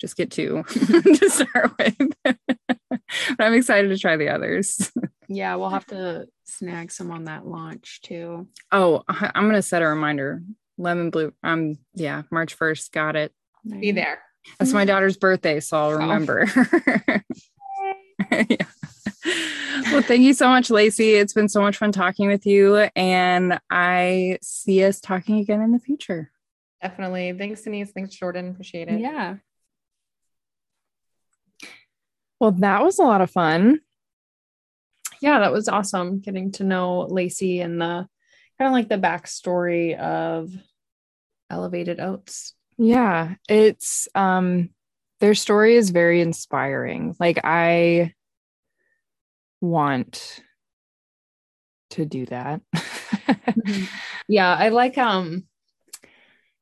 Just 0.00 0.16
get 0.16 0.30
two 0.30 0.62
to 0.68 1.30
start 1.30 1.72
with. 1.78 1.96
But 3.38 3.44
i'm 3.44 3.54
excited 3.54 3.88
to 3.88 3.98
try 3.98 4.16
the 4.16 4.28
others. 4.28 4.90
Yeah, 5.28 5.54
we'll 5.56 5.70
have 5.70 5.86
to 5.86 6.26
snag 6.44 6.90
some 6.92 7.10
on 7.10 7.24
that 7.24 7.46
launch 7.46 8.00
too. 8.02 8.48
oh 8.72 9.02
i'm 9.08 9.46
gonna 9.46 9.62
set 9.62 9.82
a 9.82 9.86
reminder. 9.86 10.42
Lemon 10.78 11.10
blue 11.10 11.32
um 11.42 11.76
yeah 11.94 12.22
march 12.30 12.58
1st 12.58 12.90
got 12.92 13.16
it. 13.16 13.32
Be 13.80 13.92
there. 13.92 14.20
that's 14.58 14.72
my 14.72 14.84
daughter's 14.90 15.16
birthday 15.16 15.60
so 15.60 15.76
i'll 15.76 15.92
remember. 15.92 16.46
Yeah. 18.30 18.66
Well, 19.24 20.02
thank 20.02 20.22
you 20.22 20.34
so 20.34 20.48
much, 20.48 20.70
Lacey. 20.70 21.14
It's 21.14 21.32
been 21.32 21.48
so 21.48 21.60
much 21.60 21.76
fun 21.78 21.92
talking 21.92 22.28
with 22.28 22.46
you, 22.46 22.76
and 22.96 23.58
I 23.70 24.38
see 24.42 24.84
us 24.84 25.00
talking 25.00 25.38
again 25.38 25.60
in 25.60 25.72
the 25.72 25.78
future. 25.78 26.30
Definitely. 26.82 27.32
Thanks, 27.32 27.62
Denise. 27.62 27.92
Thanks, 27.92 28.14
Jordan. 28.14 28.50
Appreciate 28.50 28.88
it. 28.88 29.00
Yeah. 29.00 29.36
Well, 32.38 32.52
that 32.52 32.82
was 32.82 32.98
a 32.98 33.04
lot 33.04 33.20
of 33.20 33.30
fun. 33.30 33.80
Yeah, 35.20 35.38
that 35.40 35.52
was 35.52 35.68
awesome 35.68 36.20
getting 36.20 36.52
to 36.52 36.64
know 36.64 37.06
Lacey 37.08 37.60
and 37.60 37.80
the 37.80 38.06
kind 38.58 38.68
of 38.68 38.72
like 38.72 38.88
the 38.88 38.98
backstory 38.98 39.98
of 39.98 40.52
Elevated 41.50 42.00
Oats. 42.00 42.54
Yeah, 42.76 43.36
it's 43.48 44.08
um 44.14 44.70
their 45.20 45.34
story 45.34 45.76
is 45.76 45.90
very 45.90 46.20
inspiring. 46.20 47.14
Like 47.18 47.40
I 47.44 48.12
want 49.60 50.40
to 51.90 52.04
do 52.04 52.26
that. 52.26 52.60
Mhm. 52.74 53.88
yeah 54.28 54.54
i 54.54 54.68
like 54.70 54.98
um 54.98 55.44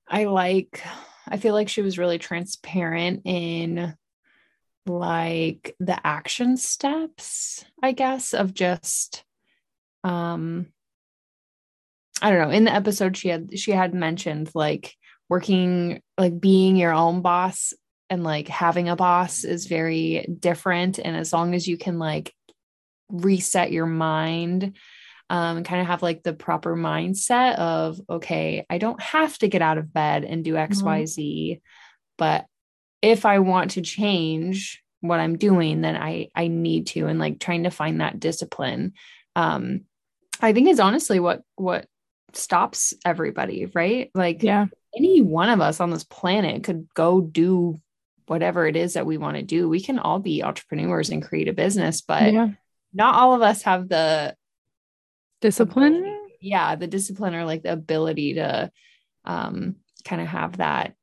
i 0.09 0.25
like 0.25 0.83
i 1.29 1.37
feel 1.37 1.55
like 1.55 1.69
she 1.69 1.83
was 1.83 1.99
really 1.99 2.19
transparent 2.19 3.23
in 3.25 3.97
like 4.87 5.75
the 5.79 6.07
action 6.07 6.57
steps 6.57 7.65
i 7.83 7.93
guess 7.93 8.35
of 8.35 8.53
just 8.53 9.25
um 10.05 10.67
i 12.21 12.31
don't 12.31 12.41
know 12.41 12.55
in 12.55 12.65
the 12.65 12.75
episode 12.75 13.17
she 13.17 13.29
had 13.29 13.57
she 13.59 13.71
had 13.71 13.95
mentioned 13.95 14.51
like 14.55 14.95
working 15.29 16.03
like 16.19 16.39
being 16.41 16.77
your 16.77 16.93
own 16.93 17.23
boss 17.23 17.73
and 18.11 18.25
like 18.25 18.49
having 18.49 18.89
a 18.89 18.97
boss 18.97 19.45
is 19.45 19.67
very 19.67 20.27
different 20.39 20.99
and 20.99 21.17
as 21.17 21.33
long 21.33 21.55
as 21.55 21.67
you 21.67 21.79
can 21.79 21.99
like 21.99 22.35
reset 23.13 23.71
your 23.71 23.87
mind 23.87 24.77
um, 25.31 25.59
and 25.59 25.67
kind 25.67 25.81
of 25.81 25.87
have 25.87 26.03
like 26.03 26.23
the 26.23 26.33
proper 26.33 26.77
mindset 26.77 27.57
of 27.57 28.01
okay 28.09 28.67
i 28.69 28.79
don't 28.79 29.01
have 29.01 29.37
to 29.39 29.49
get 29.49 29.63
out 29.63 29.79
of 29.79 29.93
bed 29.93 30.25
and 30.25 30.45
do 30.45 30.55
xyz 30.55 31.61
but 32.19 32.47
if 33.01 33.25
i 33.25 33.39
want 33.39 33.73
to 33.73 33.83
change 33.83 34.83
what 35.01 35.21
i'm 35.21 35.37
doing 35.37 35.81
then 35.81 35.97
i 35.97 36.29
i 36.35 36.49
need 36.49 36.87
to 36.89 37.07
and 37.07 37.19
like 37.19 37.39
trying 37.39 37.65
to 37.65 37.71
find 37.71 38.01
that 38.01 38.19
discipline 38.19 38.93
um 39.37 39.83
i 40.41 40.53
think 40.53 40.69
is 40.69 40.81
honestly 40.81 41.21
what 41.21 41.43
what 41.57 41.87
stops 42.35 42.95
everybody 43.05 43.67
right 43.67 44.11
like 44.15 44.43
yeah. 44.43 44.67
any 44.97 45.21
one 45.21 45.51
of 45.51 45.61
us 45.61 45.81
on 45.81 45.91
this 45.91 46.05
planet 46.05 46.65
could 46.65 46.89
go 46.95 47.21
do 47.21 47.79
whatever 48.27 48.67
it 48.67 48.77
is 48.77 48.95
that 48.95 49.07
we 49.07 49.19
want 49.19 49.37
to 49.37 49.43
do 49.43 49.69
we 49.69 49.81
can 49.81 49.99
all 49.99 50.19
be 50.19 50.43
entrepreneurs 50.43 51.11
and 51.11 51.23
create 51.23 51.49
a 51.49 51.53
business 51.53 52.01
but 52.01 52.33
yeah. 52.33 52.49
Not 52.93 53.15
all 53.15 53.35
of 53.35 53.43
us 53.43 53.63
have 53.63 53.89
the 53.89 54.37
Discipline. 55.41 56.19
yeah 56.41 56.77
the 56.77 56.87
discipline 56.87 57.35
or 57.35 57.45
like 57.45 57.63
the 57.63 57.73
ability 57.73 58.35
to 58.35 58.71
um 59.25 59.77
kind 60.05 60.21
of 60.23 60.29
have 60.29 60.59
that 60.59 60.95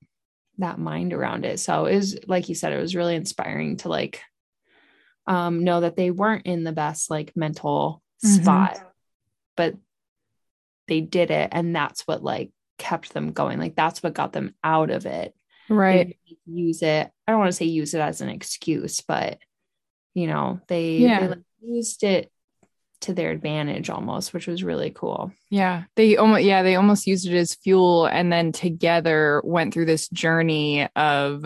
that 0.59 0.79
mind 0.79 1.13
around 1.13 1.45
it 1.45 1.59
so 1.59 1.85
it 1.85 1.95
was 1.95 2.17
like 2.27 2.47
you 2.49 2.55
said 2.55 2.71
it 2.73 2.79
was 2.81 2.95
really 2.95 3.15
inspiring 3.15 3.77
to 3.77 3.89
like 3.89 4.21
um 5.27 5.63
know 5.63 5.81
that 5.81 5.95
they 5.95 6.11
weren't 6.11 6.45
in 6.45 6.63
the 6.63 6.71
best 6.71 7.09
like 7.09 7.35
mental 7.35 8.01
Mhm. 8.23 8.37
spot 8.41 8.81
but 9.55 9.75
they 10.87 10.99
did 11.01 11.31
it 11.31 11.49
and 11.53 11.75
that's 11.75 12.01
what 12.07 12.23
like 12.23 12.51
kept 12.77 13.13
them 13.13 13.31
going 13.31 13.59
like 13.59 13.75
that's 13.75 14.01
what 14.03 14.13
got 14.13 14.31
them 14.33 14.53
out 14.63 14.89
of 14.89 15.05
it 15.05 15.33
Right. 15.69 16.17
use 16.45 16.81
it 16.81 17.11
i 17.27 17.31
don't 17.31 17.39
want 17.39 17.51
to 17.51 17.55
say 17.57 17.65
use 17.65 17.93
it 17.93 17.99
as 18.01 18.21
an 18.21 18.29
excuse 18.29 19.01
but 19.01 19.39
you 20.13 20.27
know 20.27 20.59
they, 20.67 20.97
Yeah. 20.97 21.19
they 21.21 21.27
like, 21.29 21.39
used 21.61 22.03
it 22.03 22.31
to 23.01 23.13
their 23.13 23.31
advantage 23.31 23.89
almost 23.89 24.33
which 24.33 24.45
was 24.47 24.63
really 24.63 24.89
cool 24.91 25.31
Yeah. 25.49 25.83
They 25.95 26.17
almost 26.17 26.43
yeah, 26.43 26.63
they 26.63 26.75
almost 26.75 27.07
used 27.07 27.27
it 27.27 27.35
as 27.37 27.55
fuel 27.55 28.05
and 28.07 28.31
then 28.31 28.51
together 28.51 29.41
went 29.45 29.73
through 29.73 29.85
this 29.85 30.09
journey 30.09 30.87
of 30.95 31.45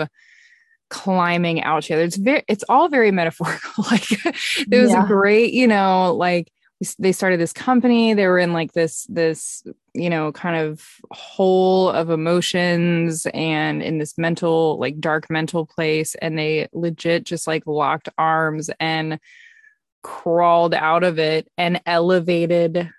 climbing 0.89 1.63
out 1.63 1.83
together. 1.83 2.03
It's 2.03 2.17
very 2.17 2.43
it's 2.47 2.63
all 2.69 2.89
very 2.89 3.11
metaphorical. 3.11 3.83
like 3.91 4.11
it 4.11 4.81
was 4.81 4.91
Yeah. 4.91 5.03
a 5.03 5.07
great, 5.07 5.53
you 5.53 5.67
know, 5.67 6.13
like 6.15 6.51
they 6.99 7.11
started 7.13 7.39
this 7.39 7.53
company, 7.53 8.13
they 8.13 8.27
were 8.27 8.39
in 8.39 8.51
like 8.51 8.73
this 8.73 9.05
this, 9.07 9.63
you 9.93 10.09
know, 10.09 10.31
kind 10.31 10.57
of 10.57 10.83
hole 11.11 11.89
of 11.89 12.09
emotions 12.09 13.25
and 13.33 13.81
in 13.81 13.99
this 13.99 14.17
mental 14.17 14.77
like 14.79 14.99
dark 14.99 15.29
mental 15.29 15.65
place 15.65 16.15
and 16.15 16.37
they 16.37 16.67
legit 16.73 17.23
just 17.25 17.47
like 17.47 17.63
locked 17.67 18.09
arms 18.17 18.69
and 18.79 19.19
crawled 20.03 20.73
out 20.73 21.03
of 21.03 21.17
it 21.17 21.47
and 21.57 21.81
elevated 21.85 22.89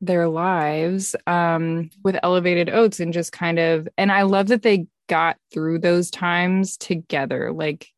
their 0.00 0.28
lives 0.28 1.14
um, 1.26 1.90
with 2.02 2.18
elevated 2.22 2.70
oats 2.70 2.98
and 2.98 3.12
just 3.12 3.30
kind 3.30 3.58
of 3.58 3.88
and 3.96 4.10
i 4.10 4.22
love 4.22 4.48
that 4.48 4.62
they 4.62 4.86
got 5.12 5.36
through 5.52 5.78
those 5.78 6.10
times 6.10 6.78
together. 6.78 7.52
Like 7.52 7.88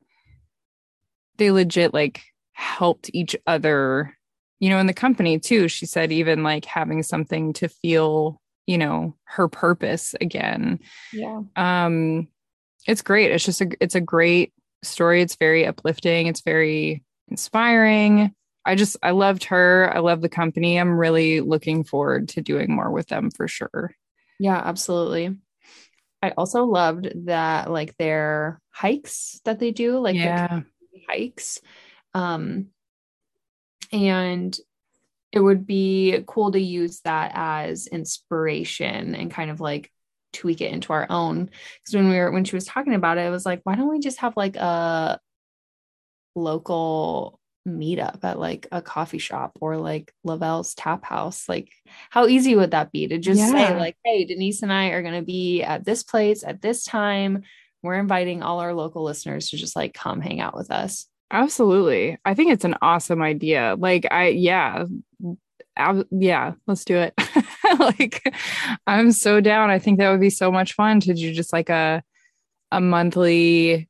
they 1.36 1.52
legit 1.52 1.94
like 1.94 2.22
helped 2.52 3.10
each 3.12 3.36
other 3.46 4.16
you 4.60 4.68
know 4.68 4.78
in 4.78 4.88
the 4.88 4.92
company 4.92 5.38
too. 5.38 5.68
She 5.68 5.86
said 5.86 6.10
even 6.10 6.42
like 6.42 6.64
having 6.64 7.04
something 7.04 7.52
to 7.54 7.68
feel 7.68 8.40
you 8.66 8.78
know 8.78 9.14
her 9.24 9.46
purpose 9.46 10.14
again. 10.20 10.80
Yeah. 11.12 11.42
Um 11.56 12.26
it's 12.86 13.02
great. 13.02 13.30
It's 13.30 13.44
just 13.44 13.60
a 13.60 13.68
it's 13.80 13.94
a 13.94 14.00
great 14.00 14.52
story. 14.82 15.22
It's 15.22 15.36
very 15.36 15.66
uplifting. 15.66 16.26
It's 16.26 16.42
very 16.42 17.04
inspiring 17.28 18.34
i 18.64 18.74
just 18.74 18.96
i 19.02 19.10
loved 19.10 19.44
her 19.44 19.90
i 19.94 19.98
love 19.98 20.20
the 20.20 20.28
company 20.28 20.78
i'm 20.78 20.96
really 20.96 21.40
looking 21.40 21.84
forward 21.84 22.28
to 22.28 22.40
doing 22.40 22.74
more 22.74 22.90
with 22.90 23.06
them 23.08 23.30
for 23.30 23.48
sure 23.48 23.94
Yeah, 24.38 24.60
absolutely. 24.64 25.36
I 26.22 26.30
also 26.30 26.64
loved 26.64 27.26
that 27.26 27.70
like 27.70 27.96
their 27.98 28.60
hikes 28.70 29.40
that 29.44 29.58
they 29.58 29.70
do, 29.70 29.98
like 29.98 30.16
yeah 30.16 30.62
hikes. 31.08 31.60
Um 32.14 32.68
and 33.92 34.56
it 35.32 35.40
would 35.40 35.66
be 35.66 36.22
cool 36.26 36.52
to 36.52 36.60
use 36.60 37.00
that 37.00 37.32
as 37.34 37.86
inspiration 37.86 39.14
and 39.14 39.30
kind 39.30 39.50
of 39.50 39.60
like 39.60 39.90
tweak 40.32 40.60
it 40.60 40.72
into 40.72 40.92
our 40.92 41.06
own. 41.10 41.44
Because 41.44 41.94
when 41.94 42.08
we 42.08 42.16
were 42.16 42.30
when 42.30 42.44
she 42.44 42.56
was 42.56 42.64
talking 42.64 42.94
about 42.94 43.18
it, 43.18 43.26
it 43.26 43.30
was 43.30 43.46
like, 43.46 43.60
why 43.64 43.74
don't 43.74 43.90
we 43.90 44.00
just 44.00 44.18
have 44.18 44.36
like 44.36 44.56
a 44.56 45.20
local 46.34 47.38
meetup 47.66 48.22
at 48.24 48.38
like 48.38 48.66
a 48.72 48.82
coffee 48.82 49.18
shop 49.18 49.56
or 49.60 49.76
like 49.76 50.12
Lavelle's 50.24 50.74
tap 50.74 51.04
house? 51.04 51.48
Like, 51.48 51.70
how 52.10 52.26
easy 52.26 52.54
would 52.54 52.72
that 52.72 52.92
be 52.92 53.06
to 53.08 53.18
just 53.18 53.40
say, 53.50 53.76
like, 53.78 53.96
hey, 54.04 54.24
Denise 54.24 54.62
and 54.62 54.72
I 54.72 54.88
are 54.88 55.02
gonna 55.02 55.22
be 55.22 55.62
at 55.62 55.84
this 55.84 56.02
place 56.02 56.44
at 56.44 56.60
this 56.62 56.84
time. 56.84 57.42
We're 57.82 57.94
inviting 57.98 58.42
all 58.42 58.60
our 58.60 58.72
local 58.74 59.02
listeners 59.04 59.50
to 59.50 59.56
just 59.56 59.76
like 59.76 59.92
come 59.94 60.20
hang 60.20 60.40
out 60.40 60.56
with 60.56 60.70
us. 60.70 61.06
absolutely 61.30 62.16
i 62.24 62.34
think 62.34 62.52
it's 62.52 62.64
an 62.66 62.76
awesome 62.82 63.20
idea 63.22 63.74
like 63.78 64.06
i 64.10 64.28
yeah 64.28 64.84
ab- 65.76 66.06
yeah 66.10 66.52
let's 66.66 66.84
do 66.84 66.96
it 66.96 67.14
like 67.80 68.22
i'm 68.86 69.10
so 69.10 69.40
down 69.40 69.70
i 69.70 69.78
think 69.78 69.98
that 69.98 70.10
would 70.10 70.20
be 70.20 70.30
so 70.30 70.52
much 70.52 70.74
fun 70.74 71.00
to 71.00 71.14
do 71.14 71.32
just 71.32 71.52
like 71.52 71.70
a 71.70 72.02
a 72.70 72.80
monthly 72.80 73.88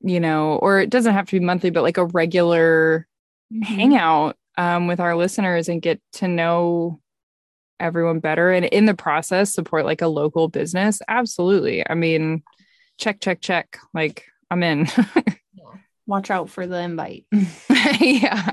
you 0.00 0.20
know 0.20 0.56
or 0.56 0.80
it 0.80 0.90
doesn't 0.90 1.14
have 1.14 1.26
to 1.26 1.38
be 1.38 1.44
monthly 1.44 1.70
but 1.70 1.82
like 1.82 1.98
a 1.98 2.06
regular 2.06 3.06
hang 3.62 3.96
out 3.96 4.36
um, 4.56 4.86
with 4.86 5.00
our 5.00 5.16
listeners 5.16 5.68
and 5.68 5.82
get 5.82 6.00
to 6.12 6.28
know 6.28 7.00
everyone 7.78 8.20
better 8.20 8.50
and 8.50 8.66
in 8.66 8.84
the 8.84 8.94
process 8.94 9.52
support 9.52 9.86
like 9.86 10.02
a 10.02 10.06
local 10.06 10.48
business. 10.48 11.00
Absolutely. 11.08 11.88
I 11.88 11.94
mean 11.94 12.42
check 12.98 13.20
check 13.20 13.40
check. 13.40 13.78
Like 13.94 14.26
i'm 14.50 14.62
in. 14.62 14.86
Watch 16.06 16.30
out 16.30 16.50
for 16.50 16.66
the 16.66 16.76
invite. 16.76 17.24
yeah. 18.00 18.50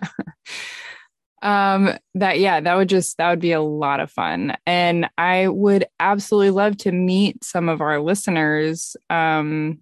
Um 1.42 1.98
that 2.16 2.40
yeah 2.40 2.62
that 2.62 2.76
would 2.76 2.90
just 2.90 3.18
that 3.18 3.30
would 3.30 3.42
be 3.42 3.52
a 3.52 3.62
lot 3.62 4.00
of 4.00 4.10
fun. 4.10 4.56
And 4.66 5.10
i 5.18 5.48
would 5.48 5.86
absolutely 6.00 6.52
love 6.52 6.78
to 6.78 6.92
meet 6.92 7.44
some 7.44 7.68
of 7.70 7.82
our 7.82 8.00
listeners 8.00 8.96
um 9.10 9.80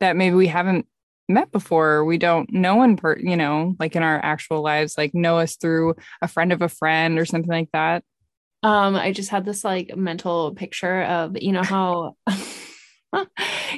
that 0.00 0.16
maybe 0.16 0.34
we 0.34 0.48
haven't 0.48 0.86
met 1.32 1.50
before 1.52 2.04
we 2.04 2.18
don't 2.18 2.52
know 2.52 2.82
in 2.82 2.96
per 2.96 3.16
you 3.18 3.36
know 3.36 3.74
like 3.80 3.96
in 3.96 4.02
our 4.02 4.18
actual 4.24 4.62
lives 4.62 4.96
like 4.98 5.14
know 5.14 5.38
us 5.38 5.56
through 5.56 5.94
a 6.22 6.28
friend 6.28 6.52
of 6.52 6.62
a 6.62 6.68
friend 6.68 7.18
or 7.18 7.24
something 7.24 7.50
like 7.50 7.70
that 7.72 8.04
Um, 8.62 8.94
I 8.96 9.12
just 9.12 9.30
had 9.30 9.44
this 9.44 9.64
like 9.64 9.96
mental 9.96 10.54
picture 10.54 11.02
of 11.02 11.36
you 11.40 11.52
know 11.52 11.64
how 11.64 12.16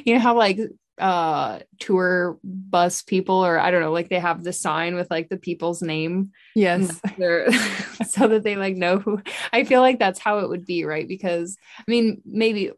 you 0.05 0.13
know 0.15 0.19
how 0.19 0.35
like 0.37 0.59
uh 0.97 1.59
tour 1.79 2.37
bus 2.43 3.01
people 3.01 3.45
or 3.45 3.59
I 3.59 3.69
don't 3.69 3.81
know, 3.81 3.91
like 3.91 4.07
they 4.09 4.19
have 4.19 4.43
the 4.43 4.53
sign 4.53 4.95
with 4.95 5.11
like 5.11 5.27
the 5.27 5.37
people's 5.37 5.81
name 5.81 6.31
yes 6.55 7.01
so 8.07 8.27
that 8.27 8.43
they 8.43 8.55
like 8.55 8.75
know 8.77 8.99
who 8.99 9.21
I 9.51 9.65
feel 9.65 9.81
like 9.81 9.99
that's 9.99 10.19
how 10.19 10.39
it 10.39 10.49
would 10.49 10.65
be, 10.65 10.85
right? 10.85 11.07
Because 11.07 11.57
I 11.79 11.83
mean, 11.91 12.21
maybe 12.25 12.71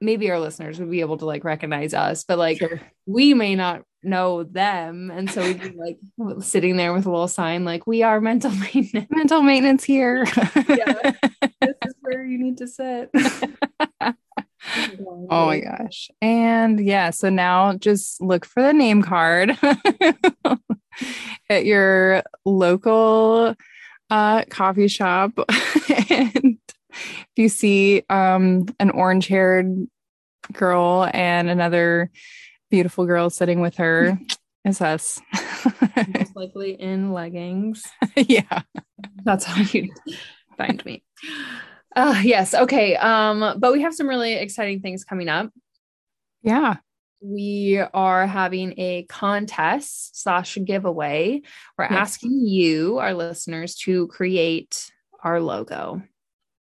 maybe 0.00 0.30
our 0.30 0.40
listeners 0.40 0.78
would 0.78 0.90
be 0.90 1.00
able 1.00 1.16
to 1.18 1.24
like 1.24 1.44
recognize 1.44 1.94
us, 1.94 2.24
but 2.24 2.38
like 2.38 2.58
Sure. 2.58 2.80
we 3.06 3.32
may 3.32 3.54
not 3.54 3.82
know 4.04 4.44
them. 4.44 5.10
And 5.10 5.30
so 5.30 5.42
we'd 5.42 5.60
be 5.60 5.70
like 5.76 5.98
sitting 6.42 6.76
there 6.76 6.92
with 6.92 7.06
a 7.06 7.10
little 7.10 7.28
sign 7.28 7.64
like 7.64 7.86
we 7.86 8.02
are 8.02 8.20
mental 8.20 8.50
maintenance. 8.74 9.06
mental 9.10 9.42
maintenance 9.42 9.84
here 9.84 10.24
Yeah. 10.68 11.12
this 11.60 11.76
is 11.86 11.94
where 12.00 12.24
you 12.24 12.38
need 12.38 12.58
to 12.58 12.66
sit. 12.68 13.10
Oh 15.30 15.46
my 15.46 15.60
gosh. 15.60 16.10
And 16.22 16.80
yeah, 16.80 17.10
so 17.10 17.28
now 17.28 17.74
just 17.74 18.20
look 18.22 18.44
for 18.46 18.62
the 18.62 18.72
name 18.72 19.02
card 19.02 19.58
at 21.50 21.66
your 21.66 22.22
local 22.44 23.54
uh, 24.10 24.44
coffee 24.48 24.88
shop. 24.88 25.32
and 25.98 26.58
if 26.90 27.30
you 27.36 27.48
see 27.48 28.04
um, 28.08 28.66
an 28.80 28.90
orange 28.90 29.26
haired 29.26 29.86
girl 30.52 31.08
and 31.12 31.50
another 31.50 32.10
beautiful 32.70 33.06
girl 33.06 33.30
sitting 33.30 33.60
with 33.60 33.76
her, 33.76 34.18
It's 34.66 34.80
us. 34.80 35.20
Most 36.08 36.34
likely 36.34 36.72
in 36.72 37.12
leggings. 37.12 37.84
yeah. 38.16 38.62
That's 39.22 39.44
how 39.44 39.60
you 39.60 39.92
find 40.56 40.82
me. 40.86 41.04
Uh 41.94 42.20
yes. 42.24 42.54
Okay. 42.54 42.96
Um, 42.96 43.56
but 43.58 43.72
we 43.74 43.82
have 43.82 43.94
some 43.94 44.08
really 44.08 44.32
exciting 44.34 44.80
things 44.80 45.04
coming 45.04 45.28
up. 45.28 45.50
Yeah. 46.42 46.76
We 47.20 47.78
are 47.92 48.26
having 48.26 48.72
a 48.78 49.02
contest 49.04 50.22
slash 50.22 50.56
giveaway. 50.64 51.42
We're 51.76 51.84
Yes. 51.84 51.92
asking 51.92 52.46
you, 52.46 52.98
our 52.98 53.12
listeners, 53.12 53.74
to 53.84 54.06
create 54.08 54.90
our 55.22 55.40
logo. 55.40 56.02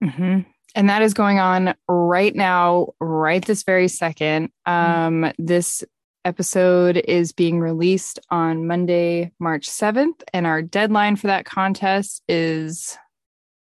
hmm 0.04 0.41
And 0.76 0.89
that 0.89 1.01
is 1.01 1.13
going 1.13 1.39
on 1.39 1.73
right 1.88 2.36
now, 2.36 2.89
right 2.99 3.43
this 3.43 3.63
very 3.63 3.88
second. 3.88 4.49
Um, 4.65 5.32
this 5.39 5.86
episode 6.26 6.97
is 6.97 7.32
being 7.32 7.61
released 7.61 8.19
on 8.30 8.67
Monday, 8.67 9.32
March 9.39 9.69
7th, 9.69 10.21
and 10.34 10.45
our 10.45 10.61
deadline 10.61 11.15
for 11.15 11.28
that 11.28 11.45
contest 11.45 12.21
is 12.28 12.97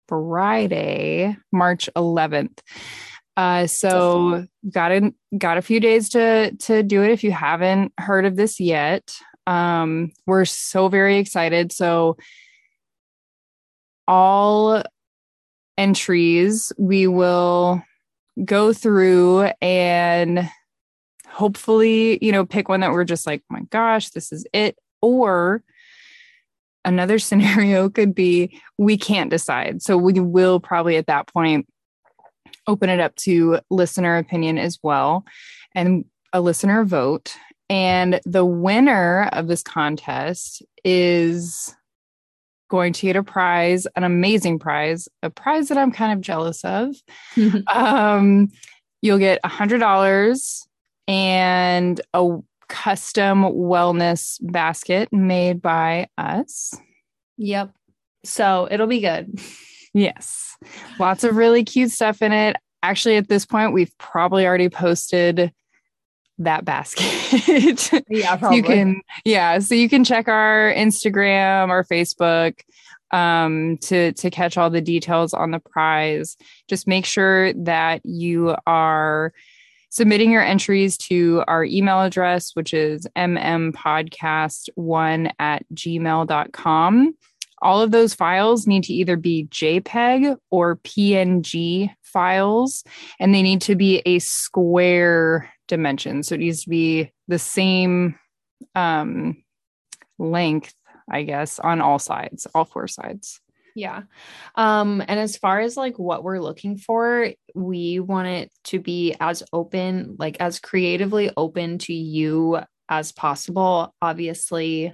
Friday, 0.06 1.36
March 1.50 1.90
11th. 1.96 2.60
Uh, 3.36 3.66
so 3.66 4.46
got 4.70 4.92
in, 4.92 5.14
got 5.36 5.58
a 5.58 5.62
few 5.62 5.80
days 5.80 6.10
to 6.10 6.54
to 6.56 6.82
do 6.82 7.02
it 7.02 7.10
if 7.10 7.24
you 7.24 7.32
haven't 7.32 7.92
heard 7.98 8.26
of 8.26 8.36
this 8.36 8.60
yet. 8.60 9.14
Um, 9.46 10.12
we're 10.26 10.44
so 10.44 10.88
very 10.88 11.16
excited. 11.16 11.72
So 11.72 12.18
all 14.06 14.82
entries 15.80 16.72
we 16.76 17.06
will 17.06 17.82
go 18.44 18.70
through 18.70 19.50
and 19.62 20.48
hopefully 21.26 22.18
you 22.22 22.30
know 22.30 22.44
pick 22.44 22.68
one 22.68 22.80
that 22.80 22.92
we're 22.92 23.02
just 23.02 23.26
like 23.26 23.42
my 23.48 23.62
gosh 23.70 24.10
this 24.10 24.30
is 24.30 24.46
it. 24.52 24.76
Or 25.00 25.62
another 26.84 27.18
scenario 27.28 27.88
could 27.88 28.14
be 28.14 28.60
we 28.76 28.98
can't 28.98 29.30
decide. 29.30 29.80
So 29.80 29.96
we 29.96 30.20
will 30.20 30.60
probably 30.60 30.96
at 30.98 31.06
that 31.06 31.26
point 31.26 31.66
open 32.66 32.90
it 32.90 33.00
up 33.00 33.16
to 33.16 33.58
listener 33.70 34.18
opinion 34.18 34.58
as 34.58 34.78
well 34.82 35.24
and 35.74 36.04
a 36.34 36.42
listener 36.42 36.84
vote. 36.84 37.34
And 37.70 38.20
the 38.26 38.44
winner 38.44 39.30
of 39.32 39.48
this 39.48 39.62
contest 39.62 40.62
is 40.84 41.74
going 42.70 42.94
to 42.94 43.06
get 43.06 43.16
a 43.16 43.22
prize, 43.22 43.86
an 43.96 44.04
amazing 44.04 44.58
prize, 44.58 45.08
a 45.22 45.28
prize 45.28 45.68
that 45.68 45.76
I'm 45.76 45.92
kind 45.92 46.12
of 46.12 46.20
jealous 46.22 46.64
of. 46.64 46.94
Um, 47.66 48.48
you'll 49.02 49.18
get 49.18 49.40
a 49.44 49.48
hundred 49.48 49.78
dollars 49.78 50.66
and 51.06 52.00
a 52.14 52.38
custom 52.68 53.42
wellness 53.42 54.38
basket 54.40 55.12
made 55.12 55.60
by 55.60 56.08
us. 56.16 56.74
Yep. 57.36 57.72
So 58.24 58.68
it'll 58.70 58.86
be 58.86 59.00
good. 59.00 59.40
Yes, 59.92 60.56
lots 61.00 61.24
of 61.24 61.34
really 61.36 61.64
cute 61.64 61.90
stuff 61.90 62.22
in 62.22 62.32
it. 62.32 62.56
Actually, 62.82 63.16
at 63.16 63.28
this 63.28 63.44
point, 63.44 63.72
we've 63.72 63.96
probably 63.98 64.46
already 64.46 64.68
posted 64.68 65.52
that 66.40 66.64
basket. 66.64 67.90
Yeah, 68.08 68.38
So 68.38 68.52
you 68.52 68.62
can 68.62 69.02
yeah 69.24 69.58
so 69.58 69.74
you 69.74 69.88
can 69.88 70.04
check 70.04 70.28
our 70.28 70.72
instagram 70.74 71.68
or 71.68 71.84
facebook 71.84 72.60
um 73.12 73.76
to 73.82 74.12
to 74.12 74.30
catch 74.30 74.56
all 74.56 74.70
the 74.70 74.80
details 74.80 75.34
on 75.34 75.52
the 75.52 75.60
prize. 75.60 76.36
Just 76.68 76.88
make 76.88 77.06
sure 77.06 77.52
that 77.52 78.00
you 78.04 78.56
are 78.66 79.32
submitting 79.90 80.30
your 80.30 80.42
entries 80.42 80.96
to 80.96 81.44
our 81.46 81.62
email 81.64 82.00
address 82.00 82.52
which 82.54 82.72
is 82.72 83.06
mmpodcast1 83.16 85.30
at 85.38 85.66
gmail.com 85.74 87.14
all 87.62 87.82
of 87.82 87.90
those 87.90 88.14
files 88.14 88.66
need 88.66 88.84
to 88.84 88.94
either 88.94 89.16
be 89.16 89.46
jpeg 89.50 90.34
or 90.50 90.76
png 90.76 91.90
files 92.02 92.82
and 93.18 93.34
they 93.34 93.42
need 93.42 93.60
to 93.60 93.76
be 93.76 94.00
a 94.06 94.18
square 94.20 95.52
dimension 95.70 96.22
so 96.22 96.34
it 96.34 96.38
needs 96.38 96.64
to 96.64 96.68
be 96.68 97.10
the 97.28 97.38
same 97.38 98.14
um 98.74 99.42
length 100.18 100.74
i 101.10 101.22
guess 101.22 101.58
on 101.58 101.80
all 101.80 101.98
sides 101.98 102.46
all 102.54 102.66
four 102.66 102.86
sides 102.86 103.40
Yeah. 103.76 104.02
Um, 104.56 105.00
and 105.06 105.20
as 105.20 105.36
far 105.36 105.60
as 105.60 105.76
like 105.76 105.96
what 105.96 106.24
we're 106.24 106.40
looking 106.40 106.76
for, 106.76 107.30
we 107.54 108.00
want 108.00 108.26
it 108.26 108.50
to 108.64 108.80
be 108.80 109.14
as 109.20 109.44
open, 109.52 110.16
like 110.18 110.36
as 110.40 110.58
creatively 110.58 111.30
open 111.36 111.78
to 111.86 111.94
you 111.94 112.58
as 112.88 113.12
possible. 113.12 113.94
Obviously, 114.02 114.92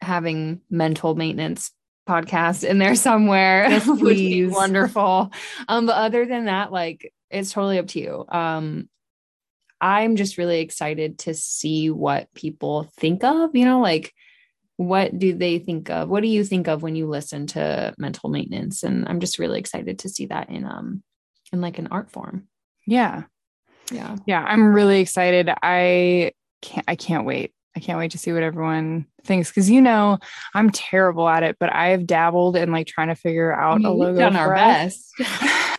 having 0.00 0.60
mental 0.70 1.16
maintenance 1.16 1.72
podcast 2.08 2.62
in 2.62 2.78
there 2.78 2.94
somewhere 2.94 3.66
Yes, 3.68 3.86
would 3.86 3.98
be 3.98 4.46
wonderful. 4.46 5.32
Um, 5.66 5.86
but 5.86 5.96
other 5.96 6.26
than 6.26 6.44
that, 6.44 6.70
like 6.70 7.12
it's 7.30 7.52
totally 7.52 7.78
up 7.78 7.88
to 7.88 8.00
you. 8.00 8.24
Um, 8.28 8.88
I'm 9.80 10.16
just 10.16 10.38
really 10.38 10.60
excited 10.60 11.18
to 11.20 11.34
see 11.34 11.90
what 11.90 12.32
people 12.34 12.90
think 12.98 13.24
of, 13.24 13.54
you 13.54 13.64
know, 13.64 13.80
like 13.80 14.12
what 14.76 15.18
do 15.18 15.34
they 15.34 15.58
think 15.58 15.90
of? 15.90 16.08
What 16.08 16.22
do 16.22 16.28
you 16.28 16.42
think 16.44 16.66
of 16.68 16.82
when 16.82 16.96
you 16.96 17.06
listen 17.06 17.46
to 17.48 17.94
mental 17.98 18.30
maintenance? 18.30 18.82
And 18.82 19.06
I'm 19.08 19.20
just 19.20 19.38
really 19.38 19.58
excited 19.58 19.98
to 20.00 20.08
see 20.08 20.26
that 20.26 20.48
in 20.50 20.64
um 20.64 21.02
in 21.52 21.60
like 21.60 21.78
an 21.78 21.88
art 21.90 22.10
form. 22.10 22.46
yeah 22.86 23.24
Yeah. 23.90 24.16
yeah 24.26 24.42
i'm 24.44 24.72
really 24.72 25.00
excited 25.00 25.50
i 25.62 26.30
can't 26.62 26.84
i 26.88 26.94
can't 26.94 27.26
wait 27.26 27.52
i 27.76 27.80
can't 27.80 27.98
wait 27.98 28.12
to 28.12 28.18
see 28.18 28.32
what 28.32 28.42
everyone 28.44 29.06
thinks 29.24 29.50
because 29.50 29.68
you 29.68 29.80
know 29.80 30.18
i'm 30.54 30.70
terrible 30.70 31.28
at 31.28 31.42
it 31.42 31.56
but 31.58 31.72
i 31.72 31.88
have 31.88 32.06
dabbled 32.06 32.54
in 32.56 32.70
like 32.70 32.86
trying 32.86 33.08
to 33.08 33.14
figure 33.16 33.52
out 33.52 33.82
a 33.84 33.90
logo 33.90 34.18
done 34.20 34.32
for 34.34 34.38
our 34.38 34.56
us. 34.56 35.12
best. 35.18 35.78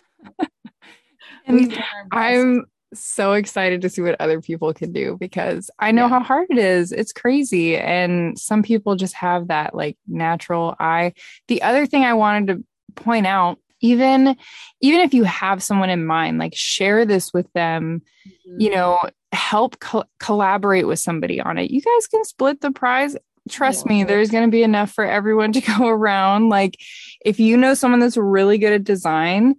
And 1.44 1.56
We've 1.56 1.70
done 1.70 1.82
our 1.94 2.04
best. 2.04 2.12
I'm 2.12 2.64
so 2.94 3.32
excited 3.32 3.82
to 3.82 3.88
see 3.88 4.02
what 4.02 4.20
other 4.20 4.40
people 4.40 4.72
can 4.74 4.92
do 4.92 5.16
because 5.18 5.70
I 5.78 5.92
know 5.92 6.04
Yeah. 6.04 6.08
how 6.10 6.20
hard 6.20 6.48
it 6.50 6.58
is. 6.58 6.92
It's 6.92 7.12
crazy. 7.12 7.76
And 7.76 8.38
some 8.38 8.62
people 8.62 8.96
just 8.96 9.14
have 9.14 9.48
that 9.48 9.74
like 9.74 9.96
natural 10.06 10.74
eye. 10.78 11.14
The 11.48 11.62
other 11.62 11.86
thing 11.86 12.04
I 12.04 12.14
wanted 12.14 12.46
to 12.48 12.64
point 13.02 13.26
out, 13.26 13.58
even 13.80 14.36
even 14.80 15.00
if 15.00 15.14
you 15.14 15.24
have 15.24 15.62
someone 15.62 15.90
in 15.90 16.06
mind, 16.06 16.38
like 16.38 16.54
share 16.54 17.04
this 17.04 17.32
with 17.32 17.52
them, 17.52 18.02
mm-hmm. 18.26 18.60
you 18.60 18.70
know, 18.70 19.00
help 19.32 19.78
co- 19.80 20.04
collaborate 20.20 20.86
with 20.86 20.98
somebody 20.98 21.40
on 21.40 21.58
it. 21.58 21.70
You 21.70 21.80
guys 21.80 22.06
can 22.06 22.24
split 22.24 22.60
the 22.60 22.70
prize. 22.70 23.16
Trust 23.48 23.86
Yeah. 23.86 23.92
me, 23.92 24.04
there's 24.04 24.30
going 24.30 24.44
to 24.44 24.50
be 24.50 24.62
enough 24.62 24.92
for 24.92 25.04
everyone 25.04 25.52
to 25.52 25.60
go 25.78 25.88
around. 25.88 26.48
Like 26.48 26.76
if 27.24 27.40
you 27.40 27.56
know 27.56 27.74
someone 27.74 28.00
that's 28.00 28.16
really 28.16 28.58
good 28.58 28.72
at 28.72 28.84
design, 28.84 29.56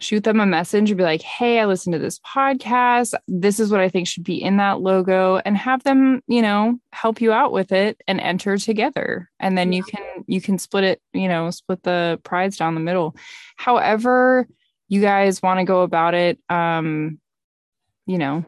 shoot 0.00 0.24
them 0.24 0.40
a 0.40 0.46
message 0.46 0.90
and 0.90 0.96
be 0.98 1.04
like, 1.04 1.22
hey, 1.22 1.60
I 1.60 1.66
listened 1.66 1.92
to 1.92 1.98
this 1.98 2.18
podcast. 2.20 3.14
This 3.28 3.60
is 3.60 3.70
what 3.70 3.80
I 3.80 3.88
think 3.88 4.08
should 4.08 4.24
be 4.24 4.42
in 4.42 4.56
that 4.56 4.80
logo 4.80 5.36
and 5.44 5.56
have 5.56 5.84
them, 5.84 6.22
you 6.26 6.42
know, 6.42 6.78
help 6.92 7.20
you 7.20 7.32
out 7.32 7.52
with 7.52 7.70
it 7.72 8.00
and 8.08 8.20
enter 8.20 8.56
together. 8.58 9.30
And 9.38 9.56
then 9.56 9.72
you 9.72 9.82
can 9.84 10.02
you 10.26 10.40
can 10.40 10.58
split 10.58 10.84
it, 10.84 11.02
you 11.12 11.28
know, 11.28 11.50
split 11.50 11.82
the 11.82 12.20
prize 12.24 12.56
down 12.56 12.74
the 12.74 12.80
middle. 12.80 13.14
However, 13.56 14.48
you 14.88 15.00
guys 15.00 15.40
want 15.42 15.60
to 15.60 15.64
go 15.64 15.82
about 15.82 16.14
it, 16.14 16.38
um, 16.48 17.20
you 18.06 18.18
know, 18.18 18.44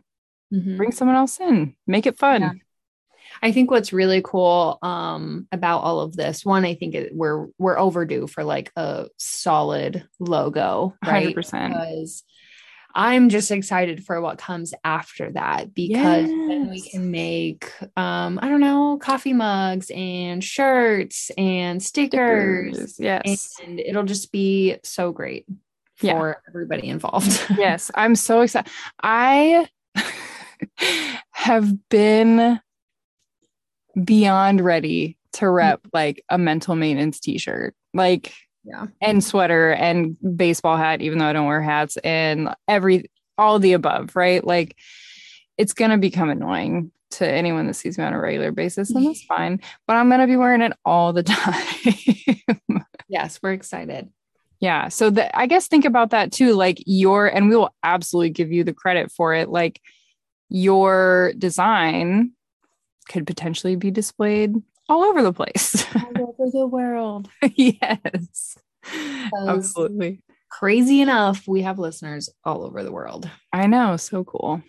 Mhm. 0.53 0.77
bring 0.77 0.93
someone 0.93 1.17
else 1.17 1.41
in, 1.41 1.75
make 1.87 2.07
it 2.07 2.19
fun. 2.19 2.41
Yeah. 2.43 2.51
I 3.43 3.53
think 3.53 3.71
what's 3.71 3.93
really 3.93 4.23
cool 4.23 4.79
um, 4.83 5.47
about 5.53 5.81
all 5.81 6.01
of 6.01 6.15
this, 6.17 6.45
one, 6.45 6.65
I 6.65 6.75
think 6.75 6.95
it, 6.95 7.15
we're 7.15 7.47
we're 7.59 7.79
overdue 7.79 8.27
for 8.27 8.45
like 8.45 8.73
a 8.77 9.07
solid 9.19 10.07
logo, 10.19 10.95
right? 11.05 11.35
100%. 11.35 11.69
Because 11.69 12.23
I'm 12.97 13.29
just 13.29 13.51
excited 13.51 14.05
for 14.05 14.21
what 14.21 14.39
comes 14.39 14.73
after 14.85 15.33
that 15.33 15.75
because 15.75 16.29
then 16.29 16.69
we 16.71 16.81
can 16.81 17.11
make 17.11 17.73
um, 17.97 18.39
I 18.41 18.49
don't 18.49 18.61
know, 18.61 18.99
coffee 18.99 19.33
mugs 19.33 19.91
and 19.95 20.43
shirts 20.43 21.31
and 21.37 21.83
stickers, 21.83 22.95
Stickers, 22.95 23.01
Yes. 23.01 23.55
and 23.65 23.81
it'll 23.81 24.05
just 24.05 24.31
be 24.31 24.77
so 24.85 25.11
great 25.11 25.45
for 25.97 26.07
Yeah. 26.07 26.35
everybody 26.49 26.89
involved. 26.89 27.45
yes, 27.59 27.91
I'm 27.97 28.15
so 28.15 28.43
excited. 28.43 28.71
I 29.03 29.67
have 31.31 31.89
been 31.89 32.61
beyond 34.03 34.61
ready 34.61 35.17
to 35.35 35.45
mm-hmm. 35.47 35.55
rep 35.55 35.81
like 35.93 36.25
a 36.29 36.39
mental 36.39 36.75
maintenance 36.75 37.21
t-shirt. 37.21 37.75
Like 37.93 38.33
Yeah. 38.65 38.87
and 39.01 39.23
sweater 39.23 39.73
and 39.73 40.17
baseball 40.37 40.77
hat 40.77 41.03
even 41.03 41.19
though 41.19 41.27
I 41.27 41.33
don't 41.33 41.47
wear 41.47 41.63
hats 41.63 41.97
and 41.99 42.55
every 42.67 43.11
all 43.37 43.59
the 43.59 43.73
above, 43.73 44.17
right? 44.17 44.45
Like 44.45 44.77
it's 45.59 45.73
going 45.73 45.91
to 45.91 45.99
become 45.99 46.31
annoying 46.31 46.91
to 47.13 47.29
anyone 47.29 47.67
that 47.69 47.75
sees 47.75 47.97
me 47.97 48.05
on 48.05 48.13
a 48.13 48.21
regular 48.21 48.51
basis 48.51 48.91
and 48.91 49.07
that's 49.07 49.23
fine, 49.29 49.61
but 49.87 49.95
I'm 49.95 50.09
going 50.09 50.21
to 50.21 50.27
be 50.27 50.37
wearing 50.37 50.63
it 50.63 50.73
all 50.85 51.13
the 51.13 51.23
time. 52.73 52.85
yes, 53.09 53.39
we're 53.43 53.53
excited. 53.53 54.11
Yeah. 54.61 54.89
So 54.89 55.11
the, 55.11 55.37
I 55.37 55.47
guess 55.47 55.69
think 55.69 55.85
about 55.85 56.11
that 56.11 56.33
too. 56.33 56.55
Like 56.55 56.83
your, 56.87 57.27
and 57.27 57.49
we 57.49 57.57
will 57.57 57.75
absolutely 57.83 58.31
give 58.31 58.51
you 58.51 58.65
the 58.65 58.73
credit 58.73 59.13
for 59.13 59.35
it. 59.35 59.49
Like 59.49 59.81
your 60.49 61.33
design 61.37 62.33
could 63.09 63.27
potentially 63.27 63.77
be 63.77 63.91
displayed 63.91 64.55
all 64.89 65.03
over 65.03 65.23
the 65.23 65.33
place. 65.33 65.85
All 65.97 66.37
over 66.39 66.51
the 66.51 66.67
world. 66.67 67.29
yes. 67.57 68.57
Absolutely. 69.49 70.21
Crazy 70.51 71.01
enough, 71.01 71.49
we 71.49 71.63
have 71.63 71.79
listeners 71.79 72.29
all 72.45 72.63
over 72.65 72.85
the 72.85 72.93
world. 72.93 73.29
I 73.53 73.67
know. 73.67 73.97
So 73.97 74.25
cool. 74.25 74.63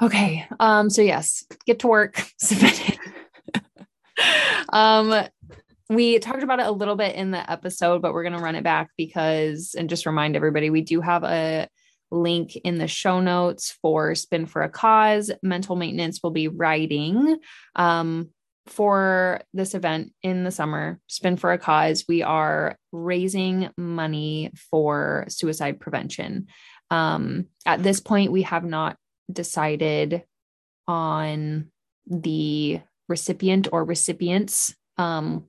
Okay. 0.00 0.46
Um, 0.60 0.90
so 0.90 1.02
yes, 1.02 1.44
get 1.66 1.80
to 1.80 1.88
work. 1.88 2.22
Submit 2.38 2.90
it. 2.90 2.98
um, 4.72 5.26
we 5.88 6.18
talked 6.18 6.42
about 6.42 6.60
it 6.60 6.66
a 6.66 6.70
little 6.70 6.94
bit 6.96 7.16
in 7.16 7.30
the 7.30 7.50
episode, 7.50 8.02
but 8.02 8.12
we're 8.12 8.22
gonna 8.22 8.38
run 8.38 8.54
it 8.54 8.62
back 8.64 8.90
because 8.96 9.74
and 9.76 9.88
just 9.88 10.06
remind 10.06 10.36
everybody 10.36 10.70
we 10.70 10.82
do 10.82 11.00
have 11.00 11.24
a 11.24 11.68
link 12.10 12.56
in 12.56 12.78
the 12.78 12.88
show 12.88 13.20
notes 13.20 13.76
for 13.82 14.14
Spin 14.14 14.46
for 14.46 14.62
a 14.62 14.68
Cause. 14.68 15.30
Mental 15.42 15.76
maintenance 15.76 16.20
will 16.22 16.30
be 16.30 16.48
writing 16.48 17.38
um, 17.76 18.30
for 18.66 19.40
this 19.54 19.74
event 19.74 20.12
in 20.22 20.44
the 20.44 20.50
summer, 20.50 21.00
Spin 21.06 21.36
for 21.36 21.52
a 21.52 21.58
Cause. 21.58 22.04
We 22.08 22.22
are 22.22 22.76
raising 22.92 23.70
money 23.76 24.50
for 24.70 25.26
suicide 25.28 25.80
prevention. 25.80 26.48
Um, 26.90 27.46
at 27.66 27.82
this 27.82 28.00
point, 28.00 28.32
we 28.32 28.42
have 28.42 28.64
not 28.64 28.96
decided 29.30 30.24
on 30.86 31.70
the 32.06 32.80
recipient 33.08 33.68
or 33.72 33.84
recipients. 33.84 34.74
Um, 34.96 35.46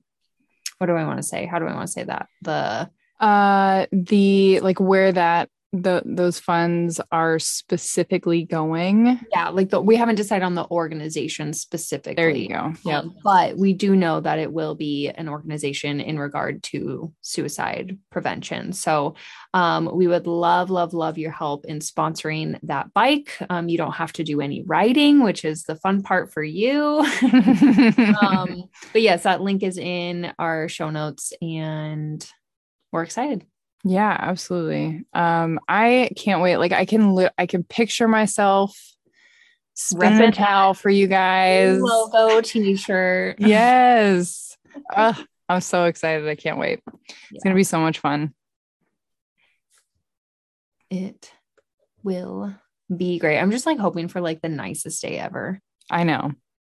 what 0.78 0.86
do 0.86 0.94
I 0.94 1.04
want 1.04 1.18
to 1.18 1.22
say? 1.22 1.46
How 1.46 1.58
do 1.58 1.66
I 1.66 1.74
want 1.74 1.86
to 1.86 1.92
say 1.92 2.04
that? 2.04 2.26
The 2.42 2.90
uh 3.20 3.86
the 3.92 4.60
like 4.60 4.80
where 4.80 5.12
that 5.12 5.50
the 5.72 6.02
those 6.04 6.40
funds 6.40 7.00
are 7.12 7.38
specifically 7.38 8.44
going. 8.44 9.20
Yeah, 9.30 9.50
like 9.50 9.70
the, 9.70 9.80
we 9.80 9.94
haven't 9.94 10.16
decided 10.16 10.44
on 10.44 10.56
the 10.56 10.68
organization 10.68 11.52
specifically. 11.52 12.14
There 12.14 12.30
you 12.30 12.48
go. 12.48 12.72
Yeah, 12.84 13.02
but 13.22 13.56
we 13.56 13.72
do 13.72 13.94
know 13.94 14.20
that 14.20 14.40
it 14.40 14.52
will 14.52 14.74
be 14.74 15.08
an 15.08 15.28
organization 15.28 16.00
in 16.00 16.18
regard 16.18 16.62
to 16.64 17.12
suicide 17.20 17.98
prevention. 18.10 18.72
So 18.72 19.14
um, 19.54 19.88
we 19.94 20.08
would 20.08 20.26
love, 20.26 20.70
love, 20.70 20.92
love 20.92 21.18
your 21.18 21.30
help 21.30 21.64
in 21.66 21.78
sponsoring 21.78 22.58
that 22.64 22.92
bike. 22.92 23.36
Um, 23.48 23.68
you 23.68 23.78
don't 23.78 23.92
have 23.92 24.12
to 24.14 24.24
do 24.24 24.40
any 24.40 24.62
riding, 24.62 25.22
which 25.22 25.44
is 25.44 25.64
the 25.64 25.76
fun 25.76 26.02
part 26.02 26.32
for 26.32 26.42
you. 26.42 27.06
Um, 28.20 28.64
but 28.92 29.02
yes, 29.02 29.22
that 29.22 29.40
link 29.40 29.62
is 29.62 29.78
in 29.78 30.32
our 30.38 30.68
show 30.68 30.90
notes, 30.90 31.32
and 31.40 32.26
we're 32.92 33.02
excited. 33.02 33.46
Yeah, 33.84 34.14
absolutely. 34.18 35.04
Um, 35.12 35.58
I 35.68 36.10
can't 36.16 36.42
wait. 36.42 36.58
Like 36.58 36.72
I 36.72 36.84
can 36.84 37.14
li- 37.14 37.30
I 37.38 37.46
can 37.46 37.64
picture 37.64 38.08
myself 38.08 38.78
a 40.00 40.30
towel 40.32 40.74
for 40.74 40.90
you 40.90 41.06
guys. 41.06 41.80
Logo 41.80 42.40
t-shirt. 42.42 43.36
yes. 43.38 44.56
uh, 44.94 45.14
I'm 45.48 45.60
so 45.60 45.84
excited. 45.84 46.28
I 46.28 46.34
can't 46.34 46.58
wait. 46.58 46.80
Yeah. 46.86 47.04
It's 47.32 47.44
gonna 47.44 47.56
be 47.56 47.64
so 47.64 47.80
much 47.80 47.98
fun. 47.98 48.34
It 50.90 51.32
will 52.02 52.54
be 52.94 53.18
great. 53.18 53.38
I'm 53.38 53.50
just 53.50 53.66
like 53.66 53.78
hoping 53.78 54.08
for 54.08 54.20
like 54.20 54.42
the 54.42 54.48
nicest 54.48 55.00
day 55.00 55.18
ever. 55.18 55.60
I 55.90 56.04
know 56.04 56.32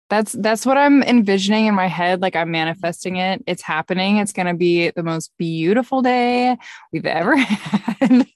that's 0.10 0.34
that's 0.34 0.66
what 0.66 0.78
i'm 0.78 1.02
envisioning 1.04 1.66
in 1.66 1.76
my 1.76 1.88
head 1.88 2.22
like 2.22 2.36
i'm 2.36 2.52
manifesting 2.52 3.18
it. 3.18 3.44
It's 3.48 3.62
happening. 3.62 4.18
It's 4.18 4.34
going 4.34 4.48
to 4.48 4.54
be 4.54 4.90
the 4.92 5.04
most 5.04 5.32
beautiful 5.38 6.02
day 6.02 6.58
we've 6.92 7.06
ever 7.06 7.36
had. 7.38 8.28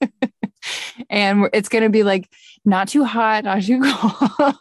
And 1.09 1.49
it's 1.53 1.69
going 1.69 1.83
to 1.83 1.89
be 1.89 2.03
like 2.03 2.29
not 2.65 2.89
too 2.89 3.05
hot 3.05 3.45
not 3.45 3.63
too 3.63 3.81
cold. 3.93 4.53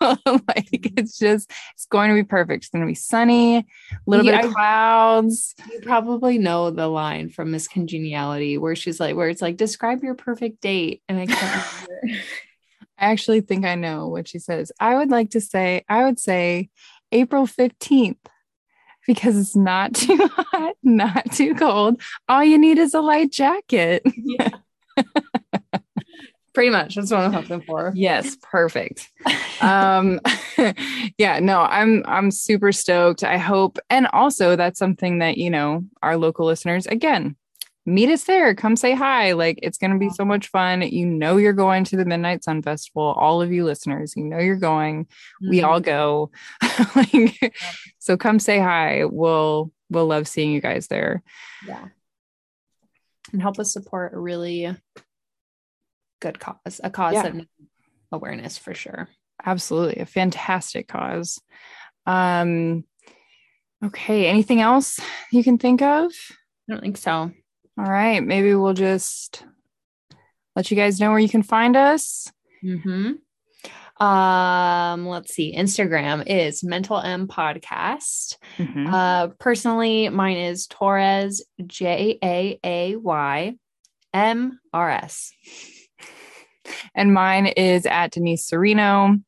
Like 0.47 0.71
mm-hmm. 0.71 0.95
it's 0.97 1.19
just 1.19 1.51
it's 1.75 1.87
going 1.87 2.11
to 2.11 2.15
be 2.15 2.23
perfect. 2.23 2.65
It's 2.65 2.71
going 2.71 2.83
to 2.83 2.87
be 2.87 2.95
sunny 2.95 3.59
a 3.59 3.65
little 4.07 4.25
yeah, 4.25 4.41
bit 4.41 4.47
of 4.47 4.55
clouds. 4.55 5.55
You 5.71 5.81
probably 5.81 6.39
know 6.39 6.71
the 6.71 6.87
line 6.87 7.29
from 7.29 7.51
miss 7.51 7.67
congeniality 7.69 8.59
where 8.59 8.77
she's 8.77 9.01
like 9.01 9.17
where 9.17 9.29
it's 9.29 9.43
like 9.43 9.57
describe 9.57 10.03
your 10.03 10.15
perfect 10.15 10.61
date. 10.61 11.03
And 11.09 11.19
i 11.19 11.27
can't 11.27 11.67
remember. 12.03 12.23
I 13.01 13.13
actually 13.13 13.43
think 13.43 13.65
I 13.65 13.77
know 13.77 14.09
what 14.09 14.27
she 14.27 14.41
says. 14.41 14.73
I 14.81 14.97
would 14.97 15.11
like 15.11 15.31
to 15.31 15.41
say, 15.41 15.85
I 15.89 16.03
would 16.03 16.19
say 16.19 16.69
April 17.13 17.47
15th 17.47 18.17
because 19.07 19.37
it's 19.37 19.57
not 19.57 19.95
too 19.95 20.19
hot, 20.33 20.75
not 20.83 21.33
too 21.33 21.55
cold. 21.55 22.01
All 22.29 22.45
you 22.45 22.59
need 22.59 22.79
is 22.79 22.95
a 22.95 23.01
light 23.01 23.33
jacket. 23.33 24.03
Yeah. 24.17 24.51
Pretty 26.55 26.71
much. 26.71 26.97
That's 26.97 27.11
what 27.11 27.21
I'm 27.21 27.33
hoping 27.33 27.63
for. 27.63 27.93
Yes, 27.95 28.37
perfect. 28.43 29.09
um 29.61 30.21
yeah, 31.17 31.39
no, 31.39 31.61
I'm 31.61 32.03
I'm 32.07 32.31
super 32.31 32.73
stoked. 32.73 33.23
I 33.23 33.39
hope 33.39 33.79
and 33.91 34.09
also 34.13 34.57
that's 34.57 34.79
something 34.79 35.19
that, 35.19 35.39
you 35.39 35.51
know, 35.51 35.85
our 36.03 36.17
local 36.17 36.47
listeners 36.47 36.87
again, 36.87 37.37
meet 37.89 38.11
us 38.11 38.24
there. 38.24 38.55
Come 38.55 38.76
say 38.76 38.95
hi. 38.95 39.32
Like 39.32 39.59
it's 39.62 39.78
going 39.78 39.93
to 39.93 39.99
be 39.99 40.11
so 40.11 40.24
much 40.24 40.49
fun. 40.49 40.82
You 40.82 41.07
know, 41.07 41.36
you're 41.36 41.53
going 41.53 41.84
to 41.84 41.97
the 41.97 42.05
Midnight 42.05 42.45
Sun 42.45 42.62
Festival. 42.62 43.03
All 43.03 43.41
of 43.41 43.53
you 43.53 43.64
listeners, 43.64 44.14
you 44.16 44.24
know, 44.24 44.39
you're 44.39 44.57
going. 44.57 45.05
Mm-hmm. 45.05 45.51
We 45.51 45.62
all 45.62 45.80
go. 45.80 46.30
like, 46.95 47.55
so 47.99 48.16
come 48.16 48.39
say 48.39 48.59
hi. 48.59 49.05
We'll, 49.05 49.72
we'll 49.91 50.07
love 50.07 50.28
seeing 50.28 50.53
you 50.53 50.61
guys 50.61 50.89
there. 50.89 51.22
Yeah. 51.66 51.89
And 53.32 53.43
help 53.43 53.59
us 53.59 53.72
support 53.72 54.14
a 54.14 54.18
really 54.18 54.74
good 56.20 56.39
cause, 56.39 56.80
a 56.82 56.91
cause 56.91 57.14
yeah. 57.14 57.28
needs 57.28 57.49
awareness 58.12 58.59
for 58.59 58.74
sure. 58.74 59.09
Absolutely. 59.45 60.03
A 60.03 60.07
fantastic 60.07 60.89
cause. 60.89 61.41
Um, 62.07 62.84
okay. 63.84 64.26
Anything 64.26 64.61
else 64.61 65.01
you 65.32 65.43
can 65.45 65.59
think 65.59 65.82
of? 65.82 66.12
I 66.68 66.72
don't 66.72 66.80
think 66.80 66.97
so. 66.97 67.32
All 67.79 67.85
right. 67.85 68.24
Maybe 68.24 68.55
we'll 68.55 68.74
just 68.74 69.45
let 70.57 70.70
you 70.70 70.76
guys 70.76 70.99
know 70.99 71.11
where 71.11 71.20
you 71.20 71.29
can 71.29 71.45
find 71.45 71.76
us. 71.76 72.33
Mm-hmm. 72.64 73.12
Um, 74.05 75.07
let's 75.07 75.33
see. 75.33 75.55
Instagram 75.57 76.24
is 76.26 76.64
Mental 76.64 77.01
M 77.01 77.29
Podcast. 77.29 78.37
Mm-hmm. 78.57 78.93
Uh, 78.93 79.29
personally, 79.39 80.09
mine 80.09 80.37
is 80.37 80.66
Torres 80.66 81.45
J 81.66 82.18
A 82.22 82.59
A 82.64 82.97
Y 82.97 83.55
M 84.12 84.59
R 84.72 84.91
S. 84.91 85.33
And 86.95 87.14
mine 87.14 87.47
is 87.47 87.87
at 87.87 88.11
Denise 88.11 88.47
Sereno 88.47 89.18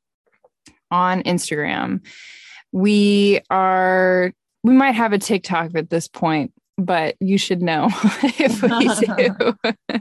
on 0.90 1.22
Instagram. 1.22 2.04
We 2.72 3.40
are 3.48 4.32
we 4.62 4.74
might 4.74 4.92
have 4.96 5.12
a 5.12 5.18
TikTok 5.18 5.74
at 5.74 5.88
this 5.88 6.08
point 6.08 6.52
but 6.84 7.16
you 7.20 7.38
should 7.38 7.62
know 7.62 7.88
if 8.22 8.62
we 8.62 9.16
do. 9.16 10.00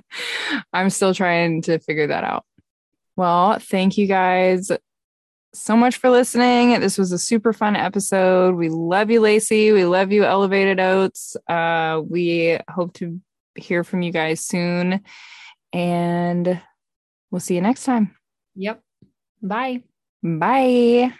I'm 0.73 0.89
still 0.89 1.13
trying 1.13 1.61
to 1.63 1.79
figure 1.79 2.07
that 2.07 2.23
out. 2.23 2.45
Well, 3.15 3.59
thank 3.59 3.97
you 3.97 4.07
guys 4.07 4.71
so 5.53 5.75
much 5.75 5.97
for 5.97 6.09
listening. 6.09 6.79
This 6.79 6.97
was 6.97 7.11
a 7.11 7.17
super 7.17 7.53
fun 7.53 7.75
episode. 7.75 8.55
We 8.55 8.69
love 8.69 9.09
you, 9.09 9.19
Lacey. 9.19 9.71
We 9.71 9.85
love 9.85 10.11
you, 10.11 10.23
Elevated 10.23 10.79
Oats. 10.79 11.35
Uh, 11.47 12.01
we 12.07 12.57
hope 12.69 12.93
to 12.95 13.19
hear 13.55 13.83
from 13.83 14.01
you 14.01 14.11
guys 14.11 14.41
soon. 14.41 15.01
And 15.73 16.61
we'll 17.31 17.39
see 17.39 17.55
you 17.55 17.61
next 17.61 17.83
time. 17.83 18.15
Yep. 18.55 18.81
Bye. 19.41 19.83
Bye. 20.23 21.13